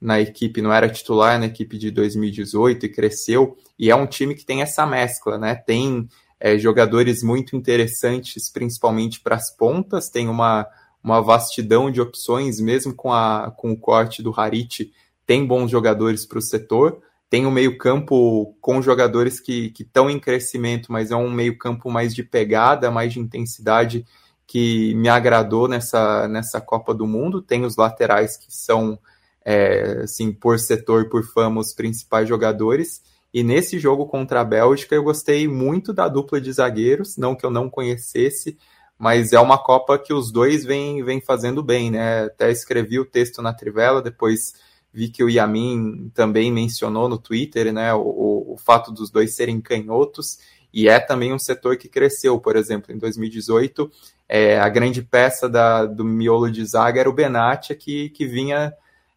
na 0.01 0.21
equipe, 0.21 0.61
não 0.61 0.73
era 0.73 0.89
titular 0.89 1.39
na 1.39 1.47
equipe 1.47 1.79
de 1.79 1.91
2018 1.91 2.87
e 2.87 2.89
cresceu. 2.89 3.57
E 3.79 3.91
é 3.91 3.97
um 3.97 4.07
time 4.07 4.35
que 4.35 4.45
tem 4.45 4.63
essa 4.63 4.87
mescla, 4.87 5.39
né? 5.39 5.55
Tem 5.55 6.09
é, 6.39 6.59
jogadores 6.59 7.23
muito 7.23 7.57
interessantes, 7.57 8.51
principalmente 8.51 9.21
para 9.21 9.37
as 9.37 9.55
pontas, 9.55 10.09
tem 10.09 10.29
uma 10.29 10.67
uma 11.05 11.21
vastidão 11.21 11.91
de 11.91 12.01
opções, 12.01 12.59
mesmo 12.59 12.95
com, 12.95 13.13
a, 13.13 13.53
com 13.55 13.71
o 13.71 13.77
corte 13.77 14.23
do 14.23 14.33
Harit, 14.35 14.91
tem 15.27 15.47
bons 15.47 15.71
jogadores 15.71 16.25
para 16.25 16.39
o 16.39 16.43
setor. 16.43 17.03
Tem 17.29 17.45
um 17.45 17.51
meio-campo 17.51 18.57
com 18.59 18.81
jogadores 18.81 19.39
que 19.39 19.73
estão 19.79 20.09
em 20.09 20.19
crescimento, 20.19 20.91
mas 20.91 21.11
é 21.11 21.17
um 21.17 21.31
meio-campo 21.31 21.91
mais 21.91 22.15
de 22.15 22.23
pegada, 22.23 22.91
mais 22.91 23.13
de 23.13 23.21
intensidade, 23.21 24.07
que 24.47 24.95
me 24.95 25.09
agradou 25.09 25.69
nessa, 25.69 26.27
nessa 26.27 26.59
Copa 26.59 26.95
do 26.95 27.07
Mundo. 27.07 27.43
Tem 27.43 27.65
os 27.65 27.77
laterais 27.77 28.39
que 28.39 28.47
são, 28.49 28.99
é, 29.45 30.01
assim, 30.05 30.33
por 30.33 30.59
setor, 30.59 31.09
por 31.09 31.25
fama, 31.25 31.61
os 31.61 31.75
principais 31.75 32.29
jogadores. 32.29 33.03
E 33.33 33.43
nesse 33.43 33.79
jogo 33.79 34.07
contra 34.07 34.41
a 34.41 34.45
Bélgica, 34.45 34.95
eu 34.95 35.03
gostei 35.03 35.47
muito 35.49 35.93
da 35.93 36.09
dupla 36.09 36.41
de 36.41 36.53
zagueiros, 36.53 37.17
não 37.17 37.35
que 37.35 37.45
eu 37.45 37.51
não 37.51 37.69
conhecesse, 37.69 38.57
mas 38.99 39.33
é 39.33 39.41
uma 39.41 39.59
Copa 39.59 39.99
que 39.99 40.15
os 40.15 40.31
dois 40.31 40.65
vêm 40.65 41.03
vem 41.03 41.21
fazendo 41.21 41.63
bem, 41.63 41.91
né? 41.91 42.25
Até 42.25 42.51
escrevi 42.51 42.99
o 42.99 43.05
texto 43.05 43.43
na 43.43 43.53
Trivela, 43.53 44.01
depois 44.01 44.55
vi 44.93 45.09
que 45.09 45.25
o 45.25 45.29
Yamin 45.29 46.11
também 46.15 46.53
mencionou 46.53 47.09
no 47.09 47.19
Twitter, 47.19 47.73
né? 47.73 47.93
O, 47.93 48.55
o 48.55 48.57
fato 48.57 48.93
dos 48.93 49.11
dois 49.11 49.35
serem 49.35 49.61
canhotos, 49.61 50.39
e 50.73 50.89
é 50.89 51.01
também 51.01 51.33
um 51.33 51.39
setor 51.39 51.77
que 51.77 51.89
cresceu, 51.89 52.39
por 52.39 52.55
exemplo, 52.57 52.95
em 52.95 52.99
2018, 52.99 53.91
é, 54.29 54.59
a 54.59 54.69
grande 54.69 55.03
peça 55.03 55.49
da, 55.49 55.85
do 55.85 56.05
miolo 56.05 56.51
de 56.51 56.65
zaga 56.65 57.01
era 57.01 57.11
o 57.11 57.13
Benatia, 57.13 57.77
que, 57.77 58.11
que 58.11 58.27
vinha 58.27 58.73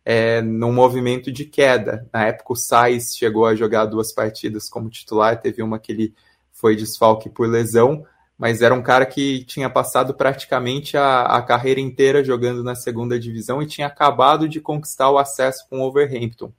é, 0.09 0.41
num 0.41 0.71
movimento 0.71 1.29
de 1.29 1.43
queda. 1.43 2.07
Na 2.13 2.27
época, 2.27 2.53
o 2.53 2.55
Sainz 2.55 3.13
chegou 3.13 3.45
a 3.45 3.53
jogar 3.53 3.83
duas 3.83 4.13
partidas 4.13 4.69
como 4.69 4.89
titular, 4.89 5.41
teve 5.41 5.61
uma 5.61 5.77
que 5.77 5.91
ele 5.91 6.13
foi 6.49 6.77
desfalque 6.77 7.29
por 7.29 7.45
lesão, 7.45 8.05
mas 8.37 8.61
era 8.61 8.73
um 8.73 8.81
cara 8.81 9.05
que 9.05 9.43
tinha 9.43 9.69
passado 9.69 10.13
praticamente 10.13 10.95
a, 10.95 11.23
a 11.23 11.41
carreira 11.41 11.81
inteira 11.81 12.23
jogando 12.23 12.63
na 12.63 12.73
segunda 12.73 13.19
divisão 13.19 13.61
e 13.61 13.65
tinha 13.65 13.87
acabado 13.87 14.47
de 14.47 14.61
conquistar 14.61 15.11
o 15.11 15.17
acesso 15.17 15.67
com 15.69 15.81
o 15.81 15.83
Overhampton. 15.83 16.53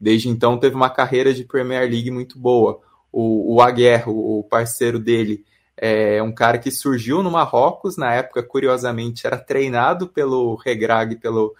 Desde 0.00 0.28
então 0.28 0.56
teve 0.56 0.76
uma 0.76 0.88
carreira 0.88 1.34
de 1.34 1.42
Premier 1.42 1.90
League 1.90 2.10
muito 2.12 2.38
boa. 2.38 2.80
O, 3.10 3.56
o 3.56 3.60
Aguerro, 3.60 4.12
o 4.38 4.44
parceiro 4.44 5.00
dele, 5.00 5.44
é 5.76 6.22
um 6.22 6.32
cara 6.32 6.56
que 6.56 6.70
surgiu 6.70 7.20
no 7.20 7.32
Marrocos, 7.32 7.96
na 7.96 8.14
época, 8.14 8.44
curiosamente, 8.44 9.26
era 9.26 9.38
treinado 9.38 10.06
pelo 10.06 10.54
Regrag, 10.54 11.16
pelo 11.16 11.52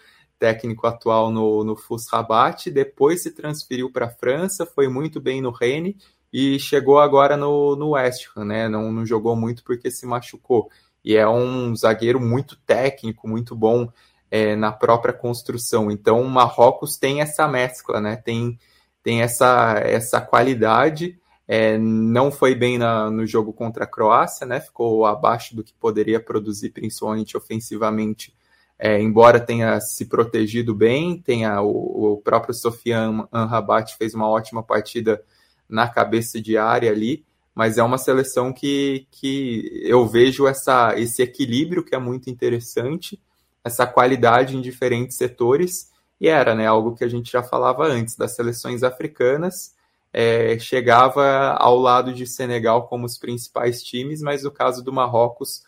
técnico 0.43 0.88
atual 0.88 1.30
no, 1.30 1.62
no 1.62 1.76
FUS 1.76 2.09
Rabat, 2.11 2.68
depois 2.68 3.22
se 3.22 3.30
transferiu 3.30 3.93
para 3.93 4.07
a 4.07 4.11
França, 4.11 4.66
foi 4.66 4.88
muito 4.88 5.20
bem 5.20 5.40
no 5.40 5.53
Rennes 5.53 5.95
e 6.32 6.59
chegou 6.59 6.99
agora 6.99 7.36
no, 7.36 7.76
no 7.76 7.90
West 7.90 8.26
Ham, 8.36 8.47
né? 8.47 8.68
Não, 8.68 8.90
não 8.90 9.07
jogou 9.07 9.36
muito 9.36 9.62
porque 9.62 9.88
se 9.88 10.05
machucou. 10.05 10.68
E 11.05 11.14
é 11.14 11.28
um 11.28 11.76
zagueiro 11.76 12.20
muito 12.20 12.57
técnico, 12.66 13.28
muito 13.28 13.55
bom 13.55 13.88
é, 14.28 14.57
na 14.57 14.72
própria 14.72 15.14
construção. 15.14 15.93
Então, 15.93 16.20
o 16.20 16.28
Marrocos 16.28 16.97
tem 16.97 17.20
essa 17.20 17.47
mescla, 17.47 18.01
né? 18.01 18.16
Tem, 18.16 18.59
tem 19.01 19.22
essa, 19.22 19.74
essa 19.80 20.20
qualidade. 20.20 21.20
É, 21.47 21.78
não 21.78 22.32
foi 22.32 22.57
bem 22.57 22.78
na, 22.78 23.09
no 23.09 23.24
jogo 23.28 23.53
contra 23.53 23.84
a 23.84 23.86
Croácia, 23.86 24.45
né? 24.45 24.59
Ficou 24.59 25.07
abaixo 25.07 25.55
do 25.55 25.62
que 25.62 25.72
poderia 25.74 26.18
produzir, 26.18 26.70
principalmente 26.70 27.36
ofensivamente. 27.36 28.34
É, 28.85 29.01
embora 29.01 29.39
tenha 29.39 29.80
se 29.80 30.07
protegido 30.07 30.74
bem, 30.74 31.16
tenha 31.16 31.62
o, 31.62 32.14
o 32.14 32.16
próprio 32.16 32.53
Sofiane 32.53 33.24
Anrabat 33.30 33.97
fez 33.97 34.12
uma 34.12 34.28
ótima 34.28 34.61
partida 34.61 35.22
na 35.68 35.87
cabeça 35.89 36.43
de 36.43 36.59
área 36.59 36.91
ali, 36.91 37.24
mas 37.55 37.78
é 37.78 37.83
uma 37.85 37.97
seleção 37.97 38.53
que, 38.53 39.07
que 39.12 39.80
eu 39.85 40.05
vejo 40.09 40.49
essa, 40.49 40.99
esse 40.99 41.22
equilíbrio 41.22 41.85
que 41.85 41.95
é 41.95 41.99
muito 41.99 42.28
interessante, 42.28 43.22
essa 43.62 43.87
qualidade 43.87 44.57
em 44.57 44.61
diferentes 44.61 45.16
setores, 45.16 45.89
e 46.20 46.26
era 46.26 46.53
né, 46.53 46.66
algo 46.66 46.97
que 46.97 47.05
a 47.05 47.09
gente 47.09 47.30
já 47.30 47.41
falava 47.41 47.87
antes, 47.87 48.16
das 48.16 48.35
seleções 48.35 48.83
africanas, 48.83 49.76
é, 50.12 50.59
chegava 50.59 51.53
ao 51.53 51.78
lado 51.78 52.12
de 52.12 52.26
Senegal 52.26 52.89
como 52.89 53.07
os 53.07 53.16
principais 53.16 53.80
times, 53.80 54.20
mas 54.22 54.43
no 54.43 54.51
caso 54.51 54.83
do 54.83 54.93
Marrocos, 54.93 55.62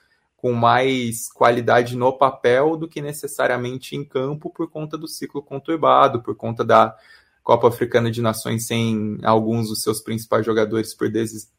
com 0.44 0.52
mais 0.52 1.32
qualidade 1.32 1.96
no 1.96 2.12
papel 2.12 2.76
do 2.76 2.86
que 2.86 3.00
necessariamente 3.00 3.96
em 3.96 4.04
campo 4.04 4.50
por 4.50 4.68
conta 4.68 4.98
do 4.98 5.08
ciclo 5.08 5.42
conturbado, 5.42 6.22
por 6.22 6.36
conta 6.36 6.62
da 6.62 6.94
Copa 7.42 7.68
Africana 7.68 8.10
de 8.10 8.20
Nações 8.20 8.66
sem 8.66 9.16
alguns 9.22 9.68
dos 9.68 9.80
seus 9.80 10.02
principais 10.02 10.44
jogadores 10.44 10.92
por, 10.92 11.10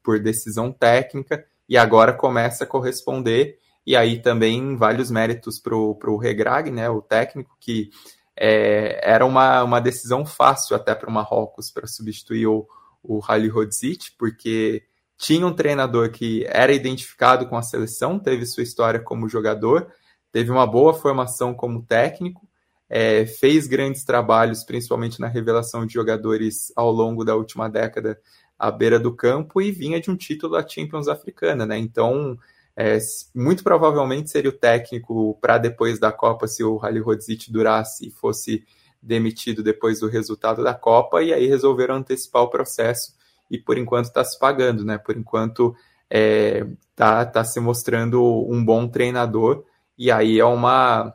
por 0.03 0.19
decisão 0.19 0.71
técnica, 0.71 1.43
e 1.67 1.75
agora 1.75 2.13
começa 2.13 2.63
a 2.63 2.67
corresponder, 2.67 3.57
e 3.87 3.95
aí 3.95 4.21
também 4.21 4.75
vários 4.75 5.09
méritos 5.09 5.57
para 5.57 5.75
o 5.75 6.17
Regrag, 6.17 6.69
né, 6.69 6.87
o 6.87 7.01
técnico, 7.01 7.57
que 7.59 7.89
é, 8.37 8.99
era 9.01 9.25
uma, 9.25 9.63
uma 9.63 9.81
decisão 9.81 10.23
fácil 10.27 10.75
até 10.75 10.93
para 10.93 11.09
o 11.09 11.11
Marrocos 11.11 11.71
para 11.71 11.87
substituir 11.87 12.45
o, 12.45 12.67
o 13.01 13.19
Hali 13.27 13.49
Hodzic, 13.49 14.11
porque 14.15 14.83
tinha 15.17 15.45
um 15.45 15.53
treinador 15.53 16.11
que 16.11 16.45
era 16.47 16.73
identificado 16.73 17.47
com 17.47 17.57
a 17.57 17.61
seleção, 17.61 18.19
teve 18.19 18.45
sua 18.45 18.63
história 18.63 18.99
como 18.99 19.29
jogador, 19.29 19.87
teve 20.31 20.51
uma 20.51 20.67
boa 20.67 20.93
formação 20.93 21.53
como 21.53 21.81
técnico, 21.81 22.47
é, 22.89 23.25
fez 23.25 23.67
grandes 23.67 24.03
trabalhos, 24.03 24.63
principalmente 24.63 25.19
na 25.19 25.27
revelação 25.27 25.85
de 25.85 25.93
jogadores 25.93 26.71
ao 26.75 26.91
longo 26.91 27.23
da 27.23 27.35
última 27.35 27.69
década 27.69 28.19
à 28.57 28.69
beira 28.69 28.99
do 28.99 29.15
campo 29.15 29.61
e 29.61 29.71
vinha 29.71 29.99
de 29.99 30.11
um 30.11 30.15
título 30.15 30.53
da 30.53 30.67
Champions 30.67 31.07
Africana, 31.07 31.65
né? 31.65 31.77
Então, 31.77 32.37
é, 32.75 32.97
muito 33.33 33.63
provavelmente 33.63 34.29
seria 34.29 34.49
o 34.49 34.53
técnico 34.53 35.37
para 35.41 35.57
depois 35.57 35.97
da 35.97 36.11
Copa 36.11 36.47
se 36.47 36.63
o 36.63 36.77
Rally 36.77 36.99
Rodzic 36.99 37.51
durasse 37.51 38.07
e 38.07 38.11
fosse 38.11 38.63
demitido 39.01 39.63
depois 39.63 39.99
do 39.99 40.07
resultado 40.07 40.63
da 40.63 40.73
Copa, 40.73 41.21
e 41.23 41.33
aí 41.33 41.47
resolveram 41.47 41.95
antecipar 41.95 42.43
o 42.43 42.49
processo 42.49 43.13
e 43.49 43.57
por 43.57 43.77
enquanto 43.77 44.05
está 44.05 44.23
se 44.23 44.37
pagando, 44.39 44.83
né? 44.83 44.97
Por 44.97 45.17
enquanto 45.17 45.75
é, 46.09 46.65
tá, 46.95 47.25
tá 47.25 47.43
se 47.43 47.59
mostrando 47.59 48.21
um 48.49 48.63
bom 48.63 48.87
treinador 48.87 49.63
e 49.97 50.11
aí 50.11 50.39
é 50.39 50.45
uma 50.45 51.13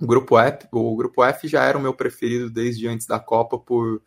o 0.00 0.06
grupo 0.06 0.38
F, 0.38 0.66
o 0.72 0.96
grupo 0.96 1.22
F 1.22 1.46
já 1.46 1.62
era 1.64 1.76
o 1.76 1.80
meu 1.80 1.92
preferido 1.92 2.50
desde 2.50 2.88
antes 2.88 3.06
da 3.06 3.20
Copa 3.20 3.58
por 3.58 4.02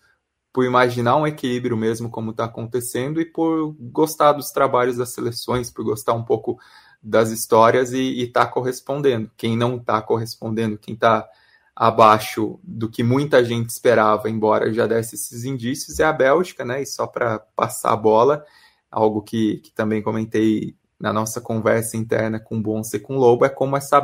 por 0.53 0.65
imaginar 0.65 1.17
um 1.17 1.25
equilíbrio 1.25 1.75
mesmo 1.75 2.11
como 2.11 2.29
está 2.29 2.45
acontecendo 2.45 3.19
e 3.19 3.25
por 3.25 3.75
gostar 3.79 4.33
dos 4.33 4.51
trabalhos 4.51 4.97
das 4.97 5.11
seleções, 5.11 5.71
por 5.71 5.83
gostar 5.83 6.13
um 6.13 6.23
pouco 6.23 6.59
das 7.01 7.31
histórias 7.31 7.91
e 7.91 8.21
estar 8.21 8.45
tá 8.45 8.51
correspondendo. 8.51 9.31
Quem 9.35 9.57
não 9.57 9.77
está 9.77 9.99
correspondendo, 9.99 10.77
quem 10.77 10.93
está 10.93 11.27
abaixo 11.75 12.59
do 12.63 12.89
que 12.89 13.03
muita 13.03 13.43
gente 13.43 13.69
esperava, 13.69 14.29
embora 14.29 14.71
já 14.73 14.85
desse 14.85 15.15
esses 15.15 15.43
indícios, 15.43 15.99
é 15.99 16.03
a 16.03 16.13
Bélgica, 16.13 16.63
né? 16.63 16.81
E 16.81 16.85
só 16.85 17.07
para 17.07 17.39
passar 17.55 17.93
a 17.93 17.97
bola, 17.97 18.45
algo 18.91 19.21
que, 19.21 19.57
que 19.57 19.71
também 19.71 20.01
comentei 20.01 20.75
na 20.99 21.11
nossa 21.11 21.41
conversa 21.41 21.97
interna 21.97 22.39
com 22.39 22.57
o 22.57 22.61
Bonse 22.61 22.97
e 22.97 22.99
com 22.99 23.17
Lobo, 23.17 23.43
é 23.43 23.49
como 23.49 23.75
essa 23.75 23.99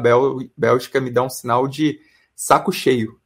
Bélgica 0.57 0.99
me 0.99 1.11
dá 1.11 1.23
um 1.23 1.29
sinal 1.29 1.67
de 1.67 1.99
saco 2.35 2.71
cheio. 2.71 3.19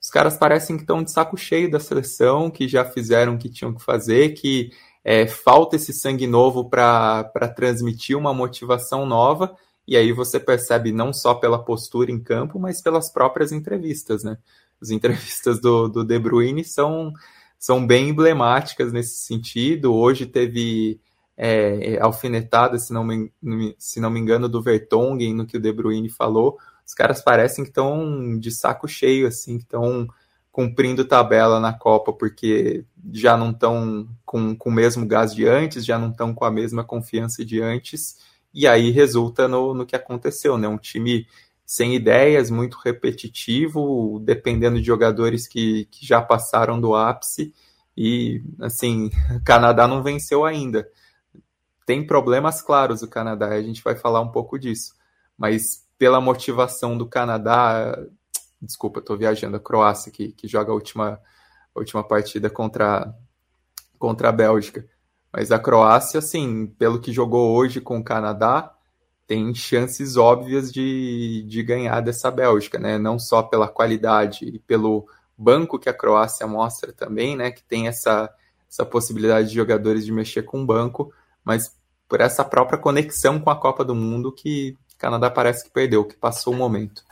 Os 0.00 0.10
caras 0.10 0.36
parecem 0.36 0.76
que 0.76 0.82
estão 0.82 1.02
de 1.02 1.10
saco 1.10 1.36
cheio 1.36 1.70
da 1.70 1.80
seleção, 1.80 2.50
que 2.50 2.68
já 2.68 2.84
fizeram 2.84 3.34
o 3.34 3.38
que 3.38 3.48
tinham 3.48 3.72
que 3.72 3.82
fazer, 3.82 4.34
que 4.34 4.70
é, 5.02 5.26
falta 5.26 5.76
esse 5.76 5.94
sangue 5.94 6.26
novo 6.26 6.68
para 6.68 7.24
transmitir 7.56 8.16
uma 8.18 8.34
motivação 8.34 9.06
nova 9.06 9.56
e 9.86 9.96
aí 9.96 10.12
você 10.12 10.40
percebe 10.40 10.92
não 10.92 11.12
só 11.12 11.34
pela 11.34 11.62
postura 11.62 12.10
em 12.10 12.18
campo, 12.18 12.58
mas 12.58 12.80
pelas 12.80 13.10
próprias 13.12 13.52
entrevistas, 13.52 14.24
né? 14.24 14.38
As 14.80 14.90
entrevistas 14.90 15.60
do, 15.60 15.88
do 15.88 16.04
De 16.04 16.18
Bruyne 16.18 16.64
são, 16.64 17.12
são 17.58 17.86
bem 17.86 18.08
emblemáticas 18.08 18.92
nesse 18.92 19.18
sentido. 19.18 19.94
Hoje 19.94 20.26
teve 20.26 21.00
é, 21.36 21.98
alfinetada, 22.00 22.78
se 22.78 22.92
não, 22.92 23.04
me, 23.04 23.30
se 23.78 24.00
não 24.00 24.10
me 24.10 24.20
engano, 24.20 24.48
do 24.48 24.62
Vertonghen 24.62 25.34
no 25.34 25.46
que 25.46 25.58
o 25.58 25.60
De 25.60 25.72
Bruyne 25.72 26.08
falou. 26.08 26.58
Os 26.86 26.94
caras 26.94 27.22
parecem 27.22 27.64
que 27.64 27.70
estão 27.70 28.38
de 28.38 28.50
saco 28.50 28.88
cheio, 28.88 29.26
assim, 29.26 29.58
que 29.58 29.64
estão 29.64 30.08
cumprindo 30.50 31.04
tabela 31.04 31.58
na 31.58 31.72
Copa, 31.72 32.12
porque 32.12 32.84
já 33.12 33.36
não 33.36 33.50
estão 33.50 34.08
com, 34.24 34.54
com 34.54 34.70
o 34.70 34.72
mesmo 34.72 35.04
gás 35.04 35.34
de 35.34 35.46
antes, 35.46 35.84
já 35.84 35.98
não 35.98 36.10
estão 36.10 36.32
com 36.32 36.44
a 36.44 36.50
mesma 36.50 36.84
confiança 36.84 37.44
de 37.44 37.60
antes 37.60 38.16
e 38.54 38.66
aí 38.68 38.90
resulta 38.90 39.48
no, 39.48 39.74
no 39.74 39.84
que 39.84 39.96
aconteceu, 39.96 40.56
né? 40.56 40.68
Um 40.68 40.78
time 40.78 41.26
sem 41.66 41.94
ideias, 41.94 42.50
muito 42.50 42.78
repetitivo, 42.78 44.20
dependendo 44.20 44.78
de 44.78 44.86
jogadores 44.86 45.48
que, 45.48 45.86
que 45.86 46.06
já 46.06 46.22
passaram 46.22 46.80
do 46.80 46.94
ápice, 46.94 47.52
e 47.96 48.42
assim, 48.60 49.10
Canadá 49.44 49.88
não 49.88 50.02
venceu 50.02 50.44
ainda. 50.44 50.88
Tem 51.86 52.06
problemas 52.06 52.62
claros 52.62 53.02
o 53.02 53.08
Canadá, 53.08 53.48
a 53.48 53.62
gente 53.62 53.82
vai 53.82 53.96
falar 53.96 54.20
um 54.20 54.30
pouco 54.30 54.58
disso, 54.58 54.94
mas 55.36 55.84
pela 55.98 56.20
motivação 56.20 56.96
do 56.96 57.08
Canadá, 57.08 57.98
desculpa, 58.60 59.00
estou 59.00 59.16
viajando, 59.16 59.56
a 59.56 59.60
Croácia, 59.60 60.12
que, 60.12 60.32
que 60.32 60.46
joga 60.46 60.70
a 60.70 60.74
última, 60.74 61.20
a 61.74 61.78
última 61.78 62.02
partida 62.04 62.48
contra, 62.48 63.14
contra 63.98 64.28
a 64.28 64.32
Bélgica. 64.32 64.86
Mas 65.36 65.50
a 65.50 65.58
Croácia, 65.58 66.18
assim, 66.18 66.64
pelo 66.78 67.00
que 67.00 67.12
jogou 67.12 67.56
hoje 67.56 67.80
com 67.80 67.98
o 67.98 68.04
Canadá, 68.04 68.72
tem 69.26 69.52
chances 69.52 70.16
óbvias 70.16 70.72
de, 70.72 71.44
de 71.48 71.60
ganhar 71.64 72.00
dessa 72.00 72.30
Bélgica, 72.30 72.78
né? 72.78 72.98
Não 72.98 73.18
só 73.18 73.42
pela 73.42 73.66
qualidade 73.66 74.44
e 74.44 74.60
pelo 74.60 75.08
banco 75.36 75.76
que 75.76 75.88
a 75.88 75.94
Croácia 75.94 76.46
mostra 76.46 76.92
também, 76.92 77.34
né? 77.36 77.50
Que 77.50 77.64
tem 77.64 77.88
essa, 77.88 78.30
essa 78.70 78.86
possibilidade 78.86 79.48
de 79.48 79.56
jogadores 79.56 80.04
de 80.04 80.12
mexer 80.12 80.44
com 80.44 80.62
o 80.62 80.66
banco, 80.66 81.12
mas 81.44 81.74
por 82.08 82.20
essa 82.20 82.44
própria 82.44 82.78
conexão 82.78 83.40
com 83.40 83.50
a 83.50 83.56
Copa 83.56 83.84
do 83.84 83.94
Mundo 83.94 84.30
que 84.30 84.76
o 84.94 84.98
Canadá 84.98 85.28
parece 85.28 85.64
que 85.64 85.70
perdeu, 85.70 86.04
que 86.04 86.16
passou 86.16 86.54
o 86.54 86.56
momento. 86.56 87.02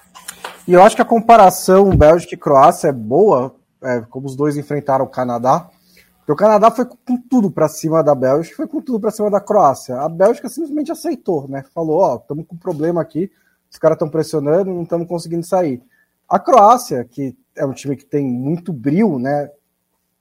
E 0.69 0.75
eu 0.75 0.83
acho 0.85 0.95
que 0.95 1.03
a 1.03 1.05
comparação 1.05 1.97
Bélgica 1.97 2.37
e 2.37 2.39
Croácia 2.39 2.87
é 2.87 2.93
boa, 2.93 3.57
é, 3.83 4.01
como 4.03 4.29
os 4.29 4.37
dois 4.37 4.57
enfrentaram 4.57 5.05
o 5.05 5.11
Canadá, 5.11 5.69
porque 6.23 6.33
o 6.33 6.37
Canadá 6.37 6.71
foi 6.71 6.85
com 6.85 7.17
tudo 7.17 7.51
para 7.51 7.69
cima 7.69 8.03
da 8.03 8.15
Bélgica, 8.15 8.55
foi 8.55 8.69
com 8.69 8.81
tudo 8.81 9.01
para 9.01 9.11
cima 9.11 9.29
da 9.29 9.41
Croácia. 9.41 9.99
A 10.01 10.09
Bélgica 10.09 10.49
simplesmente 10.49 10.93
aceitou, 10.93 11.49
né? 11.49 11.65
Falou, 11.75 11.99
ó, 11.99 12.15
oh, 12.15 12.17
estamos 12.17 12.47
com 12.47 12.57
problema 12.57 13.03
aqui, 13.03 13.29
os 13.69 13.77
caras 13.77 13.97
estão 13.97 14.09
pressionando, 14.09 14.73
não 14.73 14.85
estamos 14.85 15.09
conseguindo 15.09 15.45
sair. 15.45 15.83
A 16.29 16.39
Croácia, 16.39 17.05
que 17.05 17.37
é 17.57 17.67
um 17.67 17.73
time 17.73 17.97
que 17.97 18.05
tem 18.05 18.25
muito 18.25 18.73
brilho, 18.73 19.19
né? 19.19 19.51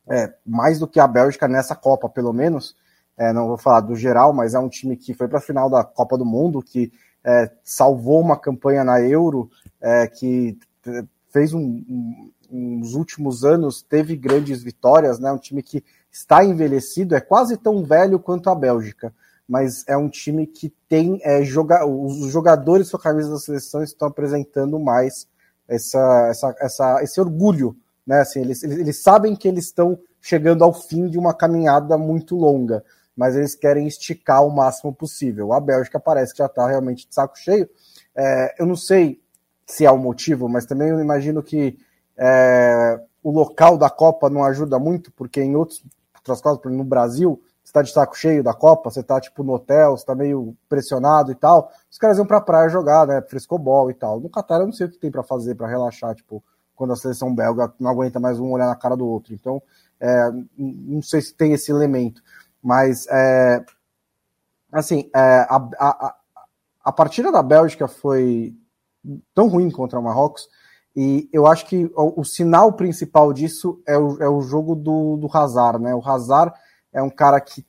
É, 0.09 0.33
mais 0.43 0.79
do 0.79 0.87
que 0.87 0.99
a 0.99 1.07
Bélgica 1.07 1.47
nessa 1.47 1.75
Copa, 1.75 2.09
pelo 2.09 2.33
menos. 2.33 2.75
É, 3.15 3.31
não 3.31 3.47
vou 3.47 3.57
falar 3.57 3.81
do 3.81 3.95
geral, 3.95 4.33
mas 4.33 4.55
é 4.55 4.59
um 4.59 4.69
time 4.69 4.97
que 4.97 5.13
foi 5.13 5.27
para 5.27 5.37
a 5.37 5.41
final 5.41 5.69
da 5.69 5.83
Copa 5.83 6.17
do 6.17 6.25
Mundo, 6.25 6.63
que 6.63 6.91
é, 7.23 7.51
salvou 7.63 8.19
uma 8.19 8.35
campanha 8.35 8.83
na 8.83 8.99
Euro, 8.99 9.51
é, 9.79 10.07
que 10.07 10.57
fez 11.29 11.53
um, 11.53 11.61
um 11.61 12.31
nos 12.51 12.93
últimos 12.95 13.45
anos 13.45 13.81
teve 13.81 14.15
grandes 14.15 14.61
vitórias, 14.61 15.19
né? 15.19 15.31
Um 15.31 15.37
time 15.37 15.63
que 15.63 15.83
está 16.11 16.43
envelhecido, 16.43 17.15
é 17.15 17.21
quase 17.21 17.57
tão 17.57 17.83
velho 17.83 18.19
quanto 18.19 18.49
a 18.49 18.55
Bélgica, 18.55 19.13
mas 19.47 19.83
é 19.87 19.95
um 19.95 20.09
time 20.09 20.45
que 20.45 20.73
tem 20.89 21.19
é, 21.23 21.43
joga 21.43 21.85
os 21.85 22.31
jogadores 22.31 22.91
com 22.91 22.97
a 22.97 23.01
camisa 23.01 23.31
da 23.31 23.37
seleção 23.37 23.81
estão 23.81 24.07
apresentando 24.07 24.77
mais 24.79 25.27
essa, 25.67 26.27
essa, 26.29 26.55
essa, 26.59 27.03
esse 27.03 27.21
orgulho, 27.21 27.75
né? 28.05 28.19
Assim, 28.19 28.41
eles, 28.41 28.61
eles, 28.63 28.77
eles 28.77 29.01
sabem 29.01 29.35
que 29.35 29.47
eles 29.47 29.65
estão 29.65 29.97
chegando 30.19 30.63
ao 30.63 30.73
fim 30.73 31.07
de 31.07 31.17
uma 31.17 31.33
caminhada 31.33 31.97
muito 31.97 32.35
longa, 32.35 32.83
mas 33.15 33.35
eles 33.35 33.55
querem 33.55 33.87
esticar 33.87 34.45
o 34.45 34.51
máximo 34.51 34.93
possível. 34.93 35.53
A 35.53 35.59
Bélgica 35.59 35.99
parece 35.99 36.33
que 36.33 36.39
já 36.39 36.45
está 36.45 36.67
realmente 36.67 37.07
de 37.07 37.15
saco 37.15 37.37
cheio. 37.37 37.69
É, 38.15 38.55
eu 38.59 38.65
não 38.65 38.75
sei 38.75 39.21
se 39.65 39.85
é 39.85 39.91
o 39.91 39.97
motivo, 39.97 40.49
mas 40.49 40.65
também 40.65 40.89
eu 40.89 40.99
imagino 40.99 41.41
que 41.41 41.77
é, 42.23 43.01
o 43.23 43.31
local 43.31 43.79
da 43.79 43.89
Copa 43.89 44.29
não 44.29 44.43
ajuda 44.43 44.77
muito, 44.77 45.11
porque 45.13 45.41
em 45.41 45.55
outros, 45.55 45.83
outras 46.15 46.39
coisas, 46.39 46.61
no 46.65 46.83
Brasil, 46.83 47.41
você 47.63 47.73
tá 47.73 47.81
de 47.81 47.91
saco 47.91 48.15
cheio 48.15 48.43
da 48.43 48.53
Copa, 48.53 48.91
você 48.91 49.01
tá 49.01 49.19
tipo 49.19 49.43
no 49.43 49.53
hotel, 49.53 49.97
você 49.97 50.05
tá 50.05 50.13
meio 50.13 50.55
pressionado 50.69 51.31
e 51.31 51.35
tal. 51.35 51.71
Os 51.89 51.97
caras 51.97 52.19
iam 52.19 52.25
pra 52.27 52.39
praia 52.39 52.69
jogar, 52.69 53.07
né? 53.07 53.23
Frescobol 53.23 53.89
e 53.89 53.95
tal. 53.95 54.19
No 54.19 54.29
Catar 54.29 54.59
eu 54.59 54.67
não 54.67 54.73
sei 54.73 54.85
o 54.85 54.91
que 54.91 54.99
tem 54.99 55.09
para 55.09 55.23
fazer 55.23 55.55
para 55.55 55.67
relaxar, 55.67 56.13
tipo, 56.13 56.43
quando 56.75 56.93
a 56.93 56.95
seleção 56.95 57.33
belga 57.33 57.73
não 57.79 57.89
aguenta 57.89 58.19
mais 58.19 58.39
um 58.39 58.51
olhar 58.51 58.67
na 58.67 58.75
cara 58.75 58.95
do 58.95 59.07
outro. 59.07 59.33
Então, 59.33 59.61
é, 59.99 60.31
não 60.57 61.01
sei 61.01 61.21
se 61.21 61.33
tem 61.33 61.53
esse 61.53 61.71
elemento. 61.71 62.21
Mas, 62.61 63.07
é, 63.09 63.65
assim, 64.71 65.09
é, 65.15 65.47
a, 65.49 65.69
a, 65.79 66.15
a 66.83 66.91
partida 66.91 67.31
da 67.31 67.41
Bélgica 67.41 67.87
foi 67.87 68.55
tão 69.33 69.47
ruim 69.47 69.71
contra 69.71 69.99
o 69.99 70.03
Marrocos 70.03 70.47
e 70.95 71.29
eu 71.31 71.47
acho 71.47 71.65
que 71.67 71.89
o, 71.95 72.21
o 72.21 72.25
sinal 72.25 72.73
principal 72.73 73.31
disso 73.31 73.81
é 73.87 73.97
o, 73.97 74.21
é 74.21 74.27
o 74.27 74.41
jogo 74.41 74.75
do, 74.75 75.17
do 75.17 75.29
Hazard, 75.31 75.81
né? 75.81 75.95
O 75.95 76.05
Hazard 76.05 76.53
é 76.91 77.01
um 77.01 77.09
cara 77.09 77.39
que 77.39 77.65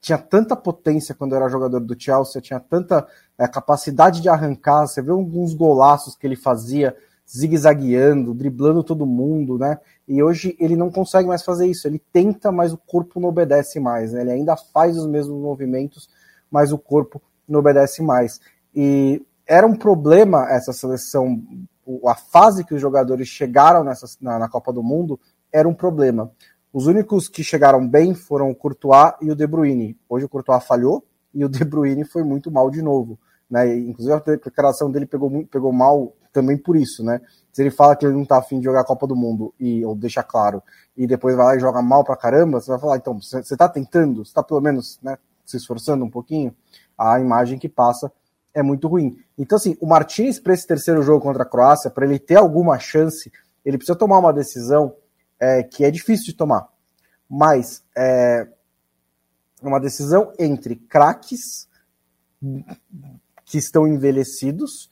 tinha 0.00 0.18
tanta 0.18 0.54
potência 0.54 1.14
quando 1.14 1.34
era 1.34 1.48
jogador 1.48 1.80
do 1.80 2.00
Chelsea, 2.00 2.40
tinha 2.40 2.60
tanta 2.60 3.06
é, 3.36 3.48
capacidade 3.48 4.20
de 4.20 4.28
arrancar. 4.28 4.86
Você 4.86 5.02
vê 5.02 5.10
alguns 5.10 5.54
golaços 5.54 6.14
que 6.14 6.26
ele 6.26 6.36
fazia, 6.36 6.96
zigue-zagueando, 7.28 8.34
driblando 8.34 8.84
todo 8.84 9.06
mundo, 9.06 9.58
né? 9.58 9.78
E 10.06 10.22
hoje 10.22 10.56
ele 10.60 10.76
não 10.76 10.90
consegue 10.90 11.28
mais 11.28 11.42
fazer 11.42 11.66
isso. 11.66 11.86
Ele 11.86 12.00
tenta, 12.12 12.52
mas 12.52 12.72
o 12.72 12.78
corpo 12.78 13.18
não 13.18 13.28
obedece 13.28 13.80
mais. 13.80 14.12
Né? 14.12 14.20
Ele 14.22 14.30
ainda 14.32 14.56
faz 14.56 14.96
os 14.96 15.06
mesmos 15.06 15.40
movimentos, 15.40 16.08
mas 16.50 16.72
o 16.72 16.78
corpo 16.78 17.20
não 17.46 17.60
obedece 17.60 18.02
mais. 18.02 18.40
E 18.74 19.22
era 19.46 19.66
um 19.66 19.74
problema 19.74 20.46
essa 20.50 20.72
seleção, 20.72 21.42
a 22.06 22.14
fase 22.14 22.64
que 22.64 22.74
os 22.74 22.80
jogadores 22.80 23.28
chegaram 23.28 23.84
nessa, 23.84 24.06
na, 24.20 24.38
na 24.38 24.48
Copa 24.48 24.72
do 24.72 24.82
Mundo 24.82 25.18
era 25.52 25.68
um 25.68 25.74
problema. 25.74 26.30
Os 26.72 26.86
únicos 26.86 27.28
que 27.28 27.42
chegaram 27.42 27.86
bem 27.86 28.14
foram 28.14 28.50
o 28.50 28.54
Courtois 28.54 29.14
e 29.22 29.30
o 29.30 29.34
De 29.34 29.46
Bruyne. 29.46 29.98
Hoje 30.08 30.26
o 30.26 30.28
Courtois 30.28 30.64
falhou 30.64 31.04
e 31.32 31.44
o 31.44 31.48
De 31.48 31.64
Bruyne 31.64 32.04
foi 32.04 32.22
muito 32.22 32.50
mal 32.50 32.70
de 32.70 32.82
novo. 32.82 33.18
Né? 33.50 33.74
Inclusive 33.76 34.14
a 34.14 34.36
declaração 34.36 34.90
dele 34.90 35.06
pegou, 35.06 35.46
pegou 35.46 35.72
mal 35.72 36.12
também 36.32 36.56
por 36.56 36.76
isso, 36.76 37.02
né? 37.02 37.20
Se 37.50 37.62
ele 37.62 37.70
fala 37.70 37.96
que 37.96 38.04
ele 38.04 38.14
não 38.14 38.24
tá 38.24 38.38
afim 38.38 38.58
de 38.58 38.64
jogar 38.64 38.82
a 38.82 38.84
Copa 38.84 39.06
do 39.06 39.16
Mundo, 39.16 39.52
e, 39.58 39.84
ou 39.84 39.94
deixa 39.96 40.22
claro, 40.22 40.62
e 40.96 41.06
depois 41.06 41.34
vai 41.34 41.46
lá 41.46 41.56
e 41.56 41.60
joga 41.60 41.82
mal 41.82 42.04
pra 42.04 42.16
caramba, 42.16 42.60
você 42.60 42.70
vai 42.70 42.78
falar, 42.78 42.96
então, 42.98 43.18
você 43.20 43.56
tá 43.56 43.68
tentando, 43.68 44.24
você 44.24 44.32
tá 44.32 44.42
pelo 44.42 44.60
menos 44.60 45.00
né, 45.02 45.16
se 45.44 45.56
esforçando 45.56 46.04
um 46.04 46.10
pouquinho, 46.10 46.54
a 46.96 47.18
imagem 47.18 47.58
que 47.58 47.68
passa 47.68 48.12
é 48.54 48.62
muito 48.62 48.88
ruim. 48.88 49.16
Então, 49.36 49.56
assim, 49.56 49.76
o 49.80 49.86
Martins, 49.86 50.40
para 50.40 50.54
esse 50.54 50.66
terceiro 50.66 51.02
jogo 51.02 51.22
contra 51.22 51.42
a 51.42 51.46
Croácia, 51.46 51.90
para 51.90 52.04
ele 52.04 52.18
ter 52.18 52.36
alguma 52.36 52.78
chance, 52.78 53.32
ele 53.64 53.76
precisa 53.76 53.98
tomar 53.98 54.18
uma 54.18 54.32
decisão 54.32 54.94
é, 55.38 55.62
que 55.62 55.84
é 55.84 55.90
difícil 55.90 56.26
de 56.26 56.34
tomar. 56.34 56.68
Mas 57.28 57.82
é 57.96 58.48
uma 59.62 59.80
decisão 59.80 60.32
entre 60.38 60.76
craques 60.76 61.68
que 63.44 63.58
estão 63.58 63.86
envelhecidos 63.86 64.88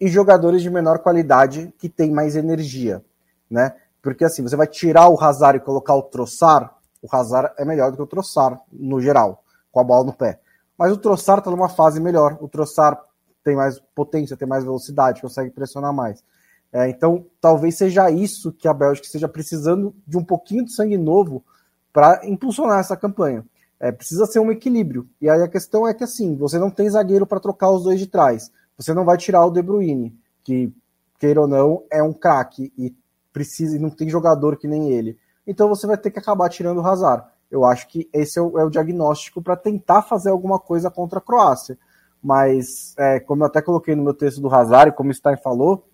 e 0.00 0.08
jogadores 0.08 0.62
de 0.62 0.70
menor 0.70 0.98
qualidade 0.98 1.72
que 1.78 1.88
têm 1.88 2.10
mais 2.10 2.36
energia, 2.36 3.04
né? 3.50 3.74
Porque 4.02 4.24
assim, 4.24 4.42
você 4.42 4.56
vai 4.56 4.66
tirar 4.66 5.08
o 5.08 5.20
Hazard 5.20 5.58
e 5.58 5.64
colocar 5.64 5.94
o 5.94 6.02
Troçar, 6.02 6.74
o 7.02 7.14
Hazard 7.14 7.54
é 7.58 7.64
melhor 7.64 7.90
do 7.90 7.96
que 7.96 8.02
o 8.02 8.06
Troçar 8.06 8.60
no 8.72 9.00
geral, 9.00 9.44
com 9.70 9.80
a 9.80 9.84
bola 9.84 10.04
no 10.04 10.12
pé. 10.12 10.40
Mas 10.80 10.94
o 10.94 10.96
Troçar 10.96 11.40
está 11.40 11.50
numa 11.50 11.68
fase 11.68 12.00
melhor. 12.00 12.38
O 12.40 12.48
Troçar 12.48 12.98
tem 13.44 13.54
mais 13.54 13.78
potência, 13.94 14.34
tem 14.34 14.48
mais 14.48 14.64
velocidade, 14.64 15.20
consegue 15.20 15.50
pressionar 15.50 15.92
mais. 15.92 16.24
É, 16.72 16.88
então, 16.88 17.26
talvez 17.38 17.76
seja 17.76 18.10
isso 18.10 18.50
que 18.50 18.66
a 18.66 18.72
Bélgica 18.72 19.04
esteja 19.04 19.28
precisando 19.28 19.94
de 20.06 20.16
um 20.16 20.24
pouquinho 20.24 20.64
de 20.64 20.72
sangue 20.72 20.96
novo 20.96 21.44
para 21.92 22.22
impulsionar 22.26 22.80
essa 22.80 22.96
campanha. 22.96 23.44
É, 23.78 23.92
precisa 23.92 24.24
ser 24.24 24.38
um 24.38 24.50
equilíbrio. 24.50 25.06
E 25.20 25.28
aí 25.28 25.42
a 25.42 25.48
questão 25.48 25.86
é 25.86 25.92
que 25.92 26.02
assim, 26.02 26.34
você 26.34 26.58
não 26.58 26.70
tem 26.70 26.88
zagueiro 26.88 27.26
para 27.26 27.40
trocar 27.40 27.70
os 27.70 27.82
dois 27.82 28.00
de 28.00 28.06
trás. 28.06 28.50
Você 28.78 28.94
não 28.94 29.04
vai 29.04 29.18
tirar 29.18 29.44
o 29.44 29.50
De 29.50 29.60
Bruyne, 29.60 30.18
que, 30.42 30.72
queira 31.18 31.42
ou 31.42 31.46
não, 31.46 31.84
é 31.92 32.02
um 32.02 32.14
craque 32.14 32.72
e 32.78 32.96
precisa 33.34 33.76
e 33.76 33.78
não 33.78 33.90
tem 33.90 34.08
jogador 34.08 34.56
que 34.56 34.66
nem 34.66 34.90
ele. 34.90 35.18
Então 35.46 35.68
você 35.68 35.86
vai 35.86 35.98
ter 35.98 36.10
que 36.10 36.18
acabar 36.18 36.48
tirando 36.48 36.78
o 36.78 36.86
Hazard. 36.86 37.26
Eu 37.50 37.64
acho 37.64 37.88
que 37.88 38.08
esse 38.12 38.38
é 38.38 38.42
o, 38.42 38.58
é 38.58 38.64
o 38.64 38.70
diagnóstico 38.70 39.42
para 39.42 39.56
tentar 39.56 40.02
fazer 40.02 40.30
alguma 40.30 40.58
coisa 40.58 40.90
contra 40.90 41.18
a 41.18 41.22
Croácia. 41.22 41.78
Mas, 42.22 42.94
é, 42.98 43.18
como 43.18 43.42
eu 43.42 43.46
até 43.46 43.62
coloquei 43.62 43.94
no 43.94 44.04
meu 44.04 44.14
texto 44.14 44.40
do 44.40 44.54
Hazard, 44.54 44.94
como 44.94 45.10
o 45.10 45.14
Stein 45.14 45.36
falou, 45.36 45.86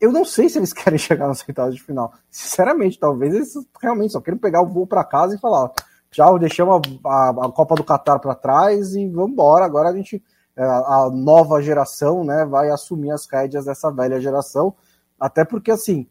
eu 0.00 0.10
não 0.10 0.24
sei 0.24 0.48
se 0.48 0.58
eles 0.58 0.72
querem 0.74 0.98
chegar 0.98 1.28
nas 1.28 1.46
oitavas 1.46 1.74
de 1.74 1.82
final. 1.82 2.12
Sinceramente, 2.30 2.98
talvez 2.98 3.34
eles 3.34 3.54
realmente 3.80 4.12
só 4.12 4.20
queiram 4.20 4.38
pegar 4.38 4.60
o 4.60 4.66
voo 4.66 4.86
para 4.86 5.04
casa 5.04 5.34
e 5.34 5.38
falar: 5.38 5.70
já 6.10 6.30
deixamos 6.36 6.82
a, 7.04 7.08
a, 7.08 7.30
a 7.30 7.52
Copa 7.52 7.76
do 7.76 7.84
Catar 7.84 8.18
para 8.18 8.34
trás 8.34 8.94
e 8.94 9.08
vamos 9.08 9.32
embora. 9.32 9.64
Agora 9.64 9.88
a 9.88 9.96
gente, 9.96 10.22
é, 10.56 10.64
a, 10.64 11.04
a 11.04 11.10
nova 11.10 11.62
geração, 11.62 12.24
né, 12.24 12.44
vai 12.44 12.68
assumir 12.70 13.12
as 13.12 13.26
rédeas 13.30 13.64
dessa 13.64 13.90
velha 13.90 14.20
geração. 14.20 14.74
Até 15.18 15.44
porque, 15.44 15.70
assim, 15.70 16.08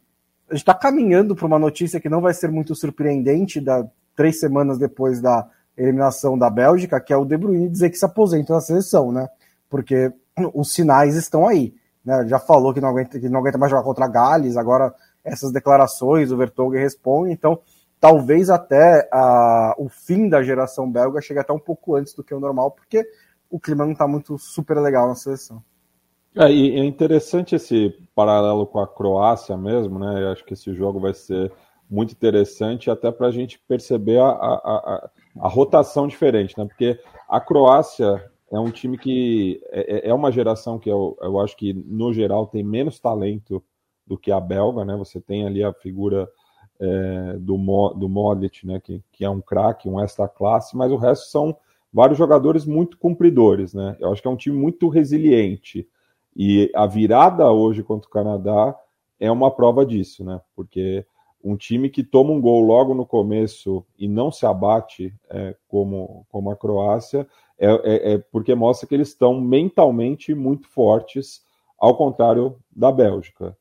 a 0.50 0.54
gente 0.54 0.62
está 0.62 0.74
caminhando 0.74 1.36
para 1.36 1.46
uma 1.46 1.60
notícia 1.60 2.00
que 2.00 2.10
não 2.10 2.22
vai 2.22 2.34
ser 2.34 2.50
muito 2.50 2.74
surpreendente, 2.74 3.60
da, 3.60 3.86
três 4.22 4.40
semanas 4.40 4.78
depois 4.78 5.20
da 5.20 5.50
eliminação 5.76 6.38
da 6.38 6.48
Bélgica, 6.48 7.02
que 7.02 7.12
é 7.12 7.18
o 7.18 7.26
De 7.26 7.36
Bruyne 7.36 7.68
dizer 7.68 7.90
que 7.90 7.98
se 7.98 8.06
aposenta 8.06 8.54
na 8.54 8.62
seleção, 8.62 9.12
né? 9.12 9.28
Porque 9.68 10.14
os 10.54 10.72
sinais 10.72 11.16
estão 11.16 11.48
aí. 11.48 11.74
Né? 12.06 12.28
Já 12.28 12.38
falou 12.38 12.72
que 12.72 12.80
não, 12.80 12.90
aguenta, 12.90 13.20
que 13.20 13.28
não 13.28 13.40
aguenta 13.40 13.58
mais 13.58 13.72
jogar 13.72 13.84
contra 13.84 14.08
Gales, 14.08 14.58
agora 14.58 14.94
essas 15.24 15.52
declarações, 15.52 16.32
o 16.32 16.38
Vertonghen 16.38 16.80
responde, 16.80 17.32
então 17.32 17.60
talvez 18.00 18.52
até 18.52 19.10
a, 19.12 19.74
o 19.80 19.90
fim 19.90 20.30
da 20.30 20.44
geração 20.44 20.92
belga 20.92 21.20
chegue 21.20 21.40
até 21.40 21.52
um 21.52 21.60
pouco 21.60 21.96
antes 21.96 22.14
do 22.14 22.24
que 22.24 22.36
o 22.36 22.40
normal, 22.40 22.70
porque 22.70 23.04
o 23.50 23.60
clima 23.60 23.86
não 23.86 23.94
está 23.94 24.08
muito 24.08 24.38
super 24.38 24.78
legal 24.78 25.08
na 25.08 25.16
seleção. 25.16 25.64
É, 26.36 26.52
e 26.52 26.80
é 26.80 26.86
interessante 26.86 27.56
esse 27.56 27.90
paralelo 28.14 28.68
com 28.68 28.80
a 28.80 28.88
Croácia 28.88 29.58
mesmo, 29.58 29.98
né? 29.98 30.24
Eu 30.24 30.30
acho 30.30 30.46
que 30.46 30.54
esse 30.54 30.72
jogo 30.76 31.00
vai 31.00 31.14
ser 31.16 31.52
muito 31.92 32.14
interessante 32.14 32.90
até 32.90 33.12
para 33.12 33.28
a 33.28 33.32
gente 33.32 33.60
perceber 33.68 34.18
a, 34.20 34.30
a, 34.30 34.54
a, 34.56 35.10
a, 35.42 35.48
rotação 35.50 36.08
diferente, 36.08 36.58
né? 36.58 36.66
Porque 36.66 36.98
a 37.28 37.42
Croácia 37.42 38.24
é 38.50 38.58
um 38.58 38.72
time 38.72 38.98
que 38.98 39.62
é, 39.70 40.08
é, 40.08 40.10
é 40.10 40.14
uma 40.14 40.32
geração 40.32 40.80
que 40.80 40.90
eu, 40.90 41.18
eu 41.22 41.38
acho 41.42 41.56
que 41.58 41.74
no 41.74 42.14
geral 42.14 42.48
tem 42.48 42.64
menos 42.64 42.98
talento 42.98 43.62
do 44.08 44.18
que 44.18 44.32
a 44.32 44.40
belga, 44.40 44.86
né? 44.86 44.96
Você 44.96 45.20
tem 45.20 45.46
ali 45.46 45.62
a 45.62 45.74
figura 45.74 46.30
é, 46.80 47.34
do, 47.38 47.58
do 47.94 48.08
Modric, 48.08 48.66
né? 48.66 48.80
Que, 48.80 49.04
que 49.12 49.26
é 49.26 49.30
um 49.30 49.42
craque, 49.42 49.90
um 49.90 50.00
extra 50.00 50.30
classe, 50.30 50.78
mas 50.78 50.92
o 50.94 50.98
resto 50.98 51.30
são 51.30 51.58
vários 51.92 52.18
jogadores 52.18 52.66
muito 52.66 52.98
cumpridores, 52.98 53.74
né? 53.74 53.98
Eu 54.00 54.14
acho 54.14 54.22
que 54.22 54.28
é 54.30 54.32
um 54.32 54.38
time 54.38 54.58
muito 54.58 54.88
resiliente 54.88 55.86
e 56.34 56.72
a 56.74 56.88
virada 56.88 57.52
hoje 57.52 57.84
contra 57.84 58.08
o 58.08 58.12
Canadá 58.12 58.74
é 59.20 59.30
uma 59.30 59.52
prova 59.52 59.86
disso, 59.86 60.24
né? 60.24 60.40
Porque 60.56 61.06
um 61.44 61.56
time 61.56 61.90
que 61.90 62.04
toma 62.04 62.32
um 62.32 62.42
gol 62.42 62.62
logo 62.62 62.94
no 62.94 63.06
começo 63.06 63.86
e 63.98 64.08
não 64.08 64.32
se 64.32 64.46
abate 64.46 65.14
é, 65.30 65.56
como, 65.68 66.26
como 66.30 66.52
a 66.52 66.56
Croácia, 66.56 67.28
é, 67.58 67.68
é, 67.68 68.14
é, 68.14 68.18
porque 68.18 68.56
mostra 68.56 68.88
que 68.88 68.96
eles 68.96 69.10
estão 69.10 69.40
mentalmente 69.40 70.34
muito 70.34 70.68
fortes, 70.68 71.44
ao 71.78 71.96
contrário 71.96 72.58
da 72.72 72.92
Bélgica. 72.92 73.58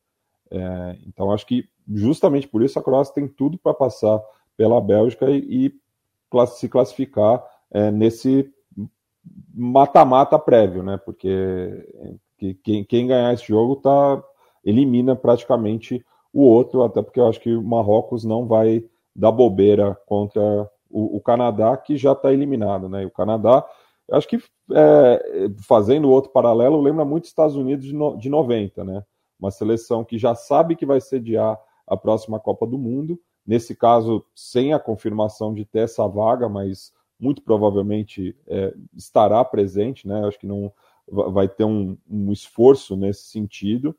É, 0.49 0.97
então, 1.07 1.31
acho 1.31 1.45
que 1.45 1.67
justamente 1.93 2.47
por 2.47 2.63
isso 2.63 2.77
a 2.77 2.83
Croácia 2.83 3.13
tem 3.13 3.27
tudo 3.27 3.57
para 3.57 3.73
passar 3.73 4.21
pela 4.57 4.81
Bélgica 4.81 5.29
e, 5.29 5.67
e 5.67 6.47
se 6.47 6.69
classificar 6.69 7.43
é, 7.71 7.91
nesse 7.91 8.51
mata-mata 9.53 10.39
prévio, 10.39 10.81
né? 10.81 10.97
Porque 10.97 11.87
quem, 12.63 12.83
quem 12.83 13.07
ganhar 13.07 13.33
esse 13.33 13.47
jogo 13.47 13.75
tá, 13.75 14.23
elimina 14.63 15.15
praticamente 15.15 16.03
o 16.33 16.43
outro, 16.43 16.83
até 16.83 17.01
porque 17.01 17.19
eu 17.19 17.27
acho 17.27 17.39
que 17.39 17.53
o 17.53 17.63
Marrocos 17.63 18.23
não 18.23 18.47
vai 18.47 18.83
dar 19.15 19.31
bobeira 19.31 19.95
contra 20.05 20.41
o, 20.89 21.17
o 21.17 21.21
Canadá, 21.21 21.75
que 21.75 21.97
já 21.97 22.13
está 22.13 22.31
eliminado, 22.31 22.87
né? 22.87 23.03
E 23.03 23.05
o 23.05 23.11
Canadá, 23.11 23.65
eu 24.07 24.17
acho 24.17 24.27
que 24.27 24.37
é, 24.73 25.49
fazendo 25.67 26.09
outro 26.09 26.31
paralelo, 26.31 26.81
lembra 26.81 27.03
muito 27.03 27.25
Estados 27.25 27.55
Unidos 27.55 27.85
de, 27.85 27.93
no, 27.93 28.17
de 28.17 28.29
90, 28.29 28.83
né? 28.83 29.03
Uma 29.39 29.51
seleção 29.51 30.03
que 30.03 30.17
já 30.17 30.35
sabe 30.35 30.75
que 30.75 30.85
vai 30.85 31.01
sediar 31.01 31.59
a 31.87 31.97
próxima 31.97 32.39
Copa 32.39 32.65
do 32.65 32.77
Mundo, 32.77 33.19
nesse 33.45 33.75
caso, 33.75 34.23
sem 34.35 34.73
a 34.73 34.79
confirmação 34.79 35.53
de 35.53 35.65
ter 35.65 35.79
essa 35.79 36.07
vaga, 36.07 36.47
mas 36.47 36.93
muito 37.19 37.41
provavelmente 37.41 38.35
é, 38.47 38.73
estará 38.95 39.43
presente, 39.43 40.07
né? 40.07 40.25
Acho 40.25 40.39
que 40.39 40.47
não 40.47 40.71
vai 41.07 41.49
ter 41.49 41.65
um, 41.65 41.97
um 42.09 42.31
esforço 42.31 42.95
nesse 42.95 43.23
sentido 43.23 43.95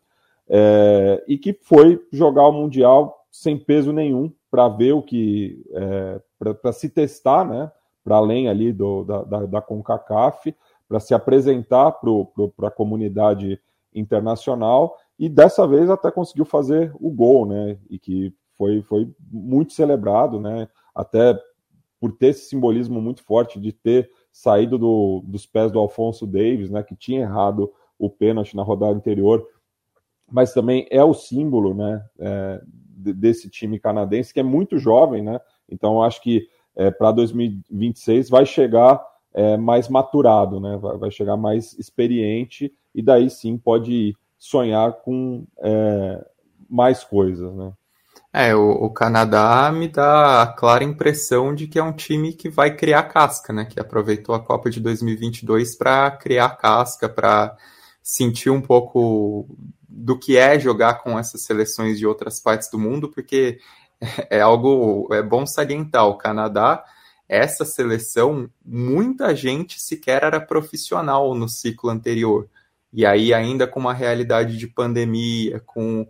é, 0.49 1.23
e 1.27 1.39
que 1.39 1.53
foi 1.53 2.05
jogar 2.13 2.49
o 2.49 2.53
Mundial 2.53 3.27
sem 3.31 3.59
peso 3.59 3.93
nenhum 3.93 4.33
para 4.51 4.69
ver 4.69 4.93
o 4.93 5.03
que. 5.03 5.65
É, 5.73 6.21
para 6.61 6.73
se 6.73 6.89
testar, 6.89 7.45
né? 7.45 7.71
Para 8.05 8.17
além 8.17 8.49
ali 8.49 8.73
do, 8.73 9.05
da, 9.05 9.23
da, 9.23 9.47
da 9.47 9.63
CONCACAF, 9.63 10.55
para 10.89 11.01
se 11.01 11.15
apresentar 11.15 11.93
para 11.93 12.69
a 12.69 12.71
comunidade 12.71 13.61
internacional 13.95 14.97
e 15.19 15.29
dessa 15.29 15.67
vez 15.67 15.89
até 15.89 16.11
conseguiu 16.11 16.45
fazer 16.45 16.93
o 16.99 17.11
gol, 17.11 17.47
né? 17.47 17.79
E 17.89 17.99
que 17.99 18.35
foi, 18.57 18.83
foi 18.83 19.09
muito 19.31 19.73
celebrado, 19.73 20.41
né? 20.41 20.69
Até 20.95 21.39
por 22.01 22.13
ter 22.13 22.29
esse 22.29 22.47
simbolismo 22.47 23.01
muito 23.01 23.23
forte 23.23 23.61
de 23.61 23.73
ter 23.73 24.11
saído 24.33 24.77
do, 24.77 25.23
dos 25.25 25.47
pés 25.47 25.71
do 25.71 25.79
Alfonso 25.79 26.27
Davis, 26.27 26.71
né? 26.71 26.83
Que 26.83 26.97
tinha 26.97 27.21
errado 27.21 27.73
o 27.99 28.11
pênalti 28.11 28.57
na 28.57 28.63
rodada 28.63 28.95
anterior 28.95 29.47
mas 30.33 30.55
também 30.55 30.87
é 30.91 31.05
o 31.05 31.13
símbolo 31.13 31.75
né, 31.75 32.03
é, 32.19 32.61
desse 32.67 33.51
time 33.51 33.79
canadense, 33.79 34.33
que 34.33 34.41
é 34.41 34.43
muito 34.43 34.79
jovem, 34.79 35.23
né? 35.23 35.41
Então, 35.69 36.03
acho 36.03 36.23
que 36.23 36.49
é, 36.75 36.91
para 36.91 37.13
2026 37.13 38.31
vai 38.31 38.47
chegar 38.47 39.01
é, 39.35 39.57
mais 39.57 39.89
maturado, 39.89 40.59
né? 40.59 40.79
Vai, 40.79 40.97
vai, 40.97 41.11
chegar 41.11 41.37
mais 41.37 41.79
experiente 41.79 42.73
e 42.95 43.03
daí 43.03 43.29
sim 43.29 43.59
pode 43.59 44.17
sonhar 44.39 44.93
com 45.05 45.45
é, 45.59 46.25
mais 46.69 47.05
coisas, 47.05 47.55
né? 47.55 47.73
É, 48.33 48.55
o, 48.55 48.71
o, 48.71 48.91
Canadá 48.91 49.71
me 49.71 49.89
dá 49.89 50.43
a 50.43 50.47
clara 50.47 50.83
impressão 50.83 51.55
de 51.55 51.67
que 51.67 51.79
é 51.79 51.83
um 51.83 51.93
time 51.93 52.33
que 52.33 52.49
vai 52.49 52.75
criar 52.75 53.03
casca, 53.05 53.53
né? 53.53 53.67
Que 53.67 53.79
aproveitou 53.79 54.35
a 54.35 54.41
Copa 54.41 54.71
de 54.71 54.81
2022 54.81 55.77
para 55.77 56.11
criar 56.13 56.57
casca, 56.57 57.11
para 57.11 57.55
sentir 58.03 58.51
um 58.51 58.61
pouco 58.61 59.47
do 59.89 60.19
que 60.19 60.37
é 60.37 60.59
jogar 60.59 61.03
com 61.03 61.19
essas 61.19 61.45
seleções 61.45 61.99
de 61.99 62.07
outras 62.07 62.41
partes 62.41 62.71
do 62.71 62.79
mundo, 62.79 63.09
porque 63.09 63.59
é 64.29 64.41
algo 64.41 65.09
é 65.13 65.23
bom 65.23 65.47
salientar. 65.47 66.07
O 66.07 66.17
Canadá, 66.17 66.85
essa 67.29 67.65
seleção, 67.65 68.51
muita 68.65 69.35
gente 69.37 69.81
sequer 69.81 70.25
era 70.25 70.41
profissional 70.41 71.35
no 71.35 71.49
ciclo 71.49 71.91
anterior. 71.91 72.49
E 72.93 73.07
aí, 73.07 73.33
ainda 73.33 73.67
com 73.67 73.81
uma 73.81 73.95
realidade 73.95 74.59
de 74.59 74.67
pandemia, 74.67 75.61
com, 75.65 76.07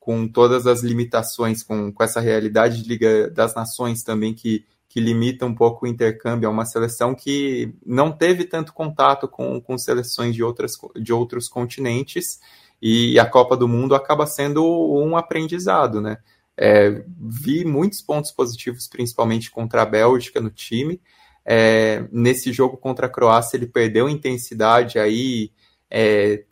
com 0.00 0.26
todas 0.26 0.66
as 0.66 0.82
limitações, 0.82 1.62
com, 1.62 1.92
com 1.92 2.02
essa 2.02 2.20
realidade 2.20 2.82
de 2.82 2.88
Liga 2.88 3.30
das 3.30 3.54
Nações 3.54 4.02
também 4.02 4.34
que, 4.34 4.64
que 4.94 5.00
limita 5.00 5.44
um 5.44 5.52
pouco 5.52 5.84
o 5.84 5.88
intercâmbio, 5.88 6.46
é 6.46 6.48
uma 6.48 6.64
seleção 6.64 7.16
que 7.16 7.74
não 7.84 8.12
teve 8.12 8.44
tanto 8.44 8.72
contato 8.72 9.26
com, 9.26 9.60
com 9.60 9.76
seleções 9.76 10.36
de, 10.36 10.40
outras, 10.40 10.74
de 10.94 11.12
outros 11.12 11.48
continentes, 11.48 12.38
e 12.80 13.18
a 13.18 13.26
Copa 13.26 13.56
do 13.56 13.66
Mundo 13.66 13.96
acaba 13.96 14.24
sendo 14.24 14.64
um 14.64 15.16
aprendizado, 15.16 16.00
né? 16.00 16.18
É, 16.56 17.02
vi 17.18 17.64
muitos 17.64 18.00
pontos 18.00 18.30
positivos, 18.30 18.86
principalmente 18.86 19.50
contra 19.50 19.82
a 19.82 19.86
Bélgica 19.86 20.40
no 20.40 20.48
time. 20.48 21.00
É, 21.44 22.06
nesse 22.12 22.52
jogo 22.52 22.76
contra 22.76 23.06
a 23.06 23.10
Croácia, 23.10 23.56
ele 23.56 23.66
perdeu 23.66 24.08
intensidade, 24.08 25.00
aí 25.00 25.50
é, 25.90 26.44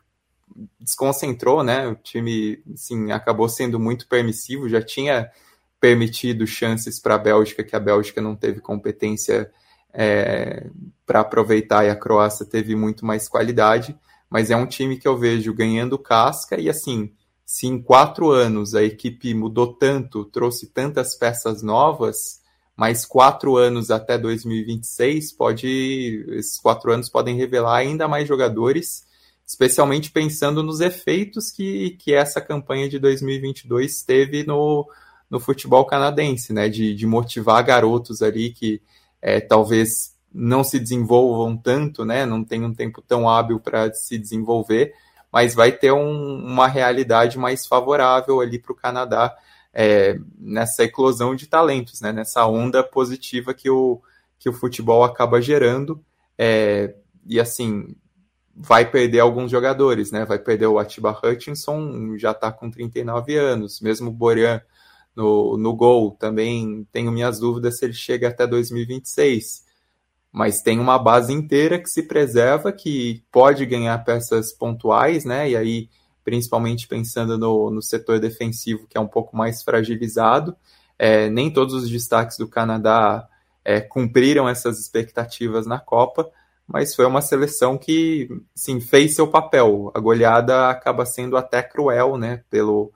desconcentrou, 0.81 1.63
né? 1.63 1.87
O 1.87 1.95
time 1.95 2.61
assim, 2.75 3.13
acabou 3.13 3.49
sendo 3.49 3.79
muito 3.79 4.09
permissivo, 4.09 4.69
já 4.69 4.83
tinha 4.83 5.31
permitido 5.83 6.47
chances 6.47 7.01
para 7.01 7.17
a 7.17 7.19
Bélgica, 7.19 7.65
que 7.65 7.75
a 7.75 7.81
Bélgica 7.81 8.21
não 8.21 8.37
teve 8.37 8.61
competência 8.61 9.51
é, 9.93 10.71
para 11.05 11.21
aproveitar 11.21 11.85
e 11.85 11.91
a 11.91 11.97
Croácia 11.97 12.47
teve 12.47 12.77
muito 12.77 13.05
mais 13.05 13.29
qualidade. 13.29 13.99
Mas 14.31 14.49
é 14.49 14.57
um 14.57 14.65
time 14.65 14.97
que 14.97 15.09
eu 15.09 15.19
vejo 15.19 15.53
ganhando 15.53 15.99
casca 15.99 16.59
e 16.61 16.71
assim 16.71 17.13
se 17.45 17.67
em 17.67 17.83
quatro 17.83 18.31
anos 18.31 18.77
a 18.77 18.83
equipe 18.85 19.35
mudou 19.35 19.75
tanto, 19.75 20.25
trouxe 20.25 20.69
tantas 20.69 21.17
peças 21.17 21.63
novas, 21.63 22.41
mais 22.77 23.05
quatro 23.05 23.57
anos 23.57 23.91
até 23.91 24.17
2026, 24.17 25.33
pode, 25.33 26.25
esses 26.29 26.61
quatro 26.61 26.93
anos 26.93 27.09
podem 27.09 27.37
revelar 27.37 27.77
ainda 27.77 28.07
mais 28.07 28.29
jogadores, 28.29 29.05
especialmente 29.45 30.13
pensando 30.13 30.63
nos 30.63 30.81
efeitos 30.81 31.51
que, 31.51 31.91
que 31.99 32.15
essa 32.15 32.41
campanha 32.41 32.89
de 32.89 33.01
2022 33.01 34.03
teve 34.05 34.45
no, 34.45 34.89
no 35.33 35.41
futebol 35.41 35.87
canadense, 35.87 36.53
né? 36.53 36.69
De, 36.69 36.95
de 36.95 37.07
motivar 37.07 37.65
garotos 37.65 38.21
ali 38.21 38.51
que 38.51 38.83
é, 39.23 39.41
talvez 39.41 40.15
não 40.31 40.63
se 40.63 40.79
desenvolvam 40.79 41.57
tanto, 41.57 42.05
né? 42.05 42.27
Não 42.27 42.45
tem 42.45 42.63
um 42.63 42.75
tempo 42.75 43.01
tão 43.01 43.27
hábil 43.27 43.59
para 43.59 43.91
se 43.95 44.19
desenvolver, 44.19 44.93
mas 45.33 45.55
vai 45.55 45.73
ter 45.73 45.91
um, 45.91 46.45
uma 46.45 46.69
realidade 46.69 47.39
mais 47.39 47.67
favorável 47.67 48.43
ali 48.43 48.59
para 48.59 48.73
o 48.73 48.77
Canadá 48.77 49.35
é, 49.73 50.19
nessa 50.39 50.85
eclosão 50.85 51.35
de 51.35 51.47
talentos, 51.47 52.03
né, 52.03 52.13
nessa 52.13 52.47
onda 52.47 52.85
positiva 52.85 53.55
que 53.55 53.71
o, 53.71 54.03
que 54.39 54.51
o 54.51 54.53
futebol 54.53 55.03
acaba 55.03 55.41
gerando. 55.41 56.05
É, 56.37 56.95
e 57.27 57.41
assim, 57.41 57.97
vai 58.55 58.85
perder 58.85 59.21
alguns 59.21 59.51
jogadores, 59.51 60.13
né? 60.13 60.27
Vai 60.27 60.39
perder 60.39 60.67
o 60.67 60.79
Atiba 60.79 61.19
Hutchinson, 61.25 62.19
já 62.19 62.33
está 62.33 62.53
com 62.53 62.71
39 62.71 63.35
anos, 63.35 63.81
mesmo 63.81 64.11
o 64.11 64.13
Borean 64.13 64.61
no, 65.15 65.57
no 65.57 65.75
gol, 65.75 66.13
também 66.13 66.87
tenho 66.93 67.13
minhas 67.13 67.39
dúvidas 67.39 67.79
se 67.79 67.85
ele 67.85 67.93
chega 67.93 68.29
até 68.29 68.47
2026 68.47 69.73
mas 70.33 70.63
tem 70.63 70.81
uma 70.81 70.99
base 70.99 71.31
inteira 71.31 71.79
que 71.79 71.91
se 71.91 72.05
preserva, 72.05 72.73
que 72.73 73.23
pode 73.31 73.67
ganhar 73.67 74.03
peças 74.03 74.51
pontuais, 74.51 75.27
né? 75.27 75.51
E 75.51 75.57
aí, 75.57 75.91
principalmente 76.25 76.89
pensando 76.89 77.37
no, 77.37 77.71
no 77.71 77.83
setor 77.83 78.19
defensivo, 78.19 78.87
que 78.89 78.97
é 78.97 79.01
um 79.01 79.07
pouco 79.07 79.37
mais 79.37 79.63
fragilizado. 79.63 80.57
É, 80.99 81.29
nem 81.29 81.53
todos 81.53 81.75
os 81.75 81.91
destaques 81.91 82.39
do 82.39 82.49
Canadá 82.49 83.29
é, 83.63 83.81
cumpriram 83.83 84.49
essas 84.49 84.81
expectativas 84.81 85.67
na 85.67 85.79
Copa, 85.79 86.31
mas 86.67 86.95
foi 86.95 87.05
uma 87.05 87.21
seleção 87.21 87.77
que 87.77 88.29
sim, 88.55 88.81
fez 88.81 89.15
seu 89.15 89.29
papel. 89.29 89.91
A 89.95 90.01
goleada 90.01 90.71
acaba 90.71 91.05
sendo 91.05 91.37
até 91.37 91.63
cruel, 91.63 92.17
né? 92.17 92.43
Pelo, 92.49 92.91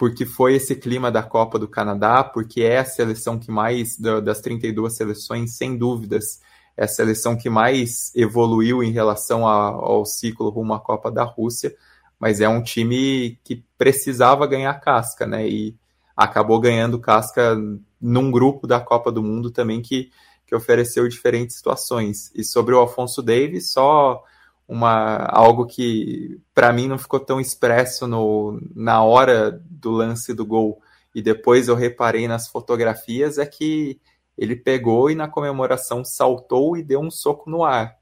porque 0.00 0.24
foi 0.24 0.54
esse 0.54 0.74
clima 0.74 1.12
da 1.12 1.22
Copa 1.22 1.58
do 1.58 1.68
Canadá, 1.68 2.24
porque 2.24 2.62
é 2.62 2.78
a 2.78 2.84
seleção 2.86 3.38
que 3.38 3.50
mais, 3.50 3.98
das 3.98 4.40
32 4.40 4.96
seleções, 4.96 5.58
sem 5.58 5.76
dúvidas, 5.76 6.40
é 6.74 6.84
a 6.84 6.88
seleção 6.88 7.36
que 7.36 7.50
mais 7.50 8.10
evoluiu 8.16 8.82
em 8.82 8.92
relação 8.92 9.46
ao 9.46 10.06
ciclo 10.06 10.48
rumo 10.48 10.72
à 10.72 10.80
Copa 10.80 11.10
da 11.10 11.22
Rússia, 11.22 11.76
mas 12.18 12.40
é 12.40 12.48
um 12.48 12.62
time 12.62 13.38
que 13.44 13.62
precisava 13.76 14.46
ganhar 14.46 14.72
casca, 14.80 15.26
né? 15.26 15.46
E 15.46 15.76
acabou 16.16 16.58
ganhando 16.58 16.98
casca 16.98 17.54
num 18.00 18.30
grupo 18.30 18.66
da 18.66 18.80
Copa 18.80 19.12
do 19.12 19.22
Mundo 19.22 19.50
também 19.50 19.82
que, 19.82 20.10
que 20.46 20.54
ofereceu 20.54 21.06
diferentes 21.08 21.56
situações. 21.56 22.32
E 22.34 22.42
sobre 22.42 22.74
o 22.74 22.78
Alfonso 22.78 23.20
Davis, 23.20 23.70
só 23.70 24.24
uma 24.70 25.16
algo 25.24 25.66
que 25.66 26.40
para 26.54 26.72
mim 26.72 26.86
não 26.86 26.96
ficou 26.96 27.18
tão 27.18 27.40
expresso 27.40 28.06
no, 28.06 28.62
na 28.72 29.02
hora 29.02 29.50
do 29.68 29.90
lance 29.90 30.32
do 30.32 30.46
gol 30.46 30.80
e 31.12 31.20
depois 31.20 31.66
eu 31.66 31.74
reparei 31.74 32.28
nas 32.28 32.46
fotografias 32.46 33.36
é 33.36 33.44
que 33.44 34.00
ele 34.38 34.54
pegou 34.54 35.10
e 35.10 35.16
na 35.16 35.26
comemoração 35.26 36.04
saltou 36.04 36.76
e 36.76 36.84
deu 36.84 37.00
um 37.00 37.10
soco 37.10 37.50
no 37.50 37.64
ar. 37.64 37.96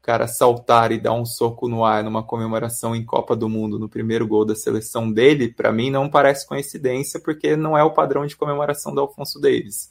O 0.00 0.02
cara 0.02 0.26
saltar 0.26 0.90
e 0.90 0.98
dar 0.98 1.12
um 1.12 1.26
soco 1.26 1.68
no 1.68 1.84
ar 1.84 2.02
numa 2.02 2.22
comemoração 2.22 2.96
em 2.96 3.04
Copa 3.04 3.36
do 3.36 3.46
Mundo 3.46 3.78
no 3.78 3.88
primeiro 3.88 4.26
gol 4.26 4.46
da 4.46 4.54
seleção 4.54 5.12
dele, 5.12 5.52
para 5.52 5.70
mim 5.70 5.90
não 5.90 6.08
parece 6.08 6.46
coincidência 6.46 7.20
porque 7.20 7.56
não 7.56 7.76
é 7.76 7.84
o 7.84 7.92
padrão 7.92 8.24
de 8.24 8.36
comemoração 8.36 8.94
do 8.94 9.02
Alfonso 9.02 9.38
Davis. 9.38 9.90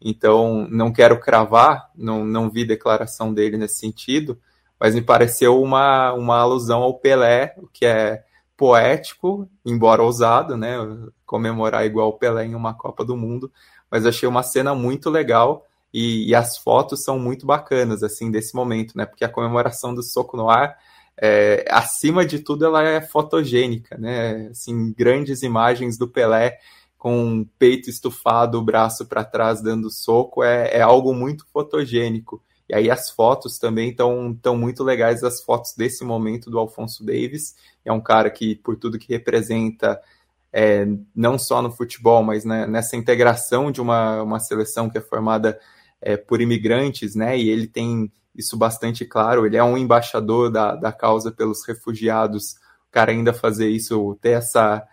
Então, 0.00 0.66
não 0.68 0.92
quero 0.92 1.20
cravar, 1.20 1.90
não, 1.94 2.24
não 2.24 2.50
vi 2.50 2.64
declaração 2.64 3.32
dele 3.32 3.56
nesse 3.56 3.76
sentido, 3.76 4.40
mas 4.80 4.94
me 4.94 5.02
pareceu 5.02 5.60
uma, 5.60 6.12
uma 6.14 6.38
alusão 6.38 6.82
ao 6.82 6.94
Pelé, 6.94 7.54
o 7.58 7.68
que 7.68 7.84
é 7.84 8.24
poético, 8.56 9.48
embora 9.64 10.02
ousado, 10.02 10.56
né? 10.56 10.76
Comemorar 11.26 11.84
igual 11.84 12.08
o 12.08 12.18
Pelé 12.18 12.46
em 12.46 12.54
uma 12.54 12.72
Copa 12.74 13.04
do 13.04 13.16
Mundo, 13.16 13.52
mas 13.90 14.06
achei 14.06 14.28
uma 14.28 14.42
cena 14.42 14.74
muito 14.74 15.10
legal 15.10 15.66
e, 15.92 16.28
e, 16.28 16.34
as 16.34 16.56
fotos 16.56 17.02
são 17.02 17.18
muito 17.18 17.44
bacanas, 17.44 18.02
assim, 18.02 18.30
desse 18.30 18.54
momento, 18.54 18.96
né? 18.96 19.04
Porque 19.04 19.24
a 19.24 19.28
comemoração 19.28 19.94
do 19.94 20.02
soco 20.02 20.36
no 20.36 20.48
ar, 20.48 20.78
é, 21.20 21.64
acima 21.68 22.24
de 22.24 22.38
tudo, 22.38 22.64
ela 22.64 22.82
é 22.82 23.00
fotogênica, 23.00 23.98
né? 23.98 24.48
Assim, 24.50 24.92
grandes 24.96 25.42
imagens 25.42 25.98
do 25.98 26.08
Pelé 26.08 26.58
com 26.96 27.46
peito 27.58 27.90
estufado, 27.90 28.58
o 28.58 28.62
braço 28.62 29.06
para 29.06 29.24
trás 29.24 29.62
dando 29.62 29.90
soco, 29.90 30.44
é, 30.44 30.76
é 30.76 30.80
algo 30.82 31.14
muito 31.14 31.46
fotogênico. 31.52 32.42
E 32.70 32.74
aí 32.74 32.88
as 32.88 33.10
fotos 33.10 33.58
também 33.58 33.90
estão 33.90 34.32
tão 34.40 34.56
muito 34.56 34.84
legais, 34.84 35.24
as 35.24 35.42
fotos 35.42 35.74
desse 35.76 36.04
momento 36.04 36.48
do 36.48 36.56
Alfonso 36.56 37.04
Davis. 37.04 37.56
É 37.84 37.92
um 37.92 38.00
cara 38.00 38.30
que, 38.30 38.54
por 38.54 38.76
tudo 38.76 38.96
que 38.96 39.12
representa, 39.12 40.00
é, 40.52 40.86
não 41.12 41.36
só 41.36 41.60
no 41.60 41.72
futebol, 41.72 42.22
mas 42.22 42.44
né, 42.44 42.68
nessa 42.68 42.96
integração 42.96 43.72
de 43.72 43.80
uma, 43.80 44.22
uma 44.22 44.38
seleção 44.38 44.88
que 44.88 44.98
é 44.98 45.00
formada 45.00 45.58
é, 46.00 46.16
por 46.16 46.40
imigrantes, 46.40 47.16
né? 47.16 47.36
E 47.36 47.50
ele 47.50 47.66
tem 47.66 48.10
isso 48.36 48.56
bastante 48.56 49.04
claro. 49.04 49.44
Ele 49.44 49.56
é 49.56 49.64
um 49.64 49.76
embaixador 49.76 50.48
da, 50.48 50.76
da 50.76 50.92
causa 50.92 51.32
pelos 51.32 51.66
refugiados. 51.66 52.52
O 52.88 52.92
cara 52.92 53.10
ainda 53.10 53.34
fazer 53.34 53.68
isso, 53.68 54.16
ter 54.22 54.38
essa 54.38 54.86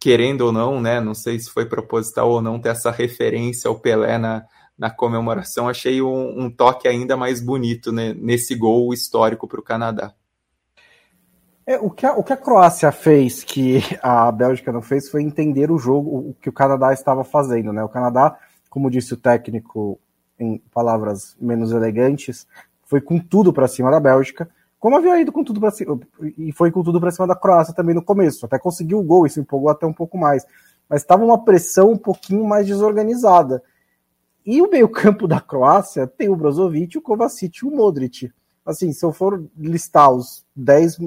querendo 0.00 0.40
ou 0.40 0.52
não, 0.52 0.80
né? 0.80 1.02
Não 1.02 1.14
sei 1.14 1.38
se 1.38 1.50
foi 1.50 1.66
proposital 1.66 2.30
ou 2.30 2.40
não, 2.40 2.58
ter 2.58 2.70
essa 2.70 2.90
referência 2.90 3.68
ao 3.68 3.78
Pelé 3.78 4.16
na, 4.16 4.46
na 4.76 4.90
comemoração, 4.90 5.68
achei 5.68 6.02
um, 6.02 6.44
um 6.44 6.50
toque 6.50 6.88
ainda 6.88 7.16
mais 7.16 7.40
bonito 7.40 7.92
né, 7.92 8.12
nesse 8.14 8.54
gol 8.54 8.92
histórico 8.92 9.46
para 9.46 9.60
o 9.60 9.62
Canadá. 9.62 10.12
É, 11.66 11.78
o, 11.78 11.88
que 11.90 12.04
a, 12.04 12.12
o 12.14 12.22
que 12.22 12.32
a 12.32 12.36
Croácia 12.36 12.92
fez 12.92 13.42
que 13.42 13.80
a 14.02 14.30
Bélgica 14.30 14.70
não 14.70 14.82
fez 14.82 15.08
foi 15.08 15.22
entender 15.22 15.70
o 15.70 15.78
jogo, 15.78 16.30
o 16.30 16.34
que 16.34 16.48
o 16.48 16.52
Canadá 16.52 16.92
estava 16.92 17.24
fazendo. 17.24 17.72
Né? 17.72 17.82
O 17.82 17.88
Canadá, 17.88 18.36
como 18.68 18.90
disse 18.90 19.14
o 19.14 19.16
técnico 19.16 19.98
em 20.38 20.58
palavras 20.72 21.36
menos 21.40 21.72
elegantes, 21.72 22.46
foi 22.84 23.00
com 23.00 23.18
tudo 23.18 23.52
para 23.52 23.68
cima 23.68 23.90
da 23.90 23.98
Bélgica, 23.98 24.48
como 24.78 24.96
havia 24.96 25.18
ido 25.18 25.32
com 25.32 25.42
tudo 25.42 25.60
para 25.60 25.70
cima, 25.70 25.98
e 26.36 26.52
foi 26.52 26.70
com 26.70 26.82
tudo 26.82 27.00
para 27.00 27.10
cima 27.10 27.26
da 27.26 27.34
Croácia 27.34 27.72
também 27.72 27.94
no 27.94 28.02
começo. 28.02 28.44
Até 28.44 28.58
conseguiu 28.58 28.98
o 28.98 29.02
gol, 29.02 29.24
isso 29.24 29.40
empolgou 29.40 29.70
até 29.70 29.86
um 29.86 29.92
pouco 29.94 30.18
mais. 30.18 30.44
Mas 30.86 31.00
estava 31.00 31.24
uma 31.24 31.42
pressão 31.42 31.92
um 31.92 31.96
pouquinho 31.96 32.44
mais 32.44 32.66
desorganizada. 32.66 33.62
E 34.44 34.60
o 34.60 34.70
meio-campo 34.70 35.26
da 35.26 35.40
Croácia 35.40 36.06
tem 36.06 36.28
o 36.28 36.36
Brozovic, 36.36 36.98
o 36.98 37.02
Kovacic 37.02 37.58
e 37.58 37.66
o 37.66 37.70
Modric. 37.70 38.30
Assim, 38.64 38.92
se 38.92 39.04
eu 39.04 39.12
for 39.12 39.42
listar 39.56 40.10
os 40.10 40.44
10 40.54 40.98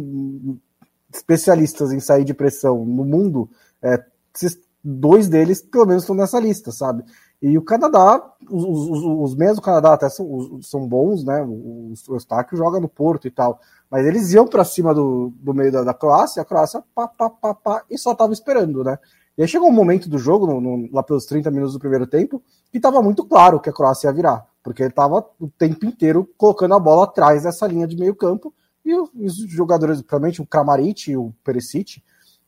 especialistas 1.13 1.91
em 1.91 1.99
sair 1.99 2.23
de 2.23 2.33
pressão 2.33 2.85
no 2.85 3.03
mundo, 3.03 3.49
é, 3.81 4.03
dois 4.83 5.27
deles 5.27 5.61
pelo 5.61 5.85
menos 5.85 6.03
estão 6.03 6.15
nessa 6.15 6.39
lista, 6.39 6.71
sabe? 6.71 7.03
E 7.41 7.57
o 7.57 7.61
Canadá, 7.61 8.23
os, 8.49 8.63
os, 8.63 9.35
os 9.35 9.55
do 9.55 9.61
Canadá 9.61 9.93
até 9.93 10.09
são, 10.09 10.59
são 10.61 10.87
bons, 10.87 11.23
né? 11.23 11.43
O, 11.43 11.93
o 11.93 12.55
joga 12.55 12.79
no 12.79 12.89
Porto 12.89 13.27
e 13.27 13.31
tal. 13.31 13.59
Mas 13.91 14.05
eles 14.05 14.33
iam 14.33 14.47
para 14.47 14.63
cima 14.63 14.93
do, 14.93 15.31
do 15.35 15.53
meio 15.53 15.71
da, 15.71 15.83
da 15.83 15.93
Croácia, 15.93 16.41
a 16.41 16.45
Croácia 16.45 16.83
pá, 16.95 17.07
pá, 17.07 17.29
pá, 17.29 17.53
pá, 17.53 17.83
e 17.89 17.97
só 17.97 18.15
tava 18.15 18.33
esperando, 18.33 18.83
né? 18.83 18.97
E 19.37 19.43
aí 19.43 19.47
chegou 19.47 19.69
um 19.69 19.73
momento 19.73 20.09
do 20.09 20.17
jogo, 20.17 20.47
no, 20.47 20.59
no, 20.59 20.89
lá 20.91 21.03
pelos 21.03 21.25
30 21.25 21.51
minutos 21.51 21.73
do 21.73 21.79
primeiro 21.79 22.07
tempo, 22.07 22.41
que 22.71 22.77
estava 22.77 23.01
muito 23.01 23.23
claro 23.23 23.59
que 23.59 23.69
a 23.69 23.73
Croácia 23.73 24.07
ia 24.07 24.13
virar, 24.13 24.45
porque 24.63 24.81
ele 24.81 24.89
estava 24.89 25.23
o 25.39 25.47
tempo 25.47 25.85
inteiro 25.85 26.27
colocando 26.37 26.73
a 26.73 26.79
bola 26.79 27.03
atrás 27.03 27.43
dessa 27.43 27.67
linha 27.67 27.85
de 27.85 27.95
meio 27.95 28.15
campo, 28.15 28.53
e 28.83 28.95
os 28.95 29.37
jogadores, 29.49 30.01
provavelmente 30.01 30.41
o 30.41 30.45
Kramaric 30.45 31.11
e 31.11 31.17
o 31.17 31.33
Perisic, 31.43 32.01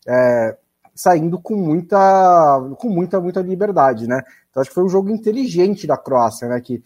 é, 0.08 0.58
saindo 0.96 1.40
com 1.40 1.56
muita, 1.56 2.62
com 2.78 2.90
muita, 2.90 3.20
muita 3.20 3.42
liberdade, 3.42 4.08
né? 4.08 4.22
Então 4.50 4.62
acho 4.62 4.70
que 4.70 4.76
foi 4.76 4.84
um 4.84 4.90
jogo 4.90 5.10
inteligente 5.10 5.86
da 5.86 5.98
Croácia, 5.98 6.48
né? 6.48 6.60
Que 6.62 6.82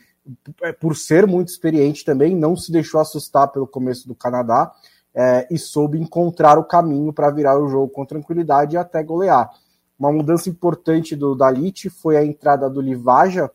é, 0.64 0.72
por 0.72 0.96
ser 0.96 1.28
muito 1.28 1.50
experiente 1.50 2.04
também, 2.04 2.36
não 2.36 2.56
se 2.56 2.72
deixou 2.72 3.00
assustar 3.00 3.48
pelo 3.50 3.68
começo 3.68 4.08
do 4.08 4.16
Canadá 4.16 4.72
é, 5.14 5.48
e 5.52 5.58
soube 5.58 6.00
encontrar 6.00 6.58
o 6.58 6.64
caminho 6.64 7.14
para 7.14 7.30
virar 7.30 7.58
o 7.60 7.68
jogo 7.68 7.90
com 7.90 8.06
tranquilidade 8.06 8.76
e 8.76 8.78
até 8.78 9.04
golear. 9.04 9.50
Uma 10.04 10.12
mudança 10.12 10.50
importante 10.50 11.16
do 11.16 11.34
Dalit 11.34 11.90
foi 11.90 12.18
a 12.18 12.26
entrada 12.26 12.70
do 12.70 12.82
Livaja 12.82 13.50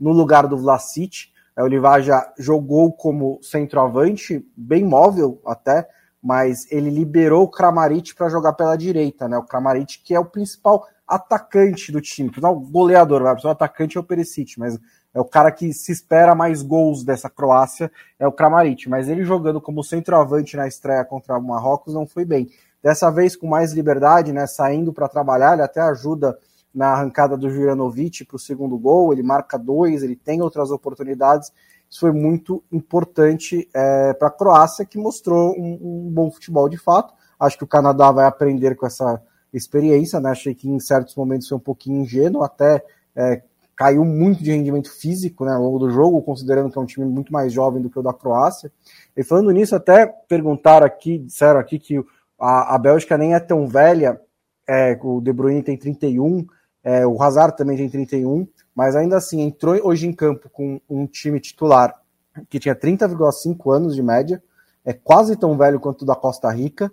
no 0.00 0.10
lugar 0.10 0.46
do 0.48 0.56
Vlasic. 0.56 1.28
É, 1.54 1.62
o 1.62 1.66
Livaja 1.66 2.32
jogou 2.38 2.90
como 2.90 3.38
centroavante, 3.42 4.42
bem 4.56 4.82
móvel 4.86 5.42
até, 5.44 5.86
mas 6.22 6.66
ele 6.72 6.88
liberou 6.88 7.42
o 7.42 7.50
Kramaric 7.50 8.14
para 8.14 8.30
jogar 8.30 8.54
pela 8.54 8.74
direita, 8.74 9.28
né? 9.28 9.36
O 9.36 9.42
Kramaric 9.42 9.98
que 10.02 10.14
é 10.14 10.18
o 10.18 10.24
principal 10.24 10.88
atacante 11.06 11.92
do 11.92 12.00
time, 12.00 12.32
não 12.40 12.52
o 12.52 12.60
goleador, 12.60 13.20
o 13.20 13.48
atacante 13.48 13.98
é 13.98 14.00
o 14.00 14.04
Perisic, 14.04 14.58
mas 14.58 14.80
é 15.12 15.20
o 15.20 15.26
cara 15.26 15.52
que 15.52 15.74
se 15.74 15.92
espera 15.92 16.34
mais 16.34 16.62
gols 16.62 17.04
dessa 17.04 17.28
Croácia, 17.28 17.92
é 18.18 18.26
o 18.26 18.32
Kramaric, 18.32 18.88
mas 18.88 19.10
ele 19.10 19.22
jogando 19.22 19.60
como 19.60 19.84
centroavante 19.84 20.56
na 20.56 20.66
estreia 20.66 21.04
contra 21.04 21.36
o 21.36 21.42
Marrocos 21.42 21.92
não 21.92 22.06
foi 22.06 22.24
bem. 22.24 22.48
Dessa 22.84 23.10
vez 23.10 23.34
com 23.34 23.46
mais 23.46 23.72
liberdade, 23.72 24.30
né, 24.30 24.46
saindo 24.46 24.92
para 24.92 25.08
trabalhar, 25.08 25.54
ele 25.54 25.62
até 25.62 25.80
ajuda 25.80 26.38
na 26.74 26.88
arrancada 26.88 27.34
do 27.34 27.48
Juranovic 27.48 28.26
para 28.26 28.36
o 28.36 28.38
segundo 28.38 28.76
gol, 28.76 29.10
ele 29.10 29.22
marca 29.22 29.58
dois, 29.58 30.02
ele 30.02 30.14
tem 30.14 30.42
outras 30.42 30.70
oportunidades. 30.70 31.50
Isso 31.88 32.00
foi 32.00 32.12
muito 32.12 32.62
importante 32.70 33.66
é, 33.72 34.12
para 34.12 34.28
a 34.28 34.30
Croácia, 34.30 34.84
que 34.84 34.98
mostrou 34.98 35.58
um, 35.58 35.78
um, 35.80 36.10
bom 36.12 36.30
futebol 36.30 36.68
de 36.68 36.76
fato. 36.76 37.14
Acho 37.40 37.56
que 37.56 37.64
o 37.64 37.66
Canadá 37.66 38.12
vai 38.12 38.26
aprender 38.26 38.76
com 38.76 38.84
essa 38.84 39.18
experiência, 39.50 40.20
né? 40.20 40.32
Achei 40.32 40.54
que 40.54 40.68
em 40.68 40.78
certos 40.78 41.16
momentos 41.16 41.48
foi 41.48 41.56
um 41.56 41.62
pouquinho 41.62 42.02
ingênuo, 42.02 42.44
até 42.44 42.84
é, 43.16 43.40
caiu 43.74 44.04
muito 44.04 44.44
de 44.44 44.50
rendimento 44.50 44.90
físico 44.90 45.46
né, 45.46 45.54
ao 45.54 45.62
longo 45.62 45.78
do 45.78 45.90
jogo, 45.90 46.20
considerando 46.20 46.70
que 46.70 46.78
é 46.78 46.82
um 46.82 46.86
time 46.86 47.06
muito 47.06 47.32
mais 47.32 47.50
jovem 47.50 47.80
do 47.80 47.88
que 47.88 47.98
o 47.98 48.02
da 48.02 48.12
Croácia. 48.12 48.70
E 49.16 49.24
falando 49.24 49.50
nisso, 49.52 49.74
até 49.74 50.06
perguntaram 50.28 50.86
aqui, 50.86 51.16
disseram 51.16 51.58
aqui 51.58 51.78
que 51.78 52.04
a, 52.44 52.74
a 52.74 52.78
Bélgica 52.78 53.16
nem 53.16 53.34
é 53.34 53.40
tão 53.40 53.66
velha, 53.66 54.20
é, 54.68 54.98
o 55.02 55.18
De 55.18 55.32
Bruyne 55.32 55.62
tem 55.62 55.78
31, 55.78 56.46
é, 56.82 57.06
o 57.06 57.20
Hazard 57.22 57.56
também 57.56 57.74
tem 57.74 57.88
31, 57.88 58.46
mas 58.74 58.94
ainda 58.94 59.16
assim 59.16 59.40
entrou 59.40 59.80
hoje 59.82 60.06
em 60.06 60.12
campo 60.12 60.50
com 60.50 60.78
um 60.88 61.06
time 61.06 61.40
titular 61.40 61.94
que 62.50 62.58
tinha 62.60 62.74
30,5 62.74 63.74
anos 63.74 63.94
de 63.94 64.02
média, 64.02 64.42
é 64.84 64.92
quase 64.92 65.36
tão 65.36 65.56
velho 65.56 65.80
quanto 65.80 66.02
o 66.02 66.04
da 66.04 66.14
Costa 66.14 66.50
Rica, 66.50 66.92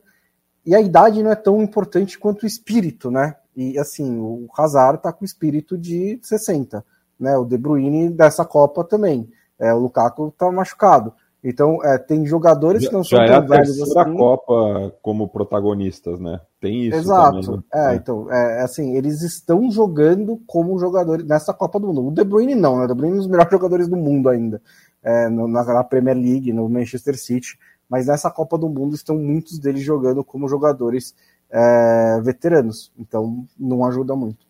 e 0.66 0.74
a 0.74 0.80
idade 0.80 1.22
não 1.22 1.32
é 1.32 1.36
tão 1.36 1.62
importante 1.62 2.18
quanto 2.18 2.43
o 2.43 2.47
espírito, 2.47 3.12
né? 3.12 3.36
E 3.54 3.78
assim, 3.78 4.20
o 4.20 4.47
Hazard 4.58 5.02
tá 5.02 5.12
com 5.12 5.26
espírito 5.26 5.78
de 5.78 6.18
60, 6.22 6.86
né? 7.20 7.36
O 7.36 7.43
De 7.43 7.58
Bruyne 7.58 8.10
dessa 8.10 8.45
Copa 8.45 8.86
também. 8.86 9.30
É, 9.60 9.74
o 9.74 9.80
Lukaku 9.80 10.34
tá 10.38 10.49
machucado. 10.49 11.14
Então, 11.44 11.84
é, 11.84 11.98
tem 11.98 12.26
jogadores 12.26 12.88
que 12.88 12.94
não 12.94 13.04
são 13.04 13.18
já 13.18 13.26
tão 13.26 13.34
é 13.34 13.38
a 13.38 13.39
velhos 13.42 13.82
assim. 13.82 14.16
Copa 14.16 14.94
como 15.02 15.28
protagonistas, 15.28 16.20
né? 16.20 16.39
Tem 16.60 16.88
isso. 16.88 16.98
Exato. 16.98 17.42
Também, 17.42 17.58
né? 17.58 17.64
É, 17.74 17.96
então, 17.96 18.32
é, 18.32 18.62
assim, 18.62 18.96
eles 18.96 19.24
estão 19.24 19.72
jogando 19.72 20.39
como 20.46 20.78
jogadores 20.78 21.26
nessa 21.26 21.52
Copa 21.52 21.80
do 21.80 21.88
Mundo. 21.88 22.08
O 22.08 22.12
De 22.12 22.24
Bruyne 22.24 22.54
não, 22.54 22.78
né? 22.78 22.86
O 22.86 22.88
De 22.88 22.94
Bruyne 22.94 23.14
é 23.14 23.16
um 23.16 23.22
dos 23.22 23.28
melhores 23.28 23.52
jogadores 23.52 23.88
do 23.88 23.98
mundo 23.98 24.30
ainda. 24.30 24.62
É, 25.02 25.30
no, 25.30 25.48
na, 25.48 25.64
na 25.64 25.84
Premier 25.84 26.16
League, 26.16 26.54
no 26.54 26.70
Manchester 26.70 27.18
City. 27.18 27.58
Mas 27.89 28.06
nessa 28.06 28.30
Copa 28.30 28.58
do 28.58 28.70
Mundo 28.70 28.94
estão 28.94 29.18
muitos 29.18 29.58
deles 29.58 29.82
jogando 29.82 30.24
como 30.24 30.48
jogadores 30.48 31.16
é, 31.50 32.22
veteranos, 32.22 32.92
então 32.98 33.46
não 33.60 33.84
ajuda 33.84 34.16
muito. 34.16 34.48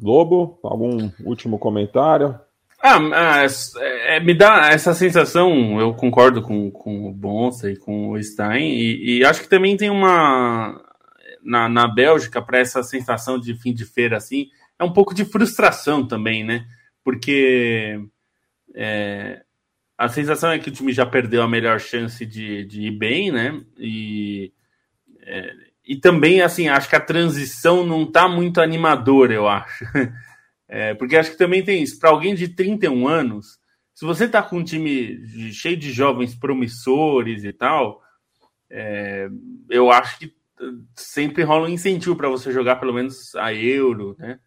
Lobo, 0.00 0.58
algum 0.62 1.10
último 1.24 1.58
comentário? 1.58 2.38
Ah, 2.82 2.98
é, 3.78 4.16
é, 4.16 4.20
me 4.20 4.32
dá 4.32 4.70
essa 4.70 4.94
sensação, 4.94 5.78
eu 5.78 5.92
concordo 5.92 6.40
com, 6.40 6.70
com 6.70 7.06
o 7.08 7.12
Bonsa 7.12 7.70
e 7.70 7.76
com 7.76 8.08
o 8.10 8.22
Stein, 8.22 8.72
e, 8.72 9.18
e 9.18 9.24
acho 9.24 9.42
que 9.42 9.48
também 9.48 9.76
tem 9.76 9.90
uma. 9.90 10.82
Na, 11.42 11.68
na 11.68 11.88
Bélgica, 11.88 12.40
para 12.42 12.58
essa 12.58 12.82
sensação 12.82 13.38
de 13.38 13.54
fim 13.54 13.72
de 13.72 13.84
feira 13.84 14.16
assim, 14.16 14.48
é 14.78 14.84
um 14.84 14.92
pouco 14.92 15.14
de 15.14 15.24
frustração 15.24 16.06
também, 16.06 16.44
né? 16.44 16.66
Porque 17.02 17.98
é, 18.74 19.42
a 19.96 20.08
sensação 20.08 20.50
é 20.50 20.58
que 20.58 20.70
o 20.70 20.72
time 20.72 20.92
já 20.92 21.04
perdeu 21.04 21.42
a 21.42 21.48
melhor 21.48 21.78
chance 21.80 22.24
de, 22.24 22.64
de 22.64 22.82
ir 22.82 22.90
bem, 22.90 23.30
né? 23.30 23.60
E, 23.78 24.52
é, 25.22 25.52
e 25.86 25.96
também, 25.96 26.40
assim, 26.40 26.68
acho 26.68 26.88
que 26.88 26.96
a 26.96 27.00
transição 27.00 27.84
não 27.84 28.10
tá 28.10 28.28
muito 28.28 28.60
animadora, 28.60 29.34
eu 29.34 29.48
acho. 29.48 29.84
É, 30.72 30.94
porque 30.94 31.16
acho 31.16 31.32
que 31.32 31.36
também 31.36 31.64
tem 31.64 31.82
isso. 31.82 31.98
Para 31.98 32.10
alguém 32.10 32.32
de 32.32 32.46
31 32.46 33.08
anos, 33.08 33.58
se 33.92 34.04
você 34.04 34.28
tá 34.28 34.40
com 34.40 34.58
um 34.58 34.64
time 34.64 35.16
de, 35.16 35.52
cheio 35.52 35.76
de 35.76 35.92
jovens 35.92 36.32
promissores 36.32 37.42
e 37.42 37.52
tal, 37.52 38.00
é, 38.70 39.28
eu 39.68 39.90
acho 39.90 40.16
que 40.20 40.32
sempre 40.94 41.42
rola 41.42 41.66
um 41.66 41.72
incentivo 41.72 42.14
para 42.14 42.28
você 42.28 42.52
jogar 42.52 42.76
pelo 42.76 42.94
menos 42.94 43.34
a 43.34 43.52
Euro, 43.52 44.14
né? 44.16 44.38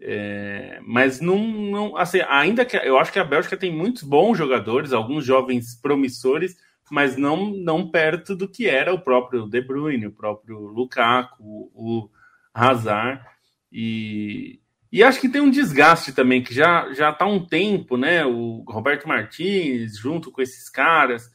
É, 0.00 0.80
mas 0.84 1.20
não, 1.20 1.38
não, 1.38 1.96
assim, 1.96 2.20
ainda 2.28 2.64
que 2.64 2.76
eu 2.76 2.98
acho 2.98 3.12
que 3.12 3.18
a 3.18 3.24
Bélgica 3.24 3.56
tem 3.56 3.72
muitos 3.72 4.02
bons 4.04 4.38
jogadores, 4.38 4.92
alguns 4.92 5.24
jovens 5.24 5.74
promissores, 5.80 6.56
mas 6.90 7.16
não, 7.16 7.50
não 7.50 7.90
perto 7.90 8.36
do 8.36 8.48
que 8.48 8.68
era 8.68 8.94
o 8.94 9.00
próprio 9.00 9.48
De 9.48 9.60
Bruyne, 9.60 10.06
o 10.06 10.12
próprio 10.12 10.58
Lukaku, 10.58 11.70
o 11.74 12.08
Hazard. 12.54 13.24
E, 13.70 14.61
e 14.92 15.02
acho 15.02 15.20
que 15.20 15.28
tem 15.28 15.40
um 15.40 15.50
desgaste 15.50 16.12
também, 16.12 16.42
que 16.42 16.54
já 16.54 16.92
já 16.92 17.10
está 17.10 17.26
um 17.26 17.44
tempo, 17.44 17.96
né? 17.96 18.24
O 18.24 18.62
Roberto 18.68 19.08
Martins 19.08 19.96
junto 19.96 20.30
com 20.30 20.42
esses 20.42 20.68
caras. 20.68 21.30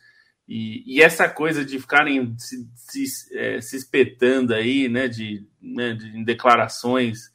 E, 0.48 0.84
e 0.86 1.02
essa 1.02 1.28
coisa 1.28 1.66
de 1.66 1.78
ficarem 1.78 2.34
se, 2.38 2.66
se, 2.76 3.38
é, 3.38 3.60
se 3.60 3.76
espetando 3.76 4.54
aí, 4.54 4.88
né, 4.88 5.10
de, 5.10 5.46
né, 5.62 5.92
de 5.92 6.18
em 6.18 6.24
declarações 6.24 7.30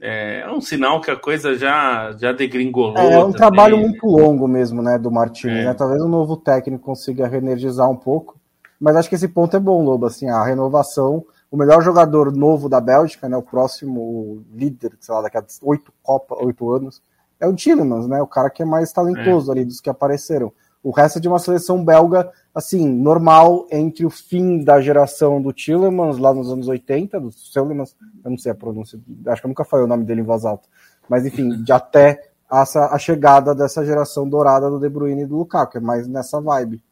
é, 0.00 0.40
é 0.40 0.50
um 0.50 0.60
sinal 0.60 1.00
que 1.00 1.10
a 1.10 1.16
coisa 1.16 1.56
já, 1.56 2.12
já 2.18 2.32
degringolou. 2.32 2.98
É, 2.98 3.14
é 3.14 3.18
um 3.18 3.22
também. 3.22 3.36
trabalho 3.36 3.78
muito 3.78 4.06
longo 4.06 4.48
mesmo, 4.48 4.82
né, 4.82 4.98
do 4.98 5.10
Martins, 5.10 5.52
é. 5.52 5.64
né? 5.66 5.74
Talvez 5.74 6.02
o 6.02 6.06
um 6.06 6.10
novo 6.10 6.36
técnico 6.36 6.84
consiga 6.84 7.28
reenergizar 7.28 7.88
um 7.88 7.96
pouco, 7.96 8.38
mas 8.80 8.96
acho 8.96 9.08
que 9.08 9.14
esse 9.14 9.28
ponto 9.28 9.56
é 9.56 9.60
bom, 9.60 9.84
Lobo, 9.84 10.06
assim, 10.06 10.28
a 10.28 10.44
renovação, 10.44 11.24
o 11.54 11.56
melhor 11.56 11.80
jogador 11.84 12.34
novo 12.34 12.68
da 12.68 12.80
Bélgica, 12.80 13.28
né, 13.28 13.36
o 13.36 13.42
próximo 13.42 14.42
líder, 14.52 14.96
sei 14.98 15.14
lá, 15.14 15.22
daqui 15.22 15.38
a 15.38 15.44
oito 15.62 15.92
Copa, 16.02 16.34
oito 16.44 16.68
anos, 16.72 17.00
é 17.38 17.46
o 17.46 17.54
Tillemans, 17.54 18.08
né, 18.08 18.20
o 18.20 18.26
cara 18.26 18.50
que 18.50 18.60
é 18.60 18.64
mais 18.64 18.92
talentoso 18.92 19.52
é. 19.52 19.54
ali 19.54 19.64
dos 19.64 19.80
que 19.80 19.88
apareceram. 19.88 20.52
O 20.82 20.90
resto 20.90 21.18
é 21.18 21.20
de 21.20 21.28
uma 21.28 21.38
seleção 21.38 21.84
belga, 21.84 22.28
assim, 22.52 22.88
normal 22.88 23.68
entre 23.70 24.04
o 24.04 24.10
fim 24.10 24.64
da 24.64 24.80
geração 24.80 25.40
do 25.40 25.52
Tillemans, 25.52 26.18
lá 26.18 26.34
nos 26.34 26.50
anos 26.50 26.66
80, 26.66 27.20
do 27.20 27.30
Tillemans, 27.30 27.94
eu 28.24 28.32
não 28.32 28.38
sei 28.38 28.50
a 28.50 28.56
pronúncia, 28.56 28.98
acho 29.28 29.40
que 29.40 29.46
eu 29.46 29.50
nunca 29.50 29.64
falei 29.64 29.84
o 29.84 29.88
nome 29.88 30.02
dele 30.02 30.22
em 30.22 30.24
voz 30.24 30.44
alta, 30.44 30.68
mas 31.08 31.24
enfim, 31.24 31.62
de 31.62 31.72
até 31.72 32.32
essa, 32.50 32.86
a 32.86 32.98
chegada 32.98 33.54
dessa 33.54 33.86
geração 33.86 34.28
dourada 34.28 34.68
do 34.68 34.80
De 34.80 34.88
Bruyne 34.88 35.22
e 35.22 35.26
do 35.26 35.36
Lukaku, 35.36 35.70
que 35.70 35.78
é 35.78 35.80
mais 35.80 36.08
nessa 36.08 36.40
vibe. 36.40 36.82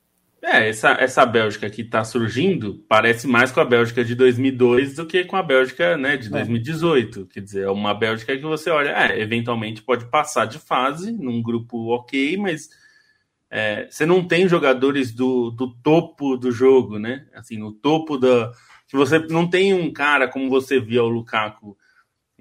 É, 0.45 0.69
essa, 0.69 0.91
essa 0.99 1.25
Bélgica 1.25 1.71
que 1.71 1.83
está 1.83 2.03
surgindo 2.03 2.85
parece 2.89 3.29
mais 3.29 3.53
com 3.53 3.61
a 3.61 3.65
Bélgica 3.65 4.05
de 4.05 4.17
2002 4.17 4.97
do 4.97 5.07
que 5.07 5.25
com 5.25 5.37
a 5.37 5.43
Bélgica 5.43 5.97
né, 5.97 6.17
de 6.17 6.29
2018. 6.29 7.29
É. 7.31 7.35
Quer 7.35 7.41
dizer, 7.41 7.65
é 7.65 7.71
uma 7.71 7.95
Bélgica 7.95 8.37
que 8.37 8.43
você 8.43 8.69
olha, 8.69 8.91
é, 8.91 9.21
eventualmente 9.21 9.83
pode 9.83 10.07
passar 10.07 10.47
de 10.47 10.59
fase 10.59 11.13
num 11.13 11.41
grupo 11.41 11.95
ok, 11.95 12.37
mas 12.39 12.69
é, 13.49 13.87
você 13.89 14.05
não 14.05 14.27
tem 14.27 14.49
jogadores 14.49 15.13
do, 15.13 15.51
do 15.51 15.73
topo 15.77 16.37
do 16.37 16.51
jogo, 16.51 16.99
né? 16.99 17.25
Assim, 17.35 17.57
no 17.57 17.71
topo 17.71 18.19
da. 18.19 18.51
Se 18.89 18.97
você 18.97 19.21
não 19.21 19.49
tem 19.49 19.73
um 19.73 19.93
cara 19.93 20.27
como 20.27 20.51
você 20.51 20.81
via 20.81 21.05
o 21.05 21.09
Lukaku 21.09 21.77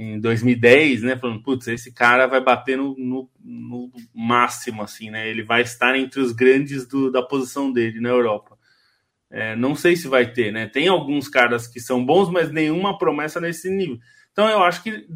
em 0.01 0.19
2010, 0.19 1.03
né? 1.03 1.17
Falando, 1.17 1.43
putz, 1.43 1.67
esse 1.67 1.91
cara 1.91 2.27
vai 2.27 2.41
bater 2.41 2.77
no, 2.77 2.95
no, 2.97 3.29
no, 3.43 3.91
máximo, 4.13 4.81
assim, 4.81 5.09
né? 5.09 5.29
Ele 5.29 5.43
vai 5.43 5.61
estar 5.61 5.95
entre 5.97 6.19
os 6.19 6.31
grandes 6.31 6.87
do, 6.87 7.11
da 7.11 7.21
posição 7.21 7.71
dele 7.71 7.99
na 7.99 8.09
Europa. 8.09 8.57
É, 9.29 9.55
não 9.55 9.75
sei 9.75 9.95
se 9.95 10.07
vai 10.07 10.31
ter, 10.31 10.51
né? 10.51 10.67
Tem 10.67 10.87
alguns 10.87 11.27
caras 11.27 11.67
que 11.67 11.79
são 11.79 12.05
bons, 12.05 12.29
mas 12.29 12.51
nenhuma 12.51 12.97
promessa 12.97 13.39
nesse 13.39 13.69
nível. 13.69 13.99
Então 14.31 14.49
eu 14.49 14.63
acho 14.63 14.83
que 14.83 15.07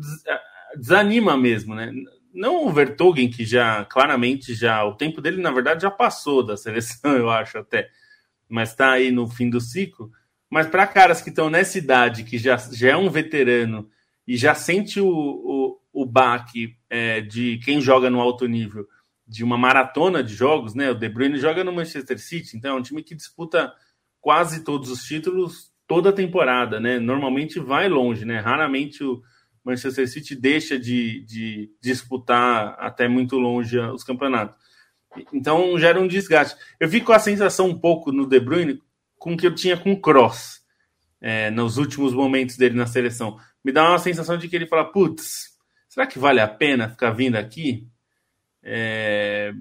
desanima 0.78 1.38
mesmo, 1.38 1.74
né? 1.74 1.92
não 2.36 2.66
o 2.66 2.72
Vertogen, 2.72 3.30
que 3.30 3.46
já 3.46 3.86
claramente 3.86 4.54
já 4.54 4.84
o 4.84 4.94
tempo 4.94 5.22
dele, 5.22 5.42
na 5.42 5.52
verdade, 5.52 5.84
já 5.84 5.90
passou 5.90 6.46
da 6.46 6.58
seleção, 6.58 7.14
eu 7.16 7.30
acho 7.30 7.58
até, 7.58 7.90
mas 8.48 8.70
está 8.70 8.92
aí 8.92 9.10
no 9.10 9.28
fim 9.28 9.50
do 9.50 9.62
ciclo. 9.62 10.12
Mas 10.50 10.68
para 10.68 10.86
caras 10.86 11.22
que 11.22 11.30
estão 11.30 11.50
nessa 11.50 11.78
idade, 11.78 12.24
que 12.24 12.38
já, 12.38 12.58
já 12.58 12.90
é 12.90 12.96
um 12.96 13.10
veterano 13.10 13.90
e 14.28 14.36
já 14.38 14.56
sente 14.56 15.00
o, 15.00 15.08
o, 15.08 15.80
o 15.94 16.06
baque 16.06 16.76
é, 16.90 17.22
de 17.22 17.60
quem 17.60 17.80
joga 17.80 18.10
no 18.10 18.20
alto 18.20 18.48
nível 18.48 18.88
de 19.28 19.44
uma 19.44 19.58
maratona 19.58 20.24
de 20.24 20.34
jogos, 20.34 20.76
né? 20.76 20.92
O 20.92 20.96
De 20.96 21.10
Bruyne 21.10 21.38
joga 21.38 21.64
no 21.64 21.74
Manchester 21.74 22.20
City, 22.20 22.56
então 22.56 22.76
é 22.76 22.80
um 22.80 22.82
time 22.82 23.02
que 23.02 23.16
disputa 23.16 23.74
quase 24.22 24.64
todos 24.64 24.90
os 24.90 25.04
títulos 25.04 25.74
toda 25.88 26.10
a 26.10 26.14
temporada, 26.14 26.80
né? 26.80 27.00
Normalmente 27.00 27.60
vai 27.60 27.88
longe, 27.88 28.26
né? 28.26 28.40
Raramente 28.40 29.04
o 29.04 29.22
Manchester 29.64 30.08
City 30.08 30.36
deixa 30.36 30.80
de, 30.80 31.22
de 31.22 31.72
disputar 31.82 32.76
até 32.80 33.08
muito 33.08 33.38
longe 33.38 33.78
os 33.80 34.04
campeonatos. 34.04 34.56
Então 35.34 35.78
gera 35.78 36.00
um 36.00 36.08
desgaste. 36.08 36.58
Eu 36.80 36.90
fico 36.90 37.08
com 37.08 37.14
a 37.14 37.20
sensação 37.20 37.68
um 37.68 37.80
pouco 37.80 38.12
no 38.12 38.28
De 38.28 38.40
Bruyne 38.40 38.80
com 39.18 39.34
o 39.34 39.38
que 39.38 39.48
eu 39.48 39.56
tinha 39.56 39.78
com 39.78 39.94
o 39.94 40.00
Cross 40.00 40.62
é, 41.22 41.50
nos 41.50 41.78
últimos 41.78 42.14
momentos 42.14 42.58
dele 42.58 42.76
na 42.76 42.86
seleção. 42.86 43.40
Me 43.66 43.72
dá 43.72 43.90
uma 43.90 43.98
sensação 43.98 44.38
de 44.38 44.48
que 44.48 44.56
ele 44.56 44.68
fala, 44.68 44.86
putz, 44.86 45.58
será 45.90 46.06
que 46.06 46.20
vale 46.20 46.40
a 46.40 46.48
pena 46.48 46.88
ficar 46.88 47.10
vindo 47.10 47.36
aqui? 47.36 47.88
É, 48.62 49.52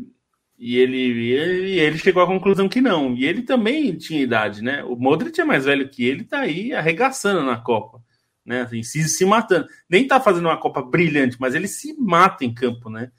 e 0.59 0.77
ele, 0.77 1.33
ele, 1.33 1.81
ele 1.81 1.97
chegou 1.97 2.23
à 2.23 2.27
conclusão 2.27 2.69
que 2.69 2.83
não. 2.83 3.15
E 3.15 3.25
ele 3.25 3.41
também 3.41 3.97
tinha 3.97 4.21
idade, 4.21 4.63
né? 4.63 4.85
O 4.85 4.95
Modric 4.95 5.41
é 5.41 5.45
mais 5.45 5.65
velho 5.65 5.89
que 5.89 6.05
ele, 6.05 6.23
tá 6.23 6.41
aí 6.41 6.75
arregaçando 6.75 7.43
na 7.43 7.57
Copa, 7.57 8.03
né? 8.45 8.61
Assim, 8.61 8.83
se, 8.83 9.09
se 9.09 9.25
matando. 9.25 9.69
Nem 9.89 10.07
tá 10.07 10.21
fazendo 10.21 10.51
uma 10.51 10.61
Copa 10.61 10.83
brilhante, 10.83 11.39
mas 11.41 11.55
ele 11.55 11.67
se 11.67 11.99
mata 11.99 12.45
em 12.45 12.53
campo, 12.53 12.91
né? 12.91 13.11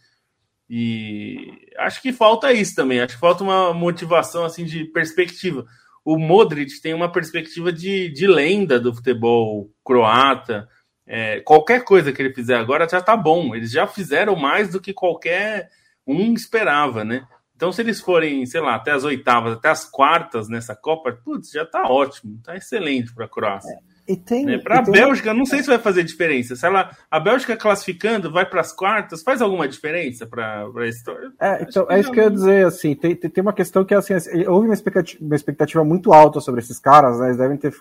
E 0.69 1.67
acho 1.79 1.99
que 1.99 2.13
falta 2.13 2.53
isso 2.53 2.75
também. 2.75 2.99
Acho 2.99 3.15
que 3.15 3.19
falta 3.19 3.43
uma 3.43 3.73
motivação 3.73 4.45
assim 4.45 4.63
de 4.63 4.85
perspectiva. 4.85 5.65
O 6.05 6.19
Modric 6.19 6.79
tem 6.79 6.93
uma 6.93 7.11
perspectiva 7.11 7.73
de, 7.73 8.09
de 8.09 8.27
lenda 8.27 8.79
do 8.79 8.93
futebol 8.93 9.71
croata. 9.83 10.69
É, 11.07 11.39
qualquer 11.41 11.83
coisa 11.83 12.13
que 12.13 12.21
ele 12.21 12.33
fizer 12.33 12.55
agora 12.55 12.87
já 12.87 13.01
tá 13.01 13.17
bom. 13.17 13.55
Eles 13.55 13.71
já 13.71 13.87
fizeram 13.87 14.35
mais 14.35 14.69
do 14.69 14.79
que 14.79 14.93
qualquer 14.93 15.69
um 16.05 16.33
esperava, 16.33 17.03
né? 17.03 17.27
Então, 17.55 17.71
se 17.71 17.81
eles 17.81 18.01
forem, 18.01 18.45
sei 18.45 18.61
lá, 18.61 18.75
até 18.75 18.91
as 18.91 19.03
oitavas, 19.03 19.53
até 19.53 19.69
as 19.69 19.89
quartas 19.89 20.47
nessa 20.47 20.75
Copa, 20.75 21.11
putz, 21.11 21.49
já 21.49 21.65
tá 21.65 21.89
ótimo, 21.89 22.39
tá 22.43 22.55
excelente 22.55 23.13
para 23.13 23.25
a 23.25 23.29
Croácia. 23.29 23.73
É. 23.73 23.94
E 24.07 24.15
tem, 24.15 24.45
né? 24.45 24.59
Para 24.59 24.79
a 24.79 24.81
Bélgica, 24.83 25.33
não 25.33 25.45
sei 25.45 25.61
se 25.61 25.67
vai 25.67 25.79
fazer 25.79 26.03
diferença. 26.03 26.55
Se 26.55 26.65
ela, 26.65 26.91
a 27.09 27.19
Bélgica 27.19 27.57
classificando, 27.57 28.31
vai 28.31 28.45
para 28.45 28.61
as 28.61 28.71
quartas, 28.71 29.23
faz 29.23 29.41
alguma 29.41 29.67
diferença 29.67 30.27
para 30.27 30.67
a 30.75 30.87
história? 30.87 31.31
É, 31.39 31.63
então, 31.63 31.87
é 31.89 31.99
isso 31.99 32.11
que 32.11 32.19
eu 32.19 32.25
ia 32.25 32.29
dizer. 32.29 32.67
Assim, 32.67 32.93
tem, 32.93 33.15
tem 33.15 33.41
uma 33.41 33.53
questão 33.53 33.83
que 33.83 33.95
assim, 33.95 34.13
houve 34.47 34.67
uma 34.67 34.75
expectativa, 34.75 35.23
uma 35.23 35.35
expectativa 35.35 35.83
muito 35.83 36.13
alta 36.13 36.39
sobre 36.39 36.61
esses 36.61 36.77
caras. 36.77 37.19
Né? 37.19 37.27
Eles 37.27 37.37
devem 37.37 37.57
ter 37.57 37.73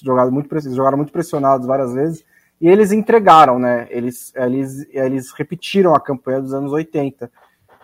jogado 0.00 0.30
muito, 0.30 0.48
jogaram 0.70 0.96
muito 0.96 1.12
pressionados 1.12 1.66
várias 1.66 1.92
vezes. 1.92 2.24
E 2.60 2.68
eles 2.68 2.92
entregaram, 2.92 3.58
né? 3.58 3.88
Eles, 3.90 4.32
eles, 4.36 4.86
eles 4.90 5.32
repetiram 5.32 5.94
a 5.94 6.00
campanha 6.00 6.40
dos 6.40 6.54
anos 6.54 6.72
80. 6.72 7.30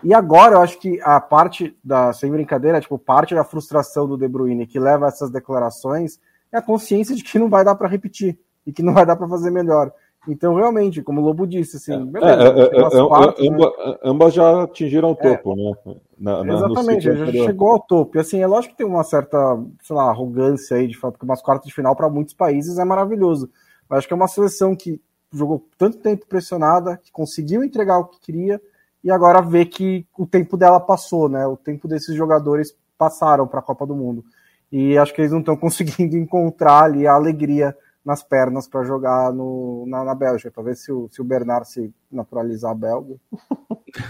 E 0.01 0.13
agora 0.13 0.55
eu 0.55 0.61
acho 0.61 0.79
que 0.79 0.99
a 1.01 1.19
parte 1.19 1.77
da, 1.83 2.13
sem 2.13 2.31
brincadeira, 2.31 2.79
tipo, 2.79 2.97
parte 2.97 3.35
da 3.35 3.43
frustração 3.43 4.07
do 4.07 4.17
De 4.17 4.27
Bruyne 4.27 4.67
que 4.67 4.79
leva 4.79 5.05
a 5.05 5.07
essas 5.09 5.29
declarações 5.29 6.19
é 6.55 6.59
a 6.59 6.61
consciência 6.61 7.15
de 7.15 7.23
que 7.23 7.37
não 7.37 7.49
vai 7.49 7.63
dar 7.63 7.75
para 7.75 7.87
repetir 7.87 8.39
e 8.65 8.71
que 8.71 8.81
não 8.81 8.93
vai 8.93 9.05
dar 9.05 9.15
para 9.15 9.27
fazer 9.27 9.51
melhor. 9.51 9.91
Então, 10.27 10.55
realmente, 10.55 11.03
como 11.03 11.21
o 11.21 11.23
Lobo 11.23 11.45
disse, 11.45 11.77
assim, 11.77 11.93
é, 11.93 11.99
beleza, 11.99 12.43
é, 12.43 12.47
é, 12.47 12.99
é 12.99 13.09
partes, 13.09 13.47
amba, 13.47 13.65
né? 13.65 13.97
ambas 14.03 14.33
já 14.33 14.63
atingiram 14.63 15.09
o 15.09 15.11
é. 15.11 15.15
topo, 15.15 15.55
né? 15.55 15.95
Na, 16.17 16.43
na, 16.43 16.53
Exatamente, 16.55 17.03
já 17.03 17.31
chegou 17.31 17.69
ao 17.69 17.79
topo. 17.79 18.17
E 18.17 18.21
assim, 18.21 18.41
é 18.41 18.47
lógico 18.47 18.73
que 18.73 18.77
tem 18.77 18.87
uma 18.87 19.03
certa, 19.03 19.37
sei 19.83 19.95
lá, 19.95 20.09
arrogância 20.09 20.77
aí 20.77 20.87
de 20.87 20.97
fato, 20.97 21.13
porque 21.13 21.25
umas 21.25 21.41
quartas 21.41 21.67
de 21.67 21.73
final 21.73 21.95
para 21.95 22.09
muitos 22.09 22.33
países 22.33 22.79
é 22.79 22.85
maravilhoso. 22.85 23.49
Mas 23.87 23.99
acho 23.99 24.07
que 24.07 24.13
é 24.13 24.17
uma 24.17 24.27
seleção 24.27 24.75
que 24.75 24.99
jogou 25.31 25.67
tanto 25.77 25.99
tempo 25.99 26.25
pressionada, 26.25 26.97
que 27.03 27.11
conseguiu 27.11 27.63
entregar 27.63 27.99
o 27.99 28.05
que 28.05 28.19
queria, 28.19 28.59
e 29.03 29.11
agora 29.11 29.41
vê 29.41 29.65
que 29.65 30.07
o 30.17 30.25
tempo 30.25 30.57
dela 30.57 30.79
passou, 30.79 31.29
né? 31.29 31.45
O 31.45 31.57
tempo 31.57 31.87
desses 31.87 32.15
jogadores 32.15 32.75
passaram 32.97 33.45
para 33.45 33.59
a 33.59 33.63
Copa 33.63 33.85
do 33.85 33.95
Mundo. 33.95 34.23
E 34.71 34.97
acho 34.97 35.13
que 35.13 35.21
eles 35.21 35.31
não 35.31 35.39
estão 35.39 35.55
conseguindo 35.57 36.17
encontrar 36.17 36.83
ali 36.83 37.07
a 37.07 37.13
alegria 37.13 37.75
nas 38.03 38.21
pernas 38.21 38.67
para 38.67 38.83
jogar 38.83 39.33
no, 39.33 39.85
na, 39.87 40.03
na 40.03 40.13
Bélgica, 40.13 40.51
para 40.51 40.63
ver 40.63 40.75
se 40.75 40.91
o, 40.91 41.09
se 41.11 41.21
o 41.21 41.23
Bernard 41.23 41.67
se 41.67 41.91
naturalizar 42.11 42.75
belga. 42.75 43.15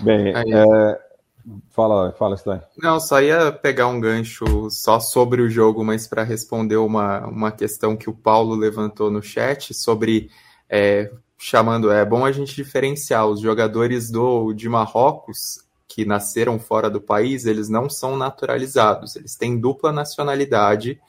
Bem, 0.00 0.32
é, 0.34 1.00
fala, 1.70 2.12
fala, 2.18 2.34
Stan. 2.34 2.60
Não, 2.76 2.98
só 2.98 3.20
ia 3.20 3.52
pegar 3.52 3.86
um 3.86 4.00
gancho 4.00 4.68
só 4.70 4.98
sobre 4.98 5.40
o 5.40 5.48
jogo, 5.48 5.84
mas 5.84 6.08
para 6.08 6.24
responder 6.24 6.76
uma, 6.76 7.26
uma 7.28 7.52
questão 7.52 7.96
que 7.96 8.10
o 8.10 8.14
Paulo 8.14 8.56
levantou 8.56 9.08
no 9.08 9.22
chat 9.22 9.72
sobre 9.72 10.30
é, 10.68 11.12
chamando, 11.38 11.92
é 11.92 12.04
bom 12.04 12.24
a 12.24 12.32
gente 12.32 12.54
diferenciar 12.54 13.26
os 13.26 13.40
jogadores 13.40 14.10
do 14.10 14.52
de 14.52 14.68
Marrocos 14.68 15.63
que 15.94 16.04
nasceram 16.04 16.58
fora 16.58 16.90
do 16.90 17.00
país, 17.00 17.46
eles 17.46 17.68
não 17.68 17.88
são 17.88 18.16
naturalizados, 18.16 19.14
eles 19.14 19.36
têm 19.36 19.56
dupla 19.56 19.92
nacionalidade, 19.92 21.00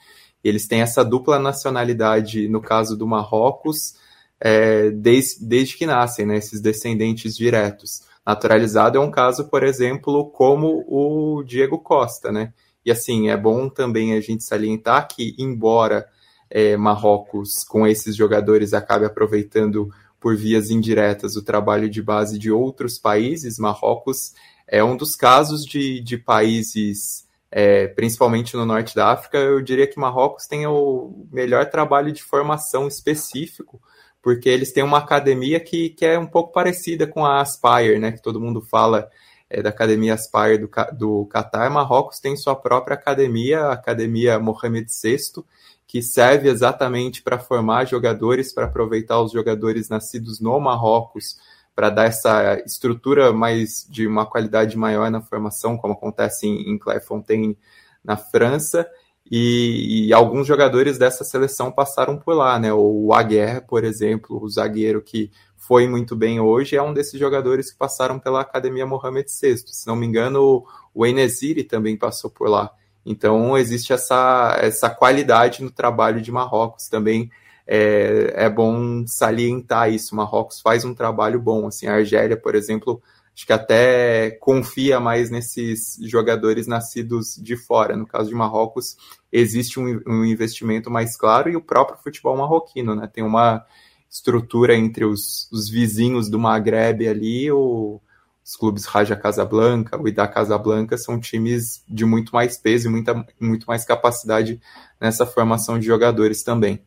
eles 0.44 0.68
têm 0.68 0.80
essa 0.80 1.04
dupla 1.04 1.40
nacionalidade, 1.40 2.46
no 2.46 2.60
caso 2.60 2.96
do 2.96 3.04
Marrocos, 3.04 3.96
é, 4.40 4.90
desde, 4.92 5.44
desde 5.44 5.76
que 5.76 5.86
nascem, 5.86 6.24
né, 6.24 6.36
esses 6.36 6.60
descendentes 6.60 7.34
diretos. 7.34 8.02
Naturalizado 8.24 8.96
é 8.96 9.00
um 9.00 9.10
caso, 9.10 9.48
por 9.48 9.64
exemplo, 9.64 10.30
como 10.30 10.84
o 10.86 11.42
Diego 11.42 11.80
Costa, 11.80 12.30
né? 12.30 12.52
E 12.84 12.92
assim, 12.92 13.28
é 13.28 13.36
bom 13.36 13.68
também 13.68 14.12
a 14.12 14.20
gente 14.20 14.44
salientar 14.44 15.08
que, 15.08 15.34
embora 15.36 16.06
é, 16.48 16.76
Marrocos, 16.76 17.64
com 17.64 17.84
esses 17.84 18.14
jogadores, 18.14 18.72
acabe 18.72 19.04
aproveitando 19.04 19.90
por 20.20 20.36
vias 20.36 20.70
indiretas 20.70 21.34
o 21.34 21.44
trabalho 21.44 21.90
de 21.90 22.00
base 22.00 22.38
de 22.38 22.52
outros 22.52 23.00
países, 23.00 23.58
Marrocos 23.58 24.32
é 24.66 24.82
um 24.82 24.96
dos 24.96 25.14
casos 25.14 25.64
de, 25.64 26.00
de 26.00 26.18
países, 26.18 27.26
é, 27.50 27.86
principalmente 27.88 28.56
no 28.56 28.66
norte 28.66 28.94
da 28.94 29.12
África, 29.12 29.38
eu 29.38 29.62
diria 29.62 29.86
que 29.86 29.98
Marrocos 29.98 30.46
tem 30.46 30.66
o 30.66 31.26
melhor 31.30 31.70
trabalho 31.70 32.12
de 32.12 32.22
formação 32.22 32.88
específico, 32.88 33.80
porque 34.20 34.48
eles 34.48 34.72
têm 34.72 34.82
uma 34.82 34.98
academia 34.98 35.60
que, 35.60 35.90
que 35.90 36.04
é 36.04 36.18
um 36.18 36.26
pouco 36.26 36.52
parecida 36.52 37.06
com 37.06 37.24
a 37.24 37.40
Aspire, 37.40 37.98
né, 37.98 38.12
que 38.12 38.22
todo 38.22 38.40
mundo 38.40 38.60
fala 38.60 39.08
é, 39.48 39.62
da 39.62 39.68
academia 39.68 40.14
Aspire 40.14 40.58
do, 40.58 40.68
do 40.92 41.28
Qatar. 41.32 41.70
Marrocos 41.70 42.18
tem 42.18 42.36
sua 42.36 42.56
própria 42.56 42.94
academia, 42.94 43.60
a 43.60 43.72
Academia 43.72 44.38
Mohamed 44.38 44.88
VI, 44.90 45.44
que 45.86 46.02
serve 46.02 46.48
exatamente 46.48 47.22
para 47.22 47.38
formar 47.38 47.86
jogadores, 47.86 48.52
para 48.52 48.64
aproveitar 48.66 49.20
os 49.20 49.30
jogadores 49.30 49.88
nascidos 49.88 50.40
no 50.40 50.58
Marrocos, 50.58 51.38
para 51.76 51.90
dar 51.90 52.06
essa 52.06 52.58
estrutura 52.64 53.34
mais 53.34 53.86
de 53.88 54.06
uma 54.06 54.24
qualidade 54.24 54.78
maior 54.78 55.10
na 55.10 55.20
formação, 55.20 55.76
como 55.76 55.92
acontece 55.92 56.46
em, 56.46 56.70
em 56.70 56.78
Clairefontaine 56.78 57.58
na 58.02 58.16
França. 58.16 58.88
E, 59.30 60.06
e, 60.06 60.12
alguns 60.12 60.46
jogadores 60.46 60.96
dessa 60.96 61.22
seleção 61.22 61.70
passaram 61.70 62.16
por 62.16 62.32
lá, 62.32 62.58
né? 62.58 62.72
O 62.72 63.12
Aguerre, 63.12 63.60
por 63.60 63.84
exemplo, 63.84 64.40
o 64.42 64.48
zagueiro 64.48 65.02
que 65.02 65.30
foi 65.56 65.86
muito 65.86 66.16
bem 66.16 66.40
hoje, 66.40 66.76
é 66.76 66.82
um 66.82 66.94
desses 66.94 67.18
jogadores 67.18 67.72
que 67.72 67.78
passaram 67.78 68.18
pela 68.18 68.40
Academia 68.40 68.86
Mohamed 68.86 69.28
VI. 69.28 69.58
Se 69.66 69.86
não 69.86 69.96
me 69.96 70.06
engano, 70.06 70.64
o 70.94 71.04
Enesiri 71.04 71.64
também 71.64 71.96
passou 71.96 72.30
por 72.30 72.48
lá. 72.48 72.70
Então 73.04 73.58
existe 73.58 73.92
essa, 73.92 74.56
essa 74.60 74.88
qualidade 74.88 75.62
no 75.62 75.70
trabalho 75.70 76.22
de 76.22 76.32
Marrocos 76.32 76.88
também. 76.88 77.30
É, 77.66 78.32
é 78.36 78.50
bom 78.50 79.04
salientar 79.06 79.92
isso. 79.92 80.14
Marrocos 80.14 80.60
faz 80.60 80.84
um 80.84 80.94
trabalho 80.94 81.40
bom. 81.40 81.66
Assim, 81.66 81.86
a 81.86 81.94
Argélia, 81.94 82.36
por 82.36 82.54
exemplo, 82.54 83.02
acho 83.34 83.46
que 83.46 83.52
até 83.52 84.30
confia 84.40 85.00
mais 85.00 85.30
nesses 85.30 85.98
jogadores 86.02 86.66
nascidos 86.66 87.36
de 87.36 87.56
fora. 87.56 87.96
No 87.96 88.06
caso 88.06 88.28
de 88.28 88.34
Marrocos, 88.34 88.96
existe 89.32 89.80
um, 89.80 90.00
um 90.06 90.24
investimento 90.24 90.90
mais 90.90 91.16
claro 91.16 91.50
e 91.50 91.56
o 91.56 91.60
próprio 91.60 91.98
futebol 92.02 92.36
marroquino, 92.36 92.94
né? 92.94 93.06
Tem 93.12 93.24
uma 93.24 93.64
estrutura 94.08 94.74
entre 94.74 95.04
os, 95.04 95.50
os 95.52 95.68
vizinhos 95.68 96.30
do 96.30 96.38
Maghreb 96.38 97.06
ali, 97.06 97.50
o, 97.50 98.00
os 98.44 98.56
clubes 98.56 98.84
Raja 98.84 99.16
Casablanca, 99.16 100.00
o 100.00 100.06
Ida 100.08 100.26
Casablanca 100.28 100.96
são 100.96 101.18
times 101.18 101.82
de 101.88 102.04
muito 102.04 102.32
mais 102.32 102.56
peso 102.56 102.86
e 102.86 102.90
muita, 102.90 103.26
muito 103.40 103.66
mais 103.66 103.84
capacidade 103.84 104.60
nessa 105.00 105.26
formação 105.26 105.78
de 105.78 105.84
jogadores 105.84 106.42
também. 106.42 106.80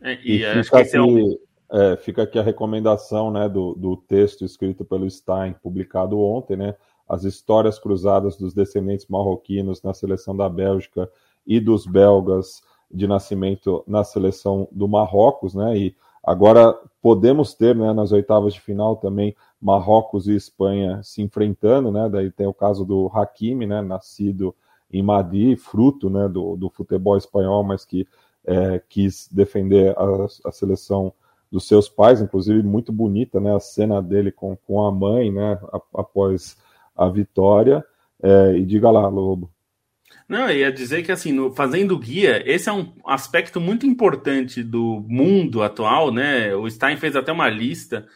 É, 0.00 0.14
e, 0.22 0.42
e 0.42 0.64
fica, 0.64 0.78
aqui, 0.78 0.96
é 0.96 1.02
um... 1.02 1.38
é, 1.70 1.96
fica, 1.96 2.22
aqui, 2.22 2.38
a 2.38 2.42
recomendação 2.42 3.30
né, 3.30 3.48
do, 3.48 3.74
do, 3.74 3.96
texto 3.96 4.44
escrito 4.44 4.84
pelo 4.84 5.08
Stein, 5.10 5.54
publicado 5.62 6.18
ontem, 6.20 6.56
né, 6.56 6.74
as 7.08 7.24
histórias 7.24 7.78
cruzadas 7.78 8.36
dos 8.36 8.52
descendentes 8.52 9.06
marroquinos 9.08 9.82
na 9.82 9.94
seleção 9.94 10.36
da 10.36 10.48
Bélgica 10.48 11.10
e 11.46 11.60
dos 11.60 11.86
belgas 11.86 12.62
de 12.90 13.06
nascimento 13.06 13.82
na 13.86 14.04
seleção 14.04 14.68
do 14.70 14.86
Marrocos, 14.86 15.54
né, 15.54 15.76
e 15.76 15.96
agora 16.22 16.72
podemos 17.00 17.54
ter 17.54 17.74
né, 17.74 17.92
nas 17.92 18.12
oitavas 18.12 18.54
de 18.54 18.60
final 18.60 18.96
também 18.96 19.34
Marrocos 19.60 20.28
e 20.28 20.34
Espanha 20.34 21.02
se 21.02 21.22
enfrentando, 21.22 21.90
né? 21.90 22.08
Daí 22.08 22.30
tem 22.30 22.46
o 22.46 22.54
caso 22.54 22.84
do 22.84 23.10
Hakimi, 23.12 23.66
né? 23.66 23.80
Nascido 23.80 24.54
em 24.92 25.02
Madrid, 25.02 25.58
fruto 25.58 26.08
né, 26.08 26.28
do, 26.28 26.56
do 26.56 26.70
futebol 26.70 27.16
espanhol, 27.16 27.64
mas 27.64 27.84
que 27.84 28.06
é, 28.46 28.80
quis 28.88 29.28
defender 29.30 29.94
a, 29.98 30.48
a, 30.48 30.52
seleção 30.52 31.12
dos 31.50 31.66
seus 31.66 31.88
pais, 31.88 32.20
inclusive 32.20 32.62
muito 32.62 32.92
bonita, 32.92 33.40
né, 33.40 33.54
a 33.54 33.60
cena 33.60 34.00
dele 34.00 34.30
com, 34.30 34.56
com 34.56 34.86
a 34.86 34.92
mãe, 34.92 35.32
né, 35.32 35.58
após 35.94 36.56
a 36.96 37.08
vitória. 37.08 37.84
É, 38.22 38.56
e 38.56 38.64
diga 38.64 38.90
lá, 38.90 39.06
Lobo. 39.08 39.50
Não, 40.28 40.48
eu 40.48 40.58
ia 40.58 40.72
dizer 40.72 41.04
que 41.04 41.12
assim, 41.12 41.32
no, 41.32 41.52
fazendo 41.52 41.98
guia, 41.98 42.42
esse 42.44 42.68
é 42.68 42.72
um 42.72 42.92
aspecto 43.06 43.60
muito 43.60 43.86
importante 43.86 44.62
do 44.62 45.04
mundo 45.08 45.62
atual, 45.62 46.12
né? 46.12 46.54
O 46.54 46.68
Stein 46.68 46.96
fez 46.96 47.14
até 47.14 47.30
uma 47.30 47.48
lista. 47.48 48.06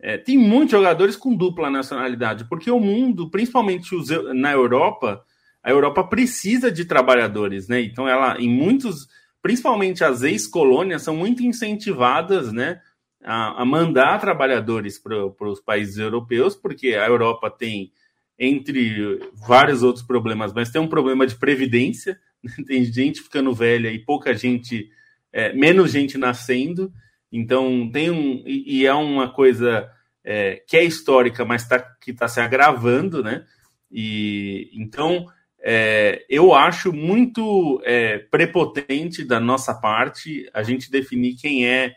É, 0.00 0.16
tem 0.16 0.38
muitos 0.38 0.70
jogadores 0.70 1.16
com 1.16 1.36
dupla 1.36 1.68
nacionalidade, 1.68 2.46
porque 2.48 2.70
o 2.70 2.80
mundo, 2.80 3.30
principalmente 3.30 3.94
os, 3.94 4.08
na 4.34 4.52
Europa, 4.52 5.22
a 5.62 5.70
Europa 5.70 6.02
precisa 6.04 6.72
de 6.72 6.86
trabalhadores, 6.86 7.68
né? 7.68 7.82
Então, 7.82 8.08
ela, 8.08 8.40
em 8.40 8.48
muitos, 8.48 9.06
principalmente 9.42 10.04
as 10.04 10.22
ex-colônias, 10.22 11.02
são 11.02 11.16
muito 11.16 11.42
incentivadas, 11.42 12.52
né? 12.52 12.80
A, 13.22 13.62
a 13.62 13.64
mandar 13.64 14.18
trabalhadores 14.18 14.98
para 14.98 15.26
os 15.26 15.60
países 15.60 15.98
europeus, 15.98 16.56
porque 16.56 16.94
a 16.94 17.06
Europa 17.06 17.50
tem 17.50 17.92
entre 18.38 19.20
vários 19.34 19.82
outros 19.82 20.04
problemas, 20.04 20.54
mas 20.54 20.70
tem 20.70 20.80
um 20.80 20.88
problema 20.88 21.26
de 21.26 21.36
previdência, 21.36 22.18
tem 22.66 22.82
gente 22.84 23.20
ficando 23.20 23.52
velha 23.52 23.92
e 23.92 23.98
pouca 23.98 24.32
gente, 24.32 24.88
é, 25.30 25.52
menos 25.52 25.92
gente 25.92 26.16
nascendo, 26.16 26.90
então 27.30 27.90
tem 27.92 28.10
um, 28.10 28.42
e, 28.46 28.80
e 28.80 28.86
é 28.86 28.94
uma 28.94 29.30
coisa 29.30 29.90
é, 30.24 30.62
que 30.66 30.76
é 30.76 30.84
histórica, 30.84 31.44
mas 31.44 31.68
tá, 31.68 31.78
que 31.78 32.10
está 32.10 32.26
se 32.26 32.40
agravando, 32.40 33.22
né? 33.22 33.44
E 33.90 34.70
então 34.72 35.26
é, 35.62 36.24
eu 36.28 36.54
acho 36.54 36.92
muito 36.92 37.80
é, 37.84 38.18
prepotente 38.18 39.24
da 39.24 39.38
nossa 39.38 39.74
parte 39.74 40.48
a 40.54 40.62
gente 40.62 40.90
definir 40.90 41.34
quem 41.36 41.66
é 41.66 41.94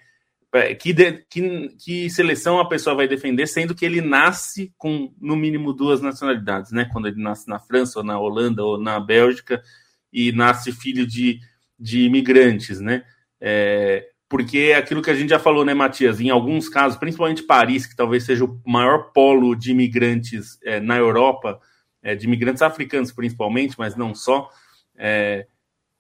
é, 0.54 0.76
que, 0.76 0.94
de, 0.94 1.14
que, 1.28 1.70
que, 1.84 2.10
seleção 2.12 2.60
a 2.60 2.70
pessoa 2.70 2.96
vai 2.96 3.08
defender, 3.08 3.48
sendo 3.48 3.74
que 3.74 3.84
ele 3.84 4.02
nasce 4.02 4.72
com 4.78 5.12
no 5.20 5.36
mínimo 5.36 5.74
duas 5.74 6.00
nacionalidades, 6.00 6.72
né? 6.72 6.88
Quando 6.94 7.08
ele 7.08 7.20
nasce 7.20 7.50
na 7.50 7.58
França, 7.58 7.98
ou 7.98 8.06
na 8.06 8.20
Holanda, 8.20 8.64
ou 8.64 8.80
na 8.80 9.00
Bélgica, 9.00 9.64
e 10.12 10.32
nasce 10.32 10.72
filho 10.72 11.08
de, 11.08 11.40
de 11.80 12.02
imigrantes, 12.02 12.80
né? 12.80 13.04
É, 13.42 14.08
porque 14.30 14.60
é 14.60 14.76
aquilo 14.76 15.02
que 15.02 15.10
a 15.10 15.16
gente 15.16 15.32
já 15.32 15.40
falou, 15.40 15.66
né, 15.66 15.74
Matias? 15.74 16.20
Em 16.22 16.30
alguns 16.30 16.70
casos, 16.70 17.00
principalmente 17.00 17.42
Paris, 17.44 17.88
que 17.88 17.96
talvez 17.96 18.24
seja 18.24 18.46
o 18.46 18.62
maior 18.64 19.12
polo 19.12 19.56
de 19.56 19.72
imigrantes 19.72 20.60
é, 20.64 20.80
na 20.80 20.98
Europa, 20.98 21.60
é, 22.04 22.14
de 22.16 22.28
imigrantes 22.28 22.62
africanos 22.62 23.12
principalmente, 23.12 23.76
mas 23.78 23.96
não 23.96 24.14
só, 24.14 24.50
é, 24.96 25.48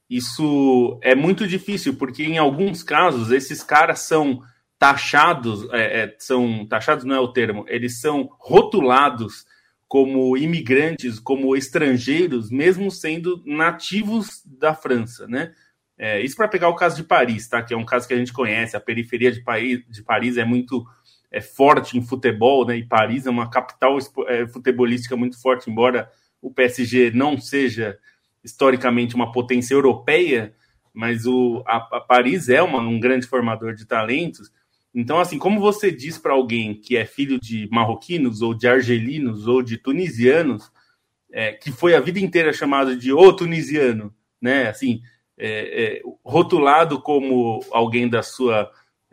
isso 0.09 0.99
é 1.01 1.15
muito 1.15 1.47
difícil, 1.47 1.95
porque 1.95 2.23
em 2.23 2.37
alguns 2.37 2.83
casos 2.83 3.31
esses 3.31 3.63
caras 3.63 4.01
são 4.01 4.41
taxados, 4.77 5.67
é, 5.71 6.03
é, 6.03 6.15
são 6.19 6.65
taxados 6.67 7.05
não 7.05 7.15
é 7.15 7.19
o 7.19 7.31
termo, 7.31 7.65
eles 7.67 8.01
são 8.01 8.29
rotulados 8.37 9.45
como 9.87 10.35
imigrantes, 10.35 11.19
como 11.19 11.55
estrangeiros, 11.55 12.49
mesmo 12.51 12.91
sendo 12.91 13.41
nativos 13.45 14.41
da 14.45 14.73
França, 14.73 15.27
né? 15.27 15.53
É, 15.97 16.19
isso 16.19 16.35
para 16.35 16.47
pegar 16.47 16.67
o 16.69 16.75
caso 16.75 16.95
de 16.95 17.03
Paris, 17.03 17.47
tá? 17.47 17.61
Que 17.61 17.73
é 17.73 17.77
um 17.77 17.85
caso 17.85 18.07
que 18.07 18.13
a 18.13 18.17
gente 18.17 18.33
conhece. 18.33 18.75
A 18.75 18.81
periferia 18.81 19.31
de 19.31 19.41
Paris, 19.41 19.81
de 19.87 20.01
Paris 20.01 20.37
é 20.37 20.43
muito 20.43 20.83
é, 21.33 21.41
forte 21.41 21.97
em 21.97 22.01
futebol, 22.01 22.65
né? 22.65 22.77
E 22.77 22.85
Paris 22.85 23.25
é 23.25 23.29
uma 23.31 23.49
capital 23.49 23.97
é, 24.27 24.45
futebolística 24.47 25.17
muito 25.17 25.41
forte, 25.41 25.69
embora 25.69 26.09
o 26.39 26.53
PSG 26.53 27.11
não 27.11 27.39
seja 27.39 27.97
historicamente 28.43 29.15
uma 29.15 29.31
potência 29.31 29.73
europeia, 29.73 30.53
mas 30.93 31.25
o, 31.25 31.63
a, 31.65 31.77
a 31.77 31.99
Paris 31.99 32.49
é 32.49 32.61
uma, 32.61 32.79
um 32.79 32.99
grande 32.99 33.25
formador 33.25 33.73
de 33.73 33.85
talentos. 33.85 34.51
Então, 34.93 35.19
assim, 35.19 35.39
como 35.39 35.59
você 35.59 35.91
diz 35.91 36.19
para 36.19 36.33
alguém 36.33 36.75
que 36.75 36.95
é 36.95 37.03
filho 37.03 37.39
de 37.39 37.67
marroquinos, 37.71 38.43
ou 38.43 38.53
de 38.53 38.67
argelinos, 38.67 39.47
ou 39.47 39.63
de 39.63 39.77
tunisianos, 39.77 40.71
é, 41.31 41.53
que 41.53 41.71
foi 41.71 41.95
a 41.95 41.99
vida 41.99 42.19
inteira 42.19 42.53
chamado 42.53 42.95
de 42.95 43.11
o 43.11 43.33
tunisiano, 43.33 44.13
né? 44.39 44.67
Assim, 44.67 45.01
é, 45.35 45.83
é, 45.83 46.01
rotulado 46.23 47.01
como 47.01 47.59
alguém 47.71 48.07
da 48.07 48.21
sua 48.21 48.69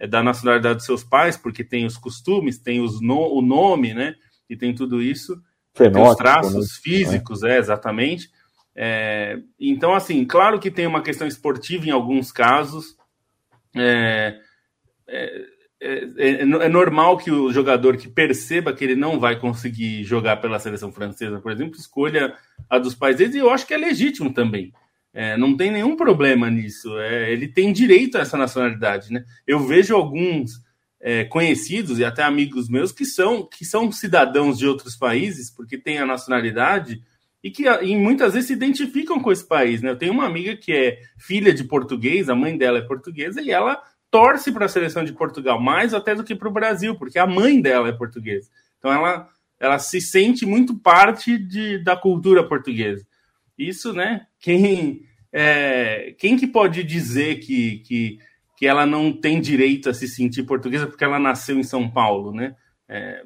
da 0.06 0.22
nacionalidade 0.22 0.76
dos 0.76 0.86
seus 0.86 1.04
pais, 1.04 1.36
porque 1.36 1.62
tem 1.62 1.84
os 1.84 1.96
costumes, 1.96 2.58
tem 2.58 2.80
os 2.80 3.00
no, 3.00 3.34
o 3.34 3.42
nome, 3.42 3.94
né? 3.94 4.14
E 4.48 4.56
tem 4.56 4.74
tudo 4.74 5.02
isso, 5.02 5.40
Fenótipo, 5.74 6.02
tem 6.02 6.10
os 6.10 6.16
traços 6.16 6.54
né? 6.54 6.80
físicos, 6.82 7.42
é, 7.42 7.58
exatamente. 7.58 8.30
É, 8.74 9.38
então, 9.58 9.94
assim, 9.94 10.24
claro 10.24 10.58
que 10.58 10.70
tem 10.70 10.86
uma 10.86 11.02
questão 11.02 11.26
esportiva 11.26 11.86
em 11.86 11.90
alguns 11.90 12.32
casos. 12.32 12.96
É, 13.76 14.40
é, 15.06 15.46
é, 15.80 16.42
é, 16.42 16.68
normal 16.68 17.16
que 17.16 17.30
o 17.30 17.52
jogador 17.52 17.96
que 17.96 18.08
perceba 18.08 18.72
que 18.72 18.84
ele 18.84 18.94
não 18.94 19.18
vai 19.18 19.38
conseguir 19.38 20.04
jogar 20.04 20.36
pela 20.36 20.58
seleção 20.58 20.92
francesa, 20.92 21.40
por 21.40 21.50
exemplo, 21.50 21.76
escolha 21.76 22.34
a 22.68 22.78
dos 22.78 22.94
pais 22.94 23.16
deles, 23.16 23.34
e 23.34 23.38
eu 23.38 23.50
acho 23.50 23.66
que 23.66 23.74
é 23.74 23.78
legítimo 23.78 24.32
também. 24.32 24.72
É, 25.12 25.36
não 25.36 25.56
tem 25.56 25.70
nenhum 25.70 25.96
problema 25.96 26.50
nisso. 26.50 26.96
É, 26.98 27.32
ele 27.32 27.48
tem 27.48 27.72
direito 27.72 28.16
a 28.16 28.20
essa 28.20 28.36
nacionalidade. 28.36 29.12
Né? 29.12 29.24
Eu 29.46 29.60
vejo 29.60 29.94
alguns 29.94 30.60
é, 31.00 31.24
conhecidos 31.24 31.98
e 31.98 32.04
até 32.04 32.22
amigos 32.22 32.68
meus 32.68 32.92
que 32.92 33.04
são, 33.04 33.44
que 33.44 33.64
são 33.64 33.90
cidadãos 33.90 34.58
de 34.58 34.66
outros 34.66 34.96
países, 34.96 35.50
porque 35.50 35.78
têm 35.78 35.98
a 35.98 36.06
nacionalidade, 36.06 37.02
e 37.42 37.50
que 37.50 37.66
e 37.66 37.96
muitas 37.96 38.34
vezes 38.34 38.48
se 38.48 38.52
identificam 38.52 39.18
com 39.18 39.32
esse 39.32 39.46
país. 39.46 39.80
Né? 39.80 39.90
Eu 39.90 39.98
tenho 39.98 40.12
uma 40.12 40.26
amiga 40.26 40.54
que 40.56 40.72
é 40.72 40.98
filha 41.18 41.52
de 41.52 41.64
português, 41.64 42.28
a 42.28 42.34
mãe 42.34 42.56
dela 42.56 42.78
é 42.78 42.82
portuguesa, 42.82 43.40
e 43.40 43.50
ela 43.50 43.82
torce 44.10 44.52
para 44.52 44.66
a 44.66 44.68
seleção 44.68 45.04
de 45.04 45.12
Portugal, 45.12 45.60
mais 45.60 45.94
até 45.94 46.14
do 46.14 46.24
que 46.24 46.34
para 46.34 46.48
o 46.48 46.52
Brasil, 46.52 46.96
porque 46.96 47.18
a 47.18 47.26
mãe 47.26 47.60
dela 47.60 47.88
é 47.88 47.92
portuguesa. 47.92 48.50
Então 48.78 48.92
ela, 48.92 49.28
ela 49.58 49.78
se 49.78 50.00
sente 50.00 50.44
muito 50.44 50.74
parte 50.74 51.38
de, 51.38 51.78
da 51.78 51.96
cultura 51.96 52.46
portuguesa. 52.46 53.06
Isso, 53.60 53.92
né? 53.92 54.26
Quem, 54.40 55.02
é, 55.32 56.14
quem 56.18 56.36
que 56.36 56.46
pode 56.46 56.82
dizer 56.82 57.40
que, 57.40 57.80
que, 57.80 58.18
que 58.56 58.66
ela 58.66 58.86
não 58.86 59.12
tem 59.12 59.40
direito 59.40 59.90
a 59.90 59.94
se 59.94 60.08
sentir 60.08 60.44
portuguesa 60.44 60.86
porque 60.86 61.04
ela 61.04 61.18
nasceu 61.18 61.58
em 61.58 61.62
São 61.62 61.90
Paulo, 61.90 62.32
né? 62.32 62.54
É, 62.88 63.22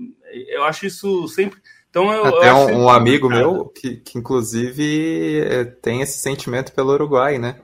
eu 0.48 0.64
acho 0.64 0.86
isso 0.86 1.28
sempre 1.28 1.60
então 1.94 2.12
eu, 2.12 2.26
Até 2.26 2.50
eu 2.50 2.56
um, 2.56 2.82
um 2.82 2.88
amigo 2.88 3.28
meu 3.28 3.66
que, 3.66 3.98
que 3.98 4.18
inclusive 4.18 5.42
é, 5.42 5.64
tem 5.64 6.02
esse 6.02 6.18
sentimento 6.18 6.72
pelo 6.72 6.92
Uruguai, 6.92 7.38
né? 7.38 7.60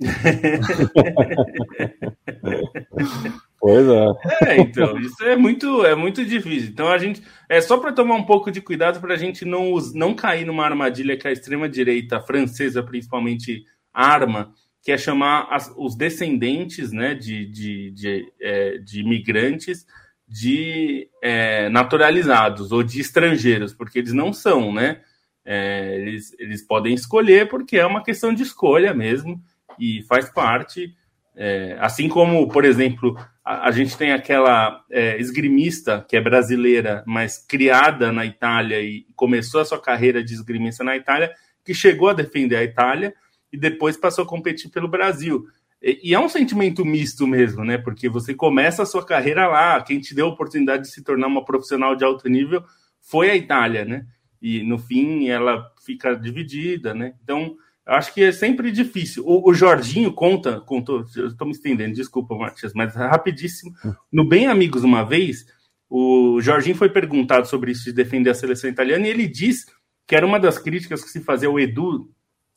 pois 3.60 3.86
é. 3.88 4.06
É, 4.50 4.60
então, 4.60 4.98
isso 4.98 5.22
é 5.24 5.36
muito, 5.36 5.84
é 5.84 5.94
muito 5.94 6.24
difícil. 6.24 6.70
Então 6.70 6.88
a 6.88 6.98
gente. 6.98 7.22
É 7.48 7.60
só 7.60 7.78
para 7.78 7.92
tomar 7.92 8.14
um 8.16 8.24
pouco 8.24 8.50
de 8.50 8.60
cuidado 8.60 9.00
para 9.00 9.14
a 9.14 9.16
gente 9.16 9.44
não, 9.44 9.74
não 9.94 10.14
cair 10.14 10.44
numa 10.44 10.64
armadilha 10.64 11.16
que 11.16 11.28
a 11.28 11.32
extrema-direita 11.32 12.20
francesa, 12.20 12.82
principalmente, 12.82 13.64
arma, 13.92 14.52
que 14.82 14.92
é 14.92 14.98
chamar 14.98 15.48
as, 15.50 15.72
os 15.76 15.96
descendentes 15.96 16.92
né, 16.92 17.14
de, 17.14 17.46
de, 17.46 17.90
de, 17.90 18.32
é, 18.40 18.78
de 18.78 19.00
imigrantes 19.00 19.86
de 20.28 21.08
é, 21.22 21.68
naturalizados 21.68 22.72
ou 22.72 22.82
de 22.82 23.00
estrangeiros, 23.00 23.72
porque 23.72 24.00
eles 24.00 24.12
não 24.12 24.32
são, 24.32 24.72
né? 24.72 25.00
É, 25.44 25.96
eles, 26.00 26.34
eles 26.40 26.62
podem 26.62 26.92
escolher 26.92 27.48
porque 27.48 27.76
é 27.76 27.86
uma 27.86 28.02
questão 28.02 28.34
de 28.34 28.42
escolha 28.42 28.92
mesmo 28.92 29.40
e 29.78 30.02
faz 30.02 30.28
parte. 30.28 30.94
É, 31.36 31.76
assim 31.80 32.08
como, 32.08 32.48
por 32.48 32.64
exemplo, 32.64 33.16
a, 33.46 33.70
gente 33.70 33.96
tem 33.96 34.10
aquela 34.10 34.84
é, 34.90 35.20
esgrimista 35.20 36.04
que 36.08 36.16
é 36.16 36.20
brasileira, 36.20 37.04
mas 37.06 37.38
criada 37.38 38.10
na 38.10 38.26
Itália 38.26 38.80
e 38.82 39.06
começou 39.14 39.60
a 39.60 39.64
sua 39.64 39.80
carreira 39.80 40.22
de 40.22 40.34
esgrimista 40.34 40.82
na 40.82 40.96
Itália, 40.96 41.32
que 41.64 41.72
chegou 41.72 42.08
a 42.08 42.12
defender 42.12 42.56
a 42.56 42.64
Itália 42.64 43.14
e 43.52 43.56
depois 43.56 43.96
passou 43.96 44.24
a 44.24 44.28
competir 44.28 44.68
pelo 44.68 44.88
Brasil. 44.88 45.44
E, 45.80 46.12
é 46.12 46.18
um 46.18 46.28
sentimento 46.28 46.84
misto 46.84 47.24
mesmo, 47.24 47.64
né? 47.64 47.78
Porque 47.78 48.08
você 48.08 48.34
começa 48.34 48.82
a 48.82 48.86
sua 48.86 49.06
carreira 49.06 49.46
lá, 49.46 49.80
quem 49.80 50.00
te 50.00 50.12
deu 50.12 50.26
a 50.26 50.30
oportunidade 50.30 50.82
de 50.82 50.90
se 50.90 51.04
tornar 51.04 51.28
uma 51.28 51.44
profissional 51.44 51.94
de 51.94 52.04
alto 52.04 52.28
nível 52.28 52.64
foi 53.00 53.30
a 53.30 53.36
Itália, 53.36 53.84
né? 53.84 54.04
E 54.42 54.64
no 54.64 54.76
fim 54.76 55.28
ela 55.28 55.70
fica 55.84 56.16
dividida, 56.16 56.92
né? 56.92 57.14
Então, 57.22 57.56
acho 57.86 58.12
que 58.12 58.22
é 58.22 58.32
sempre 58.32 58.70
difícil. 58.72 59.24
O, 59.26 59.50
o 59.50 59.54
Jorginho 59.54 60.12
conta, 60.12 60.60
contou, 60.60 61.02
estou 61.02 61.46
me 61.46 61.52
estendendo, 61.52 61.94
desculpa, 61.94 62.34
Matias, 62.34 62.72
mas 62.74 62.94
rapidíssimo. 62.94 63.72
No 64.12 64.28
Bem 64.28 64.46
Amigos, 64.46 64.82
uma 64.82 65.04
vez, 65.04 65.46
o 65.88 66.40
Jorginho 66.40 66.76
foi 66.76 66.90
perguntado 66.90 67.46
sobre 67.46 67.70
isso 67.70 67.84
de 67.84 67.92
defender 67.92 68.30
a 68.30 68.34
seleção 68.34 68.68
italiana 68.68 69.06
e 69.06 69.10
ele 69.10 69.28
diz 69.28 69.66
que 70.06 70.16
era 70.16 70.26
uma 70.26 70.40
das 70.40 70.58
críticas 70.58 71.02
que 71.02 71.10
se 71.10 71.20
fazia 71.20 71.48
ao 71.48 71.58
Edu 71.58 72.10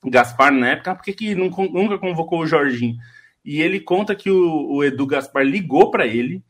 Gaspar 0.05 0.51
na 0.51 0.69
época, 0.69 0.91
ah, 0.91 0.95
por 0.95 1.03
que, 1.03 1.13
que 1.13 1.35
nunca 1.35 1.97
convocou 1.97 2.39
o 2.39 2.47
Jorginho? 2.47 2.95
E 3.43 3.61
ele 3.61 3.79
conta 3.79 4.15
que 4.15 4.29
o, 4.31 4.71
o 4.71 4.83
Edu 4.83 5.05
Gaspar 5.05 5.43
ligou 5.43 5.91
para 5.91 6.07
ele 6.07 6.43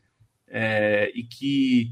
é, 0.46 1.10
e 1.14 1.22
que 1.24 1.90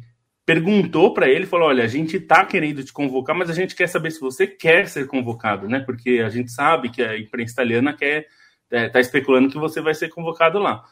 perguntou 0.49 1.13
para 1.13 1.29
ele, 1.29 1.45
falou, 1.45 1.69
olha, 1.69 1.85
a 1.85 1.87
gente 1.87 2.17
está 2.17 2.43
querendo 2.43 2.83
te 2.83 2.91
convocar, 2.91 3.37
mas 3.37 3.51
a 3.51 3.53
gente 3.53 3.77
quer 3.77 3.87
saber 3.87 4.11
se 4.11 4.19
você 4.19 4.47
quer 4.47 4.89
ser 4.89 5.07
convocado, 5.07 5.69
né? 5.69 5.81
Porque 5.81 6.23
a 6.25 6.31
gente 6.31 6.51
sabe 6.51 6.89
que 6.89 7.03
a 7.03 7.19
imprensa 7.19 7.53
italiana 7.53 7.93
quer 7.93 8.27
está 8.65 8.79
é, 8.79 8.89
tá 8.89 8.99
especulando 8.99 9.51
que 9.51 9.59
você 9.59 9.83
vai 9.83 9.93
ser 9.93 10.09
convocado 10.09 10.59
lá. 10.59 10.83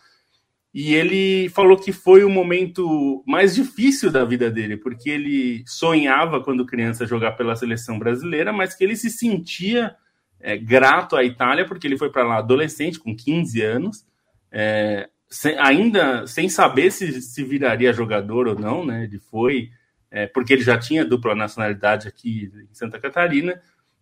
E 0.74 0.94
ele 0.94 1.48
falou 1.48 1.78
que 1.78 1.90
foi 1.90 2.22
o 2.22 2.28
momento 2.28 3.24
mais 3.26 3.54
difícil 3.54 4.12
da 4.12 4.26
vida 4.26 4.50
dele, 4.50 4.76
porque 4.76 5.08
ele 5.08 5.64
sonhava, 5.66 6.44
quando 6.44 6.66
criança, 6.66 7.06
jogar 7.06 7.32
pela 7.32 7.56
seleção 7.56 7.98
brasileira, 7.98 8.52
mas 8.52 8.74
que 8.74 8.84
ele 8.84 8.94
se 8.94 9.08
sentia 9.08 9.96
é, 10.38 10.58
grato 10.58 11.16
à 11.16 11.24
Itália, 11.24 11.64
porque 11.64 11.86
ele 11.86 11.96
foi 11.96 12.10
para 12.10 12.24
lá 12.24 12.36
adolescente, 12.36 12.98
com 12.98 13.16
15 13.16 13.62
anos, 13.62 14.06
é, 14.52 15.08
sem, 15.36 15.58
ainda 15.58 16.26
sem 16.26 16.48
saber 16.48 16.90
se, 16.90 17.20
se 17.20 17.44
viraria 17.44 17.92
jogador 17.92 18.48
ou 18.48 18.58
não, 18.58 18.86
né? 18.86 19.04
Ele 19.04 19.18
foi, 19.18 19.70
é, 20.10 20.26
porque 20.26 20.54
ele 20.54 20.62
já 20.62 20.78
tinha 20.78 21.04
dupla 21.04 21.34
nacionalidade 21.34 22.08
aqui 22.08 22.50
em 22.54 22.74
Santa 22.74 22.98
Catarina, 22.98 23.60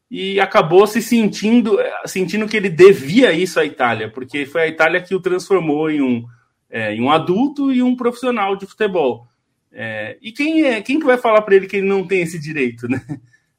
e 0.09 0.39
acabou 0.39 0.87
se 0.87 1.03
sentindo, 1.03 1.77
sentindo 2.07 2.47
que 2.47 2.57
ele 2.57 2.69
devia 2.69 3.33
isso 3.33 3.59
à 3.59 3.65
Itália, 3.65 4.09
porque 4.09 4.47
foi 4.47 4.63
a 4.63 4.69
Itália 4.69 5.03
que 5.03 5.15
o 5.15 5.21
transformou 5.21 5.91
em 5.91 6.01
um 6.01 6.25
é, 6.71 6.95
em 6.95 7.01
um 7.01 7.11
adulto 7.11 7.73
e 7.73 7.83
um 7.83 7.97
profissional 7.97 8.55
de 8.55 8.67
futebol. 8.67 9.27
É, 9.73 10.17
e 10.23 10.31
quem 10.31 10.65
é 10.65 10.81
quem 10.83 11.01
que 11.01 11.07
vai 11.07 11.19
falar 11.19 11.43
para 11.43 11.57
ele 11.57 11.67
que 11.67 11.77
ele 11.77 11.87
não 11.87 12.07
tem 12.07 12.23
esse 12.23 12.39
direito, 12.39 12.87
né? 12.89 13.01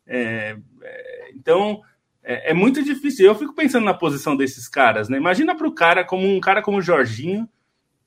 É, 0.07 0.55
é 0.81 1.31
então 1.33 1.81
é, 2.23 2.51
é, 2.51 2.53
muito 2.53 2.81
difícil. 2.83 3.25
Eu 3.25 3.35
fico 3.35 3.53
pensando 3.53 3.83
na 3.83 3.93
posição 3.93 4.37
desses 4.37 4.67
caras, 4.69 5.09
né? 5.09 5.17
Imagina 5.17 5.55
para 5.55 5.67
o 5.67 5.73
cara 5.73 6.05
como 6.05 6.25
um 6.27 6.39
cara 6.39 6.61
como 6.61 6.77
o 6.77 6.81
Jorginho, 6.81 7.49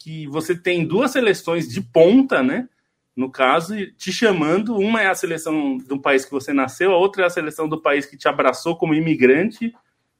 que 0.08 0.26
você 0.26 0.56
tem 0.56 0.86
duas 0.86 1.10
seleções 1.10 1.68
de 1.68 1.82
ponta, 1.82 2.42
né? 2.42 2.66
No 3.14 3.30
caso, 3.30 3.74
te 3.92 4.10
chamando, 4.10 4.74
uma 4.74 5.02
é 5.02 5.06
a 5.06 5.14
seleção 5.14 5.76
do 5.76 6.00
país 6.00 6.24
que 6.24 6.30
você 6.30 6.50
nasceu, 6.50 6.92
a 6.92 6.96
outra 6.96 7.24
é 7.24 7.26
a 7.26 7.30
seleção 7.30 7.68
do 7.68 7.82
país 7.82 8.06
que 8.06 8.16
te 8.16 8.26
abraçou 8.26 8.74
como 8.74 8.94
imigrante 8.94 9.70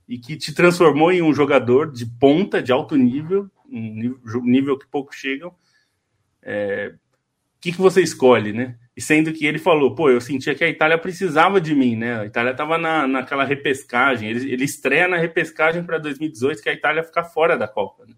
e 0.07 0.19
que 0.19 0.37
te 0.37 0.53
transformou 0.53 1.11
em 1.11 1.23
um 1.23 1.33
jogador 1.33 1.91
de 1.91 2.05
ponta, 2.05 2.63
de 2.63 2.71
alto 2.71 2.97
nível, 2.97 3.51
um 3.67 4.15
nível 4.43 4.79
que 4.79 4.87
poucos 4.87 5.17
chegam. 5.17 5.55
É, 6.43 6.93
o 6.93 7.61
que, 7.61 7.73
que 7.73 7.81
você 7.81 8.03
escolhe, 8.03 8.53
né? 8.53 8.77
E 8.95 9.01
sendo 9.01 9.33
que 9.33 9.47
ele 9.47 9.59
falou, 9.59 9.95
pô, 9.95 10.11
eu 10.11 10.21
sentia 10.21 10.55
que 10.55 10.65
a 10.65 10.69
Itália 10.69 10.99
precisava 10.99 11.63
de 11.63 11.75
mim, 11.75 11.97
né? 11.97 12.21
A 12.21 12.27
Itália 12.27 12.51
estava 12.51 12.77
na, 12.77 13.09
naquela 13.09 13.45
repescagem, 13.45 14.29
ele, 14.29 14.53
ele 14.53 14.65
estreia 14.65 15.09
na 15.09 15.17
repescagem 15.17 15.83
para 15.83 15.97
2018, 15.97 16.63
que 16.63 16.69
a 16.69 16.75
Itália 16.75 17.03
fica 17.03 17.25
fora 17.25 17.57
da 17.57 17.67
Copa. 17.67 18.05
Né? 18.05 18.15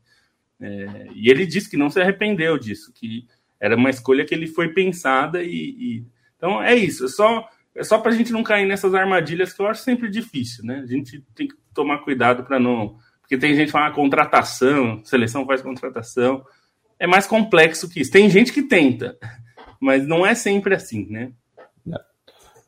É, 0.61 1.07
e 1.15 1.31
ele 1.31 1.47
disse 1.47 1.71
que 1.71 1.77
não 1.77 1.91
se 1.91 2.01
arrependeu 2.01 2.59
disso, 2.59 2.93
que 2.93 3.27
era 3.59 3.77
uma 3.77 3.91
escolha 3.91 4.25
que 4.25 4.35
ele 4.35 4.47
foi 4.47 4.69
pensada 4.69 5.43
e, 5.43 5.49
e... 5.49 6.05
então 6.37 6.63
é 6.63 6.75
isso. 6.75 7.05
É 7.07 7.09
só 7.09 7.49
é 7.75 7.85
só 7.85 7.99
para 7.99 8.11
a 8.11 8.15
gente 8.15 8.33
não 8.33 8.43
cair 8.43 8.67
nessas 8.67 8.95
armadilhas 8.95 9.53
que 9.53 9.63
eu 9.63 9.67
acho 9.67 9.83
sempre 9.83 10.11
difícil, 10.11 10.65
né? 10.65 10.81
A 10.83 10.87
gente 10.87 11.25
tem 11.35 11.47
que 11.47 11.55
tomar 11.73 11.99
cuidado 11.99 12.43
para 12.43 12.59
não 12.59 12.97
porque 13.31 13.39
tem 13.39 13.55
gente 13.55 13.67
que 13.67 13.73
fala 13.73 13.87
ah, 13.87 13.93
contratação, 13.93 15.01
seleção 15.05 15.47
faz 15.47 15.63
contratação. 15.63 16.45
É 16.99 17.07
mais 17.07 17.29
complexo 17.29 17.89
que 17.89 18.01
isso. 18.01 18.11
Tem 18.11 18.29
gente 18.29 18.53
que 18.53 18.61
tenta, 18.61 19.17
mas 19.79 20.05
não 20.05 20.27
é 20.27 20.35
sempre 20.35 20.75
assim, 20.75 21.07
né? 21.09 21.31
É. 21.89 22.01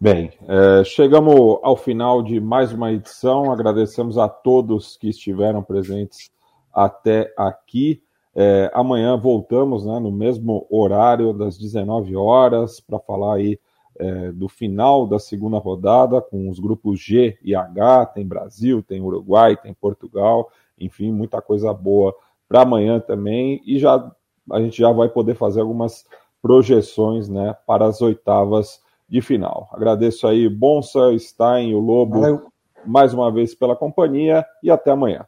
Bem, 0.01 0.31
é, 0.47 0.85
chegamos 0.85 1.59
ao 1.64 1.77
final 1.77 2.23
de 2.23 2.40
mais 2.40 2.73
uma 2.73 2.93
edição. 2.93 3.51
Agradecemos 3.51 4.16
a 4.16 4.28
todos 4.28 4.97
que 4.97 5.09
estiveram 5.09 5.64
presentes 5.64 6.31
até 6.73 7.32
aqui. 7.36 8.03
É, 8.35 8.70
amanhã 8.73 9.16
voltamos 9.16 9.85
né, 9.85 9.99
no 9.99 10.11
mesmo 10.11 10.66
horário, 10.70 11.32
das 11.32 11.59
19 11.59 12.16
horas, 12.16 12.81
para 12.81 12.99
falar 12.99 13.36
aí 13.36 13.59
é, 13.99 14.32
do 14.32 14.49
final 14.49 15.07
da 15.07 15.19
segunda 15.19 15.59
rodada, 15.59 16.20
com 16.20 16.49
os 16.49 16.59
grupos 16.59 16.99
G 16.99 17.39
e 17.43 17.55
H, 17.55 18.07
tem 18.07 18.27
Brasil, 18.27 18.82
tem 18.82 19.03
Uruguai, 19.03 19.57
tem 19.57 19.74
Portugal, 19.74 20.51
enfim, 20.78 21.12
muita 21.12 21.43
coisa 21.43 21.73
boa 21.74 22.15
para 22.49 22.62
amanhã 22.62 23.01
também, 23.01 23.62
e 23.66 23.78
já 23.78 24.11
a 24.51 24.61
gente 24.61 24.78
já 24.78 24.90
vai 24.90 25.09
poder 25.09 25.35
fazer 25.35 25.61
algumas 25.61 26.05
projeções 26.40 27.28
né, 27.28 27.55
para 27.66 27.86
as 27.86 28.01
oitavas 28.03 28.82
de 29.09 29.20
final. 29.20 29.69
Agradeço 29.73 30.27
aí 30.27 30.49
Bonsa, 30.49 31.16
Stein, 31.19 31.74
o 31.74 31.78
Lobo, 31.78 32.20
Valeu. 32.20 32.47
mais 32.85 33.15
uma 33.15 33.31
vez 33.31 33.55
pela 33.55 33.77
companhia 33.77 34.44
e 34.62 34.70
até 34.70 34.90
amanhã. 34.90 35.27